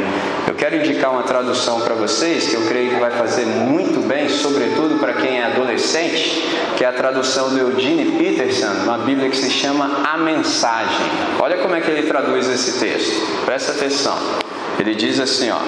Eu 0.47 0.55
quero 0.55 0.77
indicar 0.77 1.11
uma 1.11 1.23
tradução 1.23 1.81
para 1.81 1.95
vocês 1.95 2.47
que 2.47 2.53
eu 2.53 2.61
creio 2.61 2.91
que 2.91 2.99
vai 3.01 3.11
fazer 3.11 3.45
muito 3.45 4.07
bem, 4.07 4.29
sobretudo 4.29 4.99
para 4.99 5.11
quem 5.15 5.41
é 5.41 5.43
adolescente, 5.43 6.41
que 6.77 6.85
é 6.85 6.87
a 6.87 6.93
tradução 6.93 7.49
do 7.49 7.57
Eugene 7.57 8.17
Peterson, 8.17 8.71
uma 8.85 8.99
Bíblia 8.99 9.29
que 9.29 9.35
se 9.35 9.49
chama 9.49 10.07
A 10.09 10.17
Mensagem. 10.17 11.07
Olha 11.37 11.57
como 11.57 11.75
é 11.75 11.81
que 11.81 11.91
ele 11.91 12.07
traduz 12.07 12.47
esse 12.47 12.79
texto. 12.79 13.43
Presta 13.43 13.73
atenção. 13.73 14.17
Ele 14.79 14.95
diz 14.95 15.19
assim, 15.19 15.51
ó: 15.51 15.59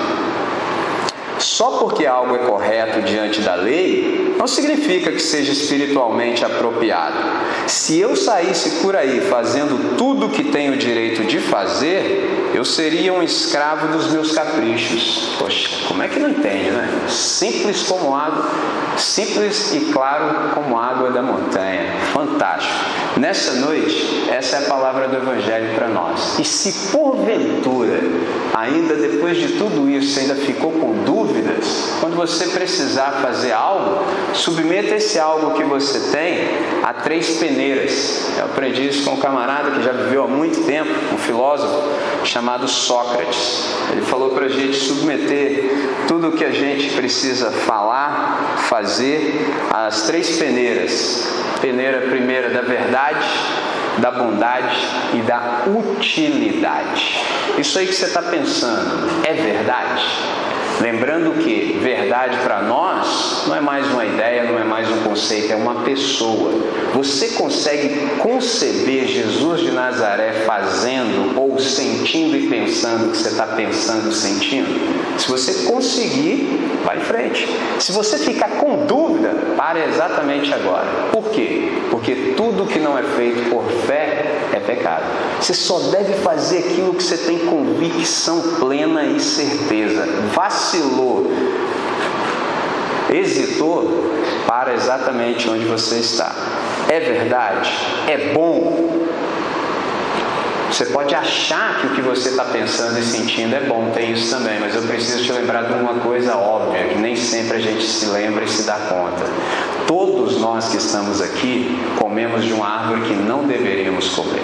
só 1.38 1.72
porque 1.80 2.06
algo 2.06 2.34
é 2.34 2.40
correto 2.40 3.02
diante 3.02 3.42
da 3.42 3.56
lei, 3.56 4.25
não 4.38 4.48
significa 4.48 5.12
que 5.12 5.22
seja 5.22 5.52
espiritualmente 5.52 6.44
apropriado. 6.44 7.18
Se 7.68 8.00
eu 8.00 8.16
saísse 8.16 8.82
por 8.82 8.96
aí 8.96 9.22
fazendo 9.22 9.98
tudo 9.98 10.28
o 10.28 10.30
que 10.30 10.44
tenho 10.44 10.78
direito 10.78 11.24
de 11.24 11.40
fazer, 11.40 12.45
eu 12.56 12.64
seria 12.64 13.12
um 13.12 13.22
escravo 13.22 13.90
dos 13.90 14.12
meus 14.12 14.32
caprichos. 14.32 15.36
Poxa, 15.38 15.70
como 15.90 16.02
é 16.02 16.08
que 16.08 16.20
não 16.20 16.30
entende, 16.30 16.72
né? 16.72 16.90
Simples 17.10 17.84
como 17.84 18.16
água, 18.16 18.50
simples 18.98 19.74
e 19.74 19.92
claro 19.92 20.52
como 20.54 20.80
água 20.80 21.12
da 21.12 21.22
montanha. 21.22 21.84
Fantástico. 22.14 22.74
Nessa 23.18 23.56
noite, 23.56 24.26
essa 24.30 24.58
é 24.58 24.66
a 24.66 24.70
palavra 24.70 25.10
do 25.10 25.18
Evangelho 25.18 25.76
para 25.76 25.90
nós. 25.90 26.40
E 26.40 26.46
se 26.46 26.92
porventura, 26.92 28.00
ainda 28.54 28.96
depois 28.96 29.38
de 29.38 29.58
tudo 29.58 29.90
isso, 29.90 30.18
ainda 30.20 30.36
ficou 30.36 30.72
com 30.72 31.04
dúvidas, 31.04 31.96
quando 32.00 32.16
você 32.16 32.48
precisar 32.48 33.20
fazer 33.22 33.52
algo, 33.52 34.06
submeta 34.34 34.96
esse 34.96 35.20
algo 35.20 35.54
que 35.54 35.64
você 35.64 36.12
tem 36.12 36.48
a 36.84 36.94
três 36.94 37.38
peneiras. 37.38 38.30
Eu 38.38 38.46
aprendi 38.46 38.88
isso 38.88 39.04
com 39.04 39.16
um 39.16 39.20
camarada 39.20 39.72
que 39.72 39.84
já 39.84 39.92
viveu 39.92 40.24
há 40.24 40.28
muito 40.28 40.66
tempo, 40.66 40.90
um 41.14 41.18
filósofo 41.18 41.90
chamado 42.26 42.45
Sócrates. 42.68 43.76
Ele 43.92 44.02
falou 44.02 44.32
para 44.32 44.46
a 44.46 44.50
gente 44.50 44.76
submeter 44.76 46.06
tudo 46.08 46.30
o 46.30 46.32
que 46.32 46.44
a 46.44 46.52
gente 46.52 46.96
precisa 46.96 47.52
falar, 47.52 48.58
fazer, 48.70 49.52
às 49.74 50.04
três 50.04 50.38
peneiras. 50.38 51.28
Peneira 51.62 52.02
primeira 52.10 52.50
da 52.50 52.62
verdade, 52.62 53.26
da 53.98 54.12
bondade 54.12 54.78
e 55.14 55.22
da 55.22 55.64
utilidade. 55.68 57.20
Isso 57.58 57.80
aí 57.80 57.88
que 57.88 57.96
você 57.96 58.06
está 58.06 58.22
pensando 58.22 59.10
é 59.26 59.34
verdade? 59.34 60.04
Lembrando 60.82 61.42
que 61.42 61.80
verdade 61.82 62.38
para 62.44 62.62
nós 62.62 63.46
não 63.48 63.56
é 63.56 63.62
mais 63.62 63.88
uma 63.88 64.06
ideia, 64.06 64.44
não 64.44 64.60
é 64.60 64.64
mais 64.64 64.90
um 64.90 65.04
conceito, 65.04 65.52
é 65.52 65.56
uma 65.56 65.84
pessoa. 65.84 66.52
Você 66.94 67.30
consegue 67.30 68.08
conceber 68.20 69.08
Jesus 69.08 69.62
de 69.62 69.72
Nazaré 69.72 70.44
fazendo 70.46 71.40
ou 71.40 71.58
sentindo 71.60 72.36
e 72.36 72.48
pensando 72.48 73.08
o 73.08 73.12
que 73.12 73.18
você 73.18 73.30
está 73.30 73.48
pensando 73.48 74.10
e 74.10 74.14
sentindo? 74.14 74.68
Se 75.18 75.28
você 75.28 75.66
conseguir, 75.66 76.60
vai 76.84 76.98
em 76.98 77.02
frente. 77.02 77.48
Se 77.80 77.92
você 77.92 78.18
ficar 78.18 78.50
com 78.50 78.86
dúvida, 78.86 79.15
pare 79.56 79.84
exatamente 79.84 80.54
agora. 80.54 80.88
Por 81.12 81.30
quê? 81.30 81.72
Porque 81.92 82.34
tudo 82.36 82.66
que 82.66 82.80
não 82.80 82.98
é 82.98 83.04
feito 83.04 83.50
por 83.50 83.64
fé 83.86 84.26
é 84.54 84.60
pecado. 84.60 85.04
Você 85.40 85.54
só 85.54 85.80
deve 85.92 86.14
fazer 86.16 86.60
aquilo 86.60 86.94
que 86.94 87.04
você 87.04 87.18
tem 87.18 87.40
convicção 87.40 88.42
plena 88.60 89.04
e 89.04 89.20
certeza. 89.20 90.08
Vacilou, 90.34 91.32
hesitou, 93.12 94.14
para 94.48 94.74
exatamente 94.74 95.50
onde 95.50 95.66
você 95.66 95.96
está. 95.96 96.34
É 96.88 97.00
verdade? 97.00 97.72
É 98.08 98.34
bom? 98.34 99.05
Você 100.76 100.88
pode 100.88 101.16
achar 101.16 101.80
que 101.80 101.88
o 101.88 101.90
que 101.92 102.02
você 102.02 102.28
está 102.28 102.44
pensando 102.44 103.00
e 103.00 103.02
sentindo 103.02 103.56
é 103.56 103.62
bom, 103.62 103.92
tem 103.94 104.12
isso 104.12 104.36
também, 104.36 104.60
mas 104.60 104.76
eu 104.76 104.82
preciso 104.82 105.24
te 105.24 105.32
lembrar 105.32 105.64
de 105.64 105.74
uma 105.74 106.02
coisa 106.02 106.36
óbvia, 106.36 106.90
que 106.90 106.98
nem 106.98 107.16
sempre 107.16 107.56
a 107.56 107.60
gente 107.62 107.82
se 107.82 108.08
lembra 108.08 108.44
e 108.44 108.48
se 108.50 108.64
dá 108.64 108.74
conta. 108.74 109.24
Todos 109.88 110.38
nós 110.42 110.68
que 110.68 110.76
estamos 110.76 111.22
aqui 111.22 111.80
comemos 111.98 112.44
de 112.44 112.52
uma 112.52 112.68
árvore 112.68 113.04
que 113.04 113.14
não 113.14 113.48
deveríamos 113.48 114.10
comer. 114.10 114.44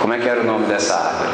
Como 0.00 0.14
é 0.14 0.18
que 0.18 0.28
era 0.28 0.42
o 0.42 0.44
nome 0.44 0.66
dessa 0.66 0.94
árvore? 0.94 1.32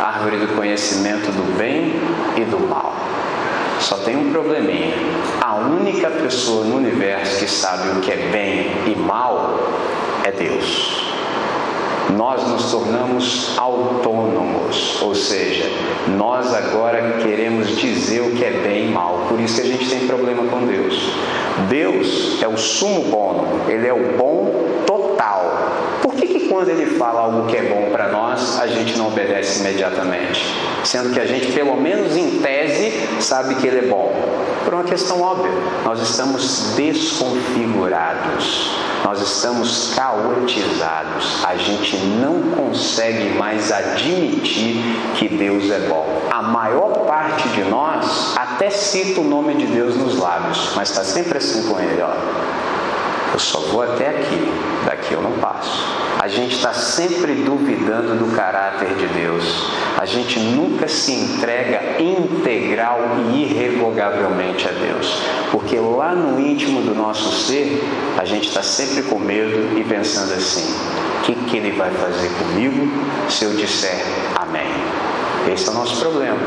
Árvore 0.00 0.36
do 0.46 0.54
conhecimento 0.54 1.32
do 1.32 1.58
bem 1.58 2.00
e 2.36 2.44
do 2.44 2.60
mal. 2.60 2.94
Só 3.80 3.96
tem 3.96 4.16
um 4.16 4.30
probleminha. 4.30 4.94
A 5.40 5.56
única 5.56 6.10
pessoa 6.10 6.64
no 6.64 6.76
universo 6.76 7.40
que 7.40 7.50
sabe 7.50 7.88
o 7.88 8.00
que 8.00 8.12
é 8.12 8.28
bem 8.30 8.70
e 8.86 8.94
mal 8.94 9.58
é 10.22 10.30
Deus 10.30 11.07
nós 12.16 12.46
nos 12.48 12.70
tornamos 12.70 13.58
autônomos, 13.58 15.02
ou 15.02 15.14
seja, 15.14 15.64
nós 16.16 16.54
agora 16.54 17.18
queremos 17.22 17.76
dizer 17.76 18.20
o 18.22 18.30
que 18.32 18.44
é 18.44 18.50
bem 18.50 18.88
e 18.88 18.92
mal, 18.92 19.26
por 19.28 19.38
isso 19.40 19.60
que 19.60 19.68
a 19.68 19.70
gente 19.70 19.88
tem 19.88 20.06
problema 20.06 20.44
com 20.44 20.66
Deus. 20.66 21.12
Deus 21.68 22.42
é 22.42 22.48
o 22.48 22.56
sumo 22.56 23.04
bom, 23.10 23.66
ele 23.68 23.86
é 23.86 23.92
o 23.92 24.16
bom 24.16 24.50
total. 24.86 25.98
Por 26.02 26.14
que, 26.14 26.26
que 26.26 26.48
quando 26.48 26.68
ele 26.70 26.86
fala 26.98 27.20
algo 27.20 27.46
que 27.46 27.56
é 27.56 27.62
bom 27.62 27.90
para 27.90 28.08
nós, 28.08 28.58
a 28.58 28.66
gente 28.66 28.96
não 28.96 29.08
obedece 29.08 29.60
imediatamente? 29.60 30.42
Sendo 30.84 31.12
que 31.12 31.20
a 31.20 31.26
gente, 31.26 31.52
pelo 31.52 31.76
menos 31.76 32.16
em 32.16 32.38
tese, 32.40 32.92
sabe 33.20 33.56
que 33.56 33.66
ele 33.66 33.86
é 33.86 33.88
bom. 33.88 34.10
Por 34.64 34.74
uma 34.74 34.84
questão 34.84 35.20
óbvia, 35.20 35.50
nós 35.84 36.00
estamos 36.00 36.74
desconfigurados, 36.76 38.70
nós 39.04 39.20
estamos 39.20 39.94
caotizados, 39.94 41.44
a 41.44 41.56
gente 41.56 41.96
não 41.96 42.42
consegue 42.56 43.30
mais 43.38 43.70
admitir 43.72 44.82
que 45.16 45.28
Deus 45.28 45.70
é 45.70 45.80
bom. 45.80 46.22
A 46.30 46.42
maior 46.42 47.06
parte 47.06 47.48
de 47.48 47.64
nós 47.64 48.36
até 48.36 48.70
cita 48.70 49.20
o 49.20 49.24
nome 49.24 49.54
de 49.54 49.66
Deus 49.66 49.96
nos 49.96 50.18
lábios, 50.18 50.72
mas 50.74 50.90
está 50.90 51.04
sempre 51.04 51.38
assim 51.38 51.68
com 51.68 51.78
ele, 51.80 52.02
ó. 52.02 52.57
Eu 53.32 53.38
só 53.38 53.60
vou 53.60 53.82
até 53.82 54.08
aqui, 54.08 54.52
daqui 54.84 55.12
eu 55.12 55.22
não 55.22 55.32
passo. 55.32 55.84
A 56.20 56.26
gente 56.26 56.56
está 56.56 56.72
sempre 56.72 57.34
duvidando 57.34 58.16
do 58.16 58.34
caráter 58.34 58.88
de 58.94 59.06
Deus. 59.06 59.44
A 59.96 60.04
gente 60.04 60.38
nunca 60.40 60.88
se 60.88 61.12
entrega 61.12 62.02
integral 62.02 63.00
e 63.30 63.42
irrevogavelmente 63.42 64.68
a 64.68 64.72
Deus. 64.72 65.22
Porque 65.50 65.78
lá 65.78 66.14
no 66.14 66.40
íntimo 66.40 66.82
do 66.82 66.94
nosso 66.94 67.30
ser, 67.46 67.82
a 68.18 68.24
gente 68.24 68.48
está 68.48 68.62
sempre 68.62 69.02
com 69.02 69.18
medo 69.18 69.78
e 69.78 69.84
pensando 69.84 70.34
assim: 70.34 70.74
o 71.18 71.22
que, 71.22 71.34
que 71.34 71.56
ele 71.56 71.72
vai 71.72 71.90
fazer 71.90 72.30
comigo 72.38 72.88
se 73.28 73.44
eu 73.44 73.52
disser 73.54 74.04
amém? 74.36 74.97
Esse 75.52 75.68
é 75.68 75.70
o 75.70 75.74
nosso 75.74 75.96
problema. 75.98 76.38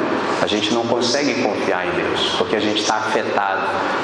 A 0.41 0.47
gente 0.47 0.73
não 0.73 0.83
consegue 0.83 1.41
confiar 1.41 1.87
em 1.87 1.91
Deus, 1.91 2.35
porque 2.37 2.55
a 2.55 2.59
gente 2.59 2.81
está 2.81 2.95
afetado. 2.97 3.61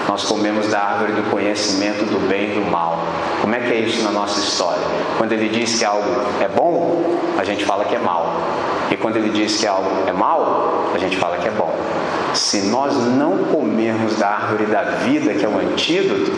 Nós 0.08 0.24
comemos 0.24 0.68
da 0.68 0.80
árvore 0.80 1.14
do 1.14 1.30
conhecimento 1.30 2.04
do 2.06 2.28
bem 2.28 2.52
e 2.52 2.56
do 2.56 2.62
mal. 2.72 3.00
Como 3.42 3.54
é 3.54 3.60
que 3.60 3.72
é 3.72 3.80
isso 3.80 4.04
na 4.04 4.12
nossa 4.12 4.40
história? 4.40 4.82
Quando 5.18 5.34
ele 5.34 5.50
diz 5.50 5.78
que 5.78 5.86
algo 5.86 6.10
é 6.42 6.48
bom, 6.48 7.04
a 7.38 7.44
gente 7.44 7.64
fala 7.64 7.86
que 7.86 7.96
é 7.96 8.00
mal. 8.00 8.42
E 8.90 8.98
quando 8.98 9.18
ele 9.18 9.30
diz 9.30 9.58
que 9.58 9.68
algo 9.68 9.90
é 10.08 10.12
mal, 10.12 10.92
a 10.94 10.98
gente 10.98 11.16
fala 11.18 11.38
que 11.38 11.48
é 11.48 11.52
bom. 11.52 11.74
Se 12.34 12.62
nós 12.68 12.94
não 13.16 13.46
comermos 13.46 14.16
da 14.18 14.28
árvore 14.28 14.66
da 14.66 14.84
vida, 14.84 15.34
que 15.34 15.46
é 15.46 15.48
o 15.48 15.58
antídoto, 15.58 16.32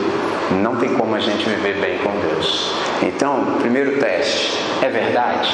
não 0.62 0.76
tem 0.78 0.90
como 0.96 1.16
a 1.16 1.20
gente 1.20 1.48
viver 1.48 1.80
bem 1.80 1.98
com 2.00 2.12
Deus. 2.20 2.74
Então, 3.02 3.58
primeiro 3.60 4.00
teste, 4.00 4.60
é 4.82 4.90
verdade? 4.90 5.50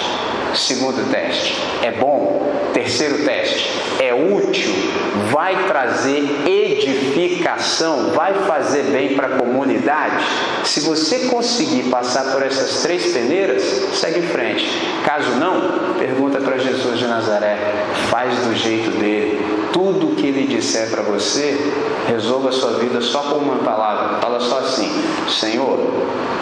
Segundo 0.54 1.10
teste, 1.12 1.62
é 1.84 1.92
bom? 1.92 2.36
Terceiro 2.74 3.24
teste, 3.24 3.70
é 4.00 4.14
útil? 4.14 4.74
Vai 5.32 5.68
trazer 5.68 6.24
edificação? 6.46 8.12
Vai 8.12 8.34
fazer 8.46 8.84
bem 8.84 9.16
para 9.16 9.28
a 9.28 9.38
comunidade? 9.38 10.26
Se 10.64 10.82
você 10.82 11.28
conseguir 11.28 11.84
passar 11.90 12.32
por 12.32 12.42
essas 12.42 12.82
três 12.82 13.14
peneiras, 13.14 13.64
segue 13.94 14.20
em 14.20 14.28
frente. 14.28 14.68
Caso 15.04 15.32
não, 15.32 15.96
pergunta 15.98 16.40
para 16.40 16.58
Jesus 16.58 16.98
de 16.98 17.06
Nazaré, 17.06 17.58
faz 18.10 18.34
do 18.40 18.56
jeito 18.56 18.92
dele. 18.92 19.40
Tudo 19.72 20.16
que 20.16 20.25
ele 20.28 20.48
disser 20.48 20.90
para 20.90 21.02
você, 21.02 21.58
resolva 22.08 22.50
a 22.50 22.52
sua 22.52 22.72
vida 22.74 23.02
só 23.02 23.20
com 23.20 23.38
uma 23.38 23.58
palavra. 23.58 24.20
Fala 24.20 24.40
só 24.40 24.60
assim: 24.60 24.90
Senhor, 25.30 25.80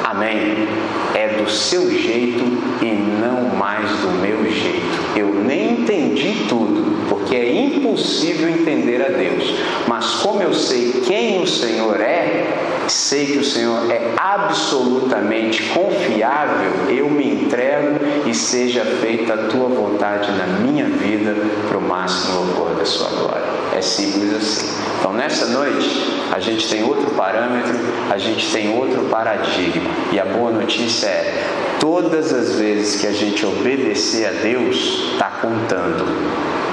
amém. 0.04 0.68
É 1.14 1.28
do 1.40 1.50
seu 1.50 1.90
jeito 1.92 2.44
e 2.82 2.92
não 3.22 3.56
mais 3.56 3.90
do 3.90 4.10
meu 4.20 4.44
jeito. 4.52 5.00
Eu 5.16 5.28
nem 5.28 5.82
entendi 5.82 6.46
tudo, 6.50 7.08
porque 7.08 7.36
é 7.36 7.54
impossível 7.54 8.50
entender 8.50 9.02
a 9.02 9.10
Deus. 9.10 9.54
Mas 9.88 10.06
como 10.22 10.42
eu 10.42 10.54
sei 10.54 11.04
quem 11.06 11.42
o 11.42 11.48
Senhor 11.48 12.02
é, 12.02 12.46
sei 12.88 13.26
que 13.26 13.38
o 13.38 13.44
Senhor 13.44 13.90
é 13.92 14.14
absolutamente 14.18 15.64
confiável, 15.70 16.72
eu 16.90 17.10
me 17.10 17.44
entrego 17.44 18.00
e 18.26 18.34
seja 18.34 18.84
feita 18.84 19.34
a 19.34 19.38
tua 19.48 19.70
vontade 19.70 20.32
na 20.32 20.48
minha 20.60 20.86
vida 20.86 21.36
para 21.68 21.78
o 21.78 21.82
máximo 21.82 22.36
louvor 22.36 22.76
da 22.76 22.86
sua 22.86 23.10
glória. 23.10 23.46
É 23.76 23.82
simples 23.82 24.34
assim. 24.34 24.68
Então 25.00 25.14
nessa 25.14 25.48
noite 25.48 25.90
a 26.32 26.40
gente 26.40 26.68
tem 26.70 26.84
outro 26.84 27.12
parâmetro, 27.12 27.74
a 28.10 28.18
gente 28.18 28.52
tem 28.52 28.78
outro 28.78 29.04
paradigma. 29.06 29.90
E 30.12 30.20
a 30.20 30.26
boa 30.26 30.52
notícia 30.52 31.08
é: 31.08 31.44
todas 31.80 32.34
as 32.34 32.56
vezes 32.56 33.02
que 33.02 33.08
a 33.08 33.12
gente 33.12 33.46
obedecer 33.46 34.28
a 34.28 34.32
Deus, 34.32 35.12
está 35.14 35.30
contando. 35.42 36.06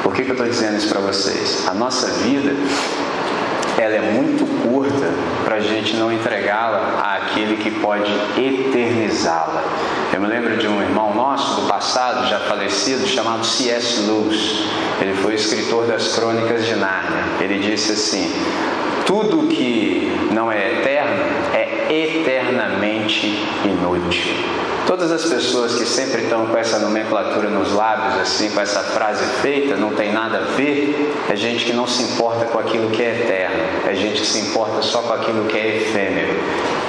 Por 0.03 0.15
que, 0.15 0.23
que 0.23 0.31
eu 0.31 0.35
estou 0.35 0.49
dizendo 0.49 0.77
isso 0.77 0.89
para 0.89 1.01
vocês? 1.01 1.67
A 1.69 1.75
nossa 1.75 2.07
vida 2.23 2.55
ela 3.81 3.95
é 3.95 4.01
muito 4.01 4.45
curta 4.63 5.11
para 5.45 5.57
a 5.57 5.61
gente 5.61 5.97
não 5.97 6.13
entregá-la 6.13 7.17
àquele 7.17 7.57
que 7.57 7.71
pode 7.71 8.13
eternizá-la. 8.37 9.65
Eu 10.13 10.21
me 10.21 10.27
lembro 10.27 10.57
de 10.59 10.69
um 10.69 10.83
irmão 10.83 11.15
nosso 11.15 11.63
do 11.63 11.69
passado, 11.69 12.29
já 12.29 12.41
falecido, 12.41 13.07
chamado 13.07 13.45
C.S. 13.45 14.01
Lewis. 14.03 14.65
Ele 15.01 15.15
foi 15.15 15.35
escritor 15.35 15.87
das 15.87 16.15
Crônicas 16.15 16.67
de 16.67 16.77
Nárnia. 16.77 17.25
Ele 17.41 17.59
disse 17.59 17.93
assim: 17.93 18.31
tudo 19.07 19.49
que 19.49 20.13
não 20.33 20.53
é 20.53 20.81
eterno 20.81 21.23
é 21.55 21.87
eternamente 21.91 23.27
inútil. 23.65 24.70
Todas 24.87 25.13
as 25.13 25.25
pessoas 25.25 25.75
que 25.77 25.85
sempre 25.85 26.23
estão 26.23 26.47
com 26.47 26.57
essa 26.57 26.79
nomenclatura 26.79 27.49
nos 27.49 27.73
lábios, 27.73 28.21
assim, 28.21 28.51
com 28.51 28.61
essa 28.61 28.81
frase 28.81 29.25
feita, 29.41 29.77
não 29.77 29.95
tem 29.95 30.13
nada 30.13 30.39
a 30.39 30.57
ver, 30.57 31.15
é 31.29 31.37
gente 31.37 31.65
que 31.65 31.73
não 31.73 31.87
se 31.87 32.03
importa 32.03 32.47
com 32.47 32.59
aquilo 32.59 32.91
que 32.91 33.03
é 33.03 33.21
eterno, 33.21 33.89
é 33.89 33.95
gente 33.95 34.21
que 34.21 34.27
se 34.27 34.39
importa 34.41 34.83
só 34.83 35.03
com 35.03 35.13
aquilo 35.13 35.45
que 35.45 35.57
é 35.57 35.77
efêmero. 35.77 36.35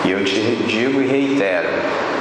E 0.04 0.12
eu 0.12 0.24
te 0.24 0.42
digo 0.68 1.02
e 1.02 1.06
reitero: 1.06 1.68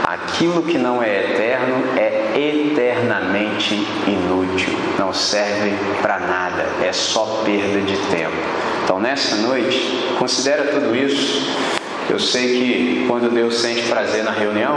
aquilo 0.04 0.62
que 0.62 0.76
não 0.76 1.02
é 1.02 1.24
eterno 1.24 1.82
é 1.96 2.32
eternamente 2.36 3.74
inútil, 4.06 4.76
não 4.98 5.12
serve 5.12 5.72
para 6.02 6.18
nada, 6.18 6.66
é 6.82 6.92
só 6.92 7.42
perda 7.44 7.80
de 7.80 7.96
tempo. 8.08 8.36
Então, 8.84 9.00
nessa 9.00 9.36
noite, 9.36 10.14
considera 10.18 10.64
tudo 10.64 10.94
isso 10.94 11.79
eu 12.10 12.18
sei 12.18 12.58
que 12.58 13.04
quando 13.06 13.32
Deus 13.32 13.60
sente 13.60 13.82
prazer 13.82 14.24
na 14.24 14.32
reunião, 14.32 14.76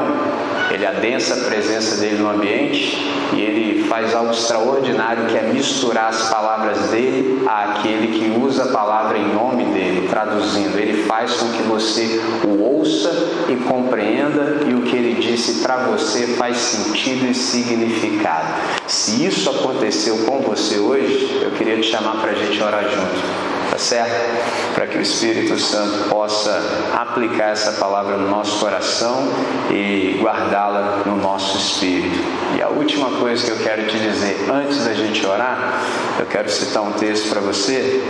Ele 0.71 0.85
adensa 0.85 1.33
a 1.33 1.49
presença 1.49 1.99
dele 1.99 2.17
no 2.17 2.29
ambiente 2.29 2.95
e 3.33 3.41
Ele 3.41 3.83
faz 3.87 4.13
algo 4.13 4.31
extraordinário 4.31 5.25
que 5.25 5.37
é 5.37 5.41
misturar 5.41 6.09
as 6.09 6.29
palavras 6.29 6.89
dele 6.89 7.43
àquele 7.47 8.07
que 8.07 8.39
usa 8.39 8.65
a 8.65 8.67
palavra 8.67 9.17
em 9.17 9.33
nome 9.33 9.65
dele, 9.65 10.07
traduzindo. 10.07 10.77
Ele 10.77 11.03
faz 11.03 11.33
com 11.33 11.51
que 11.51 11.63
você 11.63 12.21
o 12.43 12.61
ouça 12.61 13.11
e 13.49 13.55
compreenda 13.55 14.59
e 14.67 14.73
o 14.73 14.81
que 14.81 14.95
ele 14.95 15.21
disse 15.21 15.63
para 15.63 15.77
você 15.77 16.27
faz 16.35 16.57
sentido 16.57 17.25
e 17.25 17.33
significado. 17.33 18.47
Se 18.87 19.25
isso 19.25 19.49
aconteceu 19.49 20.17
com 20.25 20.39
você 20.41 20.77
hoje, 20.77 21.41
eu 21.41 21.51
queria 21.51 21.77
te 21.77 21.89
chamar 21.89 22.21
para 22.21 22.31
a 22.31 22.35
gente 22.35 22.61
orar 22.61 22.83
junto 22.83 23.52
tá 23.69 23.77
certo? 23.77 24.73
Para 24.73 24.87
que 24.87 24.97
o 24.97 25.01
Espírito 25.01 25.57
Santo 25.59 26.09
possa 26.09 26.61
aplicar 26.93 27.49
essa 27.49 27.73
palavra 27.73 28.17
no 28.17 28.29
nosso 28.29 28.59
coração 28.59 29.27
e 29.71 30.19
guardá-la 30.21 31.03
no 31.05 31.17
nosso 31.17 31.57
espírito. 31.57 32.19
E 32.57 32.61
a 32.61 32.69
última 32.69 33.09
coisa 33.11 33.45
que 33.45 33.51
eu 33.51 33.57
quero 33.57 33.87
te 33.87 33.97
dizer 33.97 34.47
antes 34.51 34.83
da 34.85 34.93
gente 34.93 35.25
orar, 35.25 35.81
eu 36.19 36.25
quero 36.25 36.49
citar 36.49 36.83
um 36.83 36.93
texto 36.93 37.29
para 37.29 37.41
você, 37.41 38.03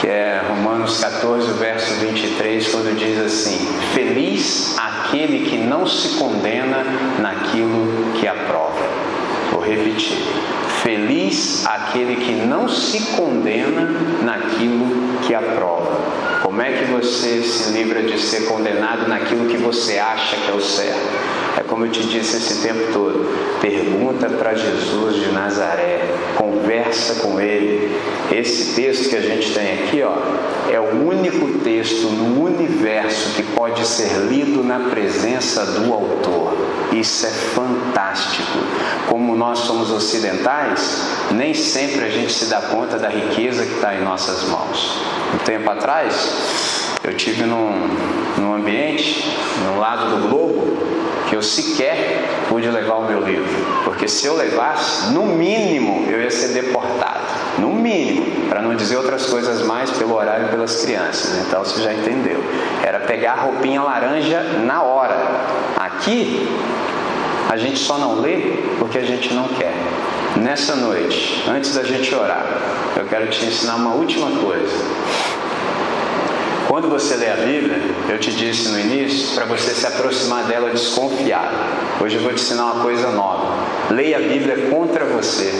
que 0.00 0.06
é 0.06 0.42
Romanos 0.48 1.00
14, 1.00 1.52
verso 1.54 1.94
23, 1.94 2.68
quando 2.68 2.96
diz 2.96 3.18
assim: 3.18 3.58
Feliz 3.94 4.76
aquele 4.78 5.48
que 5.48 5.58
não 5.58 5.86
se 5.86 6.18
condena 6.18 6.84
naquilo 7.18 8.12
que 8.14 8.26
aprova. 8.26 8.70
Vou 9.50 9.62
repetir 9.62 10.16
Feliz 10.82 11.66
aquele 11.66 12.16
que 12.16 12.32
não 12.32 12.68
se 12.68 13.00
condena 13.16 13.86
naquilo 14.22 15.18
que 15.26 15.34
aprova. 15.34 16.40
Como 16.42 16.62
é 16.62 16.72
que 16.72 16.84
você 16.84 17.42
se 17.42 17.72
livra 17.72 18.02
de 18.02 18.18
ser 18.18 18.46
condenado 18.46 19.06
naquilo 19.06 19.46
que 19.46 19.58
você 19.58 19.98
acha 19.98 20.36
que 20.36 20.50
é 20.50 20.54
o 20.54 20.60
certo? 20.60 21.29
É 21.58 21.62
como 21.62 21.84
eu 21.84 21.90
te 21.90 22.02
disse 22.04 22.36
esse 22.36 22.66
tempo 22.66 22.92
todo. 22.92 23.26
Pergunta 23.60 24.28
para 24.28 24.54
Jesus 24.54 25.16
de 25.16 25.32
Nazaré, 25.32 26.00
conversa 26.36 27.22
com 27.22 27.40
ele. 27.40 27.90
Esse 28.30 28.74
texto 28.74 29.08
que 29.08 29.16
a 29.16 29.20
gente 29.20 29.52
tem 29.52 29.74
aqui, 29.74 30.02
ó, 30.02 30.14
é 30.70 30.78
o 30.78 31.06
único 31.06 31.58
texto 31.64 32.06
no 32.06 32.44
universo 32.44 33.34
que 33.34 33.42
pode 33.42 33.84
ser 33.86 34.26
lido 34.28 34.62
na 34.62 34.78
presença 34.90 35.66
do 35.66 35.92
autor. 35.92 36.56
Isso 36.92 37.26
é 37.26 37.30
fantástico. 37.30 38.58
Como 39.08 39.34
nós 39.36 39.60
somos 39.60 39.90
ocidentais, 39.90 41.08
nem 41.32 41.54
sempre 41.54 42.04
a 42.04 42.08
gente 42.08 42.32
se 42.32 42.46
dá 42.46 42.60
conta 42.62 42.98
da 42.98 43.08
riqueza 43.08 43.64
que 43.64 43.74
está 43.74 43.94
em 43.94 44.02
nossas 44.02 44.48
mãos. 44.48 45.00
Um 45.34 45.38
tempo 45.38 45.70
atrás, 45.70 46.90
eu 47.02 47.14
tive 47.14 47.44
num, 47.44 47.88
num 48.38 48.54
ambiente, 48.54 49.24
no 49.64 49.80
lado 49.80 50.16
do 50.16 50.28
globo, 50.28 50.76
que 51.28 51.29
eu 51.40 51.42
sequer 51.42 52.22
pude 52.50 52.68
levar 52.68 52.96
o 52.96 53.06
meu 53.06 53.20
livro, 53.20 53.48
porque 53.84 54.06
se 54.06 54.26
eu 54.26 54.36
levasse, 54.36 55.10
no 55.12 55.24
mínimo 55.24 56.06
eu 56.10 56.20
ia 56.20 56.30
ser 56.30 56.48
deportado, 56.48 57.20
no 57.58 57.72
mínimo, 57.72 58.46
para 58.48 58.60
não 58.60 58.74
dizer 58.74 58.96
outras 58.98 59.24
coisas 59.24 59.66
mais 59.66 59.90
pelo 59.90 60.14
horário 60.14 60.46
e 60.46 60.48
pelas 60.50 60.84
crianças. 60.84 61.46
Então 61.46 61.64
você 61.64 61.82
já 61.82 61.94
entendeu. 61.94 62.44
Era 62.84 63.00
pegar 63.00 63.32
a 63.32 63.36
roupinha 63.36 63.80
laranja 63.82 64.42
na 64.64 64.82
hora. 64.82 65.16
Aqui 65.78 66.46
a 67.48 67.56
gente 67.56 67.78
só 67.78 67.96
não 67.96 68.20
lê 68.20 68.58
porque 68.78 68.98
a 68.98 69.04
gente 69.04 69.32
não 69.32 69.48
quer. 69.48 69.74
Nessa 70.36 70.76
noite, 70.76 71.42
antes 71.48 71.74
da 71.74 71.82
gente 71.82 72.14
orar, 72.14 72.44
eu 72.96 73.06
quero 73.06 73.28
te 73.28 73.46
ensinar 73.46 73.76
uma 73.76 73.94
última 73.94 74.30
coisa. 74.42 74.76
Quando 76.70 76.88
você 76.88 77.16
lê 77.16 77.28
a 77.28 77.34
Bíblia, 77.34 77.80
eu 78.08 78.16
te 78.16 78.30
disse 78.30 78.68
no 78.68 78.78
início, 78.78 79.34
para 79.34 79.44
você 79.44 79.72
se 79.72 79.84
aproximar 79.88 80.44
dela 80.44 80.70
desconfiado. 80.70 81.56
Hoje 82.00 82.14
eu 82.14 82.22
vou 82.22 82.32
te 82.32 82.40
ensinar 82.40 82.66
uma 82.66 82.84
coisa 82.84 83.10
nova. 83.10 83.56
Leia 83.90 84.18
a 84.18 84.20
Bíblia 84.20 84.68
contra 84.70 85.04
você. 85.04 85.52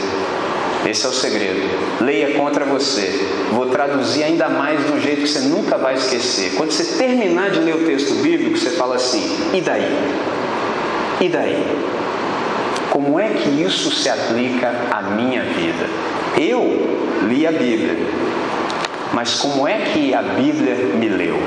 Esse 0.85 1.05
é 1.05 1.09
o 1.09 1.11
segredo. 1.11 1.69
Leia 1.99 2.39
contra 2.39 2.63
você. 2.63 3.27
Vou 3.51 3.65
traduzir 3.65 4.23
ainda 4.23 4.47
mais 4.47 4.85
de 4.85 4.93
um 4.93 5.01
jeito 5.01 5.23
que 5.23 5.27
você 5.27 5.39
nunca 5.49 5.77
vai 5.77 5.95
esquecer. 5.95 6.53
Quando 6.55 6.71
você 6.71 6.85
terminar 6.97 7.49
de 7.49 7.59
ler 7.59 7.75
o 7.75 7.85
texto 7.85 8.13
bíblico, 8.21 8.57
você 8.57 8.69
fala 8.69 8.95
assim: 8.95 9.37
e 9.53 9.59
daí? 9.59 9.93
E 11.19 11.27
daí? 11.27 11.61
Como 12.89 13.19
é 13.19 13.27
que 13.27 13.49
isso 13.49 13.91
se 13.91 14.07
aplica 14.07 14.73
à 14.89 15.01
minha 15.01 15.43
vida? 15.43 15.89
Eu 16.37 17.27
li 17.27 17.45
a 17.45 17.51
Bíblia, 17.51 17.97
mas 19.13 19.35
como 19.35 19.67
é 19.67 19.79
que 19.79 20.13
a 20.13 20.21
Bíblia 20.21 20.75
me 20.75 21.09
leu? 21.09 21.37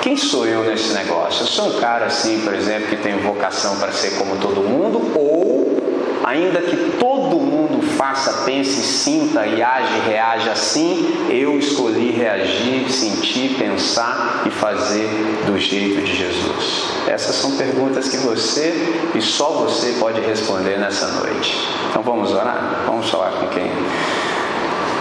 Quem 0.00 0.16
sou 0.16 0.46
eu 0.46 0.64
nesse 0.64 0.92
negócio? 0.94 1.42
Eu 1.42 1.46
sou 1.46 1.68
um 1.68 1.80
cara 1.80 2.06
assim, 2.06 2.40
por 2.40 2.54
exemplo, 2.54 2.88
que 2.88 2.96
tem 2.96 3.16
vocação 3.18 3.76
para 3.76 3.92
ser 3.92 4.18
como 4.18 4.36
todo 4.36 4.60
mundo, 4.60 5.12
ou 5.14 5.80
ainda 6.24 6.60
que 6.60 6.76
todo 6.98 7.38
mundo 7.38 7.82
faça, 7.96 8.44
pense, 8.44 8.80
sinta 8.82 9.46
e 9.46 9.62
age, 9.62 10.00
reaja 10.08 10.52
assim, 10.52 11.28
eu 11.30 11.58
escolhi 11.58 12.10
reagir, 12.10 12.90
sentir, 12.90 13.54
pensar 13.58 14.42
e 14.46 14.50
fazer 14.50 15.08
do 15.46 15.58
jeito 15.58 16.02
de 16.02 16.16
Jesus. 16.16 16.92
Essas 17.06 17.36
são 17.36 17.56
perguntas 17.56 18.08
que 18.08 18.16
você 18.16 18.74
e 19.14 19.20
só 19.20 19.50
você 19.50 19.96
pode 20.00 20.20
responder 20.20 20.78
nessa 20.78 21.06
noite. 21.08 21.56
Então 21.90 22.02
vamos 22.02 22.32
orar? 22.32 22.84
Vamos 22.86 23.08
falar 23.10 23.30
com 23.32 23.46
quem 23.48 23.70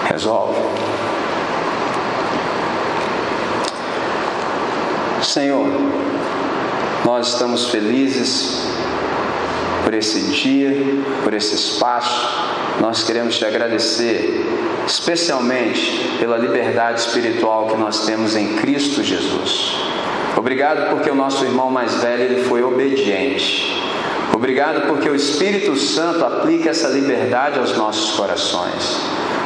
resolve. 0.09 0.59
Senhor, 5.23 5.67
nós 7.05 7.33
estamos 7.33 7.69
felizes 7.69 8.67
por 9.83 9.93
esse 9.93 10.19
dia, 10.31 10.73
por 11.23 11.33
esse 11.33 11.55
espaço. 11.55 12.27
Nós 12.79 13.03
queremos 13.03 13.37
te 13.37 13.45
agradecer, 13.45 14.45
especialmente 14.87 16.17
pela 16.19 16.37
liberdade 16.37 17.01
espiritual 17.01 17.67
que 17.67 17.77
nós 17.77 18.05
temos 18.05 18.35
em 18.35 18.55
Cristo 18.57 19.03
Jesus. 19.03 19.75
Obrigado 20.35 20.89
porque 20.89 21.09
o 21.09 21.15
nosso 21.15 21.43
irmão 21.45 21.69
mais 21.69 21.95
velho 21.95 22.23
ele 22.23 22.43
foi 22.43 22.63
obediente. 22.63 23.79
Obrigado 24.33 24.87
porque 24.87 25.09
o 25.09 25.15
Espírito 25.15 25.75
Santo 25.75 26.25
aplica 26.25 26.69
essa 26.69 26.87
liberdade 26.87 27.59
aos 27.59 27.77
nossos 27.77 28.15
corações. 28.15 29.01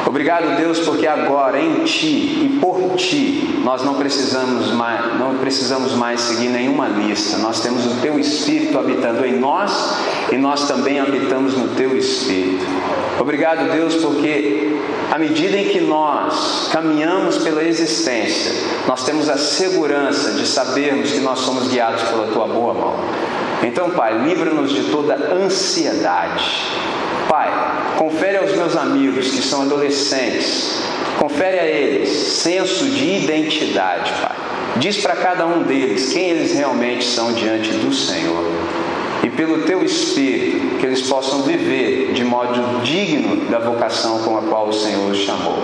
Obrigado, 0.06 0.56
Deus, 0.56 0.78
porque 0.80 1.06
agora 1.06 1.60
em 1.60 1.82
Ti 1.84 2.06
e 2.06 2.58
por 2.60 2.94
Ti 2.94 3.60
nós 3.64 3.82
não 3.82 3.94
precisamos 3.94 4.70
mais, 4.72 5.18
não 5.18 5.36
precisamos 5.38 5.92
mais 5.94 6.20
seguir 6.20 6.48
nenhuma 6.48 6.86
lista. 6.86 7.38
Nós 7.38 7.60
temos 7.60 7.84
o 7.84 8.00
Teu 8.00 8.18
Espírito 8.18 8.78
habitando 8.78 9.26
em 9.26 9.38
nós 9.38 9.96
e 10.30 10.36
nós 10.36 10.68
também 10.68 11.00
habitamos 11.00 11.54
no 11.54 11.68
Teu 11.74 11.96
Espírito. 11.96 12.64
Obrigado, 13.18 13.70
Deus, 13.72 13.96
porque 13.96 14.76
À 15.10 15.18
medida 15.18 15.56
em 15.56 15.68
que 15.68 15.80
nós 15.80 16.68
caminhamos 16.72 17.38
pela 17.38 17.62
existência, 17.62 18.52
nós 18.86 19.04
temos 19.04 19.28
a 19.28 19.38
segurança 19.38 20.32
de 20.32 20.46
sabermos 20.46 21.12
que 21.12 21.20
nós 21.20 21.38
somos 21.38 21.68
guiados 21.68 22.02
pela 22.02 22.26
tua 22.26 22.46
boa 22.46 22.74
mão. 22.74 22.96
Então, 23.62 23.90
Pai, 23.90 24.18
livra-nos 24.18 24.72
de 24.72 24.90
toda 24.90 25.14
ansiedade. 25.32 26.44
Pai, 27.28 27.50
confere 27.96 28.36
aos 28.36 28.52
meus 28.52 28.76
amigos 28.76 29.30
que 29.30 29.42
são 29.42 29.62
adolescentes, 29.62 30.82
confere 31.18 31.58
a 31.58 31.66
eles 31.66 32.08
senso 32.08 32.84
de 32.86 33.24
identidade, 33.24 34.12
Pai. 34.20 34.36
Diz 34.76 34.98
para 34.98 35.16
cada 35.16 35.46
um 35.46 35.62
deles 35.62 36.12
quem 36.12 36.30
eles 36.30 36.52
realmente 36.52 37.04
são 37.04 37.32
diante 37.32 37.70
do 37.70 37.92
Senhor. 37.92 38.44
E 39.24 39.30
pelo 39.30 39.62
teu 39.62 39.82
Espírito, 39.82 40.76
que 40.76 40.86
eles 40.86 41.02
possam 41.02 41.42
viver 41.42 42.12
de 42.12 42.22
modo 42.22 42.82
digno 42.82 43.50
da 43.50 43.58
vocação 43.58 44.18
com 44.22 44.36
a 44.36 44.42
qual 44.42 44.68
o 44.68 44.72
Senhor 44.72 45.10
os 45.10 45.18
chamou. 45.18 45.58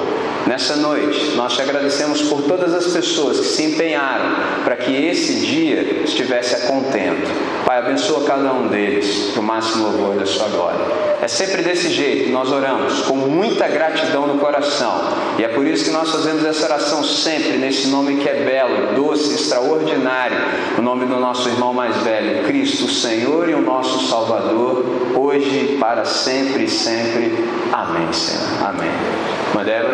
Nessa 0.47 0.77
noite, 0.77 1.35
nós 1.37 1.55
te 1.55 1.63
agradecemos 1.63 2.23
por 2.23 2.43
todas 2.43 2.75
as 2.75 2.89
pessoas 2.89 3.39
que 3.39 3.47
se 3.47 3.63
empenharam 3.63 4.25
para 4.65 4.77
que 4.77 4.93
esse 4.93 5.35
dia 5.47 6.03
estivesse 6.05 6.55
a 6.57 6.61
contento. 6.67 7.31
Pai, 7.65 7.79
abençoa 7.79 8.25
cada 8.25 8.53
um 8.53 8.67
deles 8.67 9.31
para 9.33 9.41
o 9.41 9.45
máximo 9.45 9.85
louvor 9.85 10.17
da 10.17 10.27
sua 10.27 10.49
glória. 10.49 10.81
É 11.23 11.29
sempre 11.29 11.63
desse 11.63 11.91
jeito 11.91 12.25
que 12.25 12.31
nós 12.33 12.51
oramos, 12.51 13.03
com 13.03 13.15
muita 13.15 13.69
gratidão 13.69 14.27
no 14.27 14.39
coração. 14.41 14.93
E 15.39 15.45
é 15.45 15.49
por 15.49 15.65
isso 15.65 15.85
que 15.85 15.91
nós 15.91 16.11
fazemos 16.11 16.45
essa 16.45 16.67
oração 16.67 17.05
sempre 17.05 17.59
nesse 17.59 17.87
nome 17.87 18.17
que 18.17 18.29
é 18.29 18.43
belo, 18.45 18.95
doce, 18.97 19.35
extraordinário, 19.35 20.37
o 20.77 20.83
nome 20.83 21.07
do 21.07 21.21
nosso 21.21 21.49
irmão 21.49 21.73
mais 21.73 21.97
velho, 21.99 22.45
Cristo, 22.45 22.87
o 22.87 22.91
Senhor 22.91 23.49
e 23.49 23.55
o 23.55 23.61
nosso 23.61 24.09
Salvador, 24.09 24.85
hoje, 25.15 25.77
para 25.79 26.05
sempre 26.05 26.65
e 26.65 26.69
sempre. 26.69 27.33
Amém, 27.73 28.13
Senhor. 28.13 28.69
Amém. 28.69 29.42
Madeira. 29.55 29.89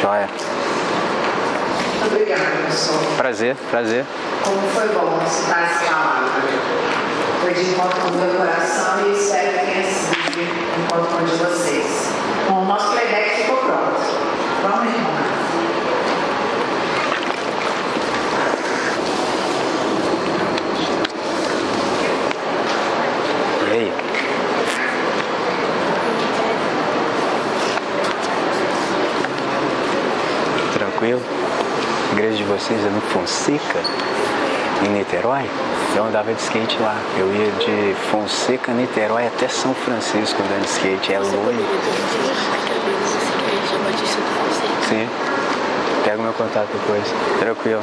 Joia. 0.00 0.28
Obrigada, 2.06 2.44
professor. 2.44 3.00
Prazer, 3.16 3.56
prazer. 3.70 4.04
Como 4.42 4.60
foi 4.68 4.88
bom 4.88 5.20
citar 5.28 5.62
essa 5.62 5.84
palavra. 5.84 6.42
Foi 7.40 7.54
de 7.54 7.70
encontro 7.70 8.00
com 8.00 8.08
o 8.08 8.12
meu 8.12 8.34
coração 8.36 9.06
e 9.06 9.12
espero 9.12 9.58
que 9.58 9.66
tenha 9.66 9.84
sido 9.84 10.32
de 10.32 10.82
encontro 10.82 11.06
com 11.06 11.22
o 11.22 11.26
de 11.26 11.36
vocês. 11.36 12.08
Bom, 12.48 12.62
o 12.62 12.64
nosso 12.64 12.90
playback 12.92 13.42
ficou 13.42 13.56
pronto. 13.58 14.00
Vamos, 14.62 14.94
irmão. 14.94 15.12
E 23.68 23.74
aí? 23.74 23.92
Tranquilo? 30.74 31.22
A 32.10 32.12
igreja 32.12 32.36
de 32.36 32.41
vocês 32.52 32.84
é 32.84 32.90
no 32.90 33.00
Fonseca, 33.00 33.80
em 34.84 34.90
Niterói? 34.90 35.48
Eu 35.96 36.04
andava 36.04 36.34
de 36.34 36.42
skate 36.42 36.78
lá. 36.80 36.96
Eu 37.16 37.26
ia 37.34 37.50
de 37.52 37.94
Fonseca, 38.10 38.72
Niterói 38.72 39.26
até 39.26 39.48
São 39.48 39.74
Francisco 39.74 40.42
andando 40.42 40.62
de 40.62 40.68
skate. 40.68 41.14
É 41.14 41.18
longe. 41.18 41.64
Sim. 44.86 45.08
Pega 46.04 46.18
o 46.18 46.22
meu 46.22 46.32
contato 46.34 46.68
depois. 46.72 47.04
Tranquilo. 47.38 47.82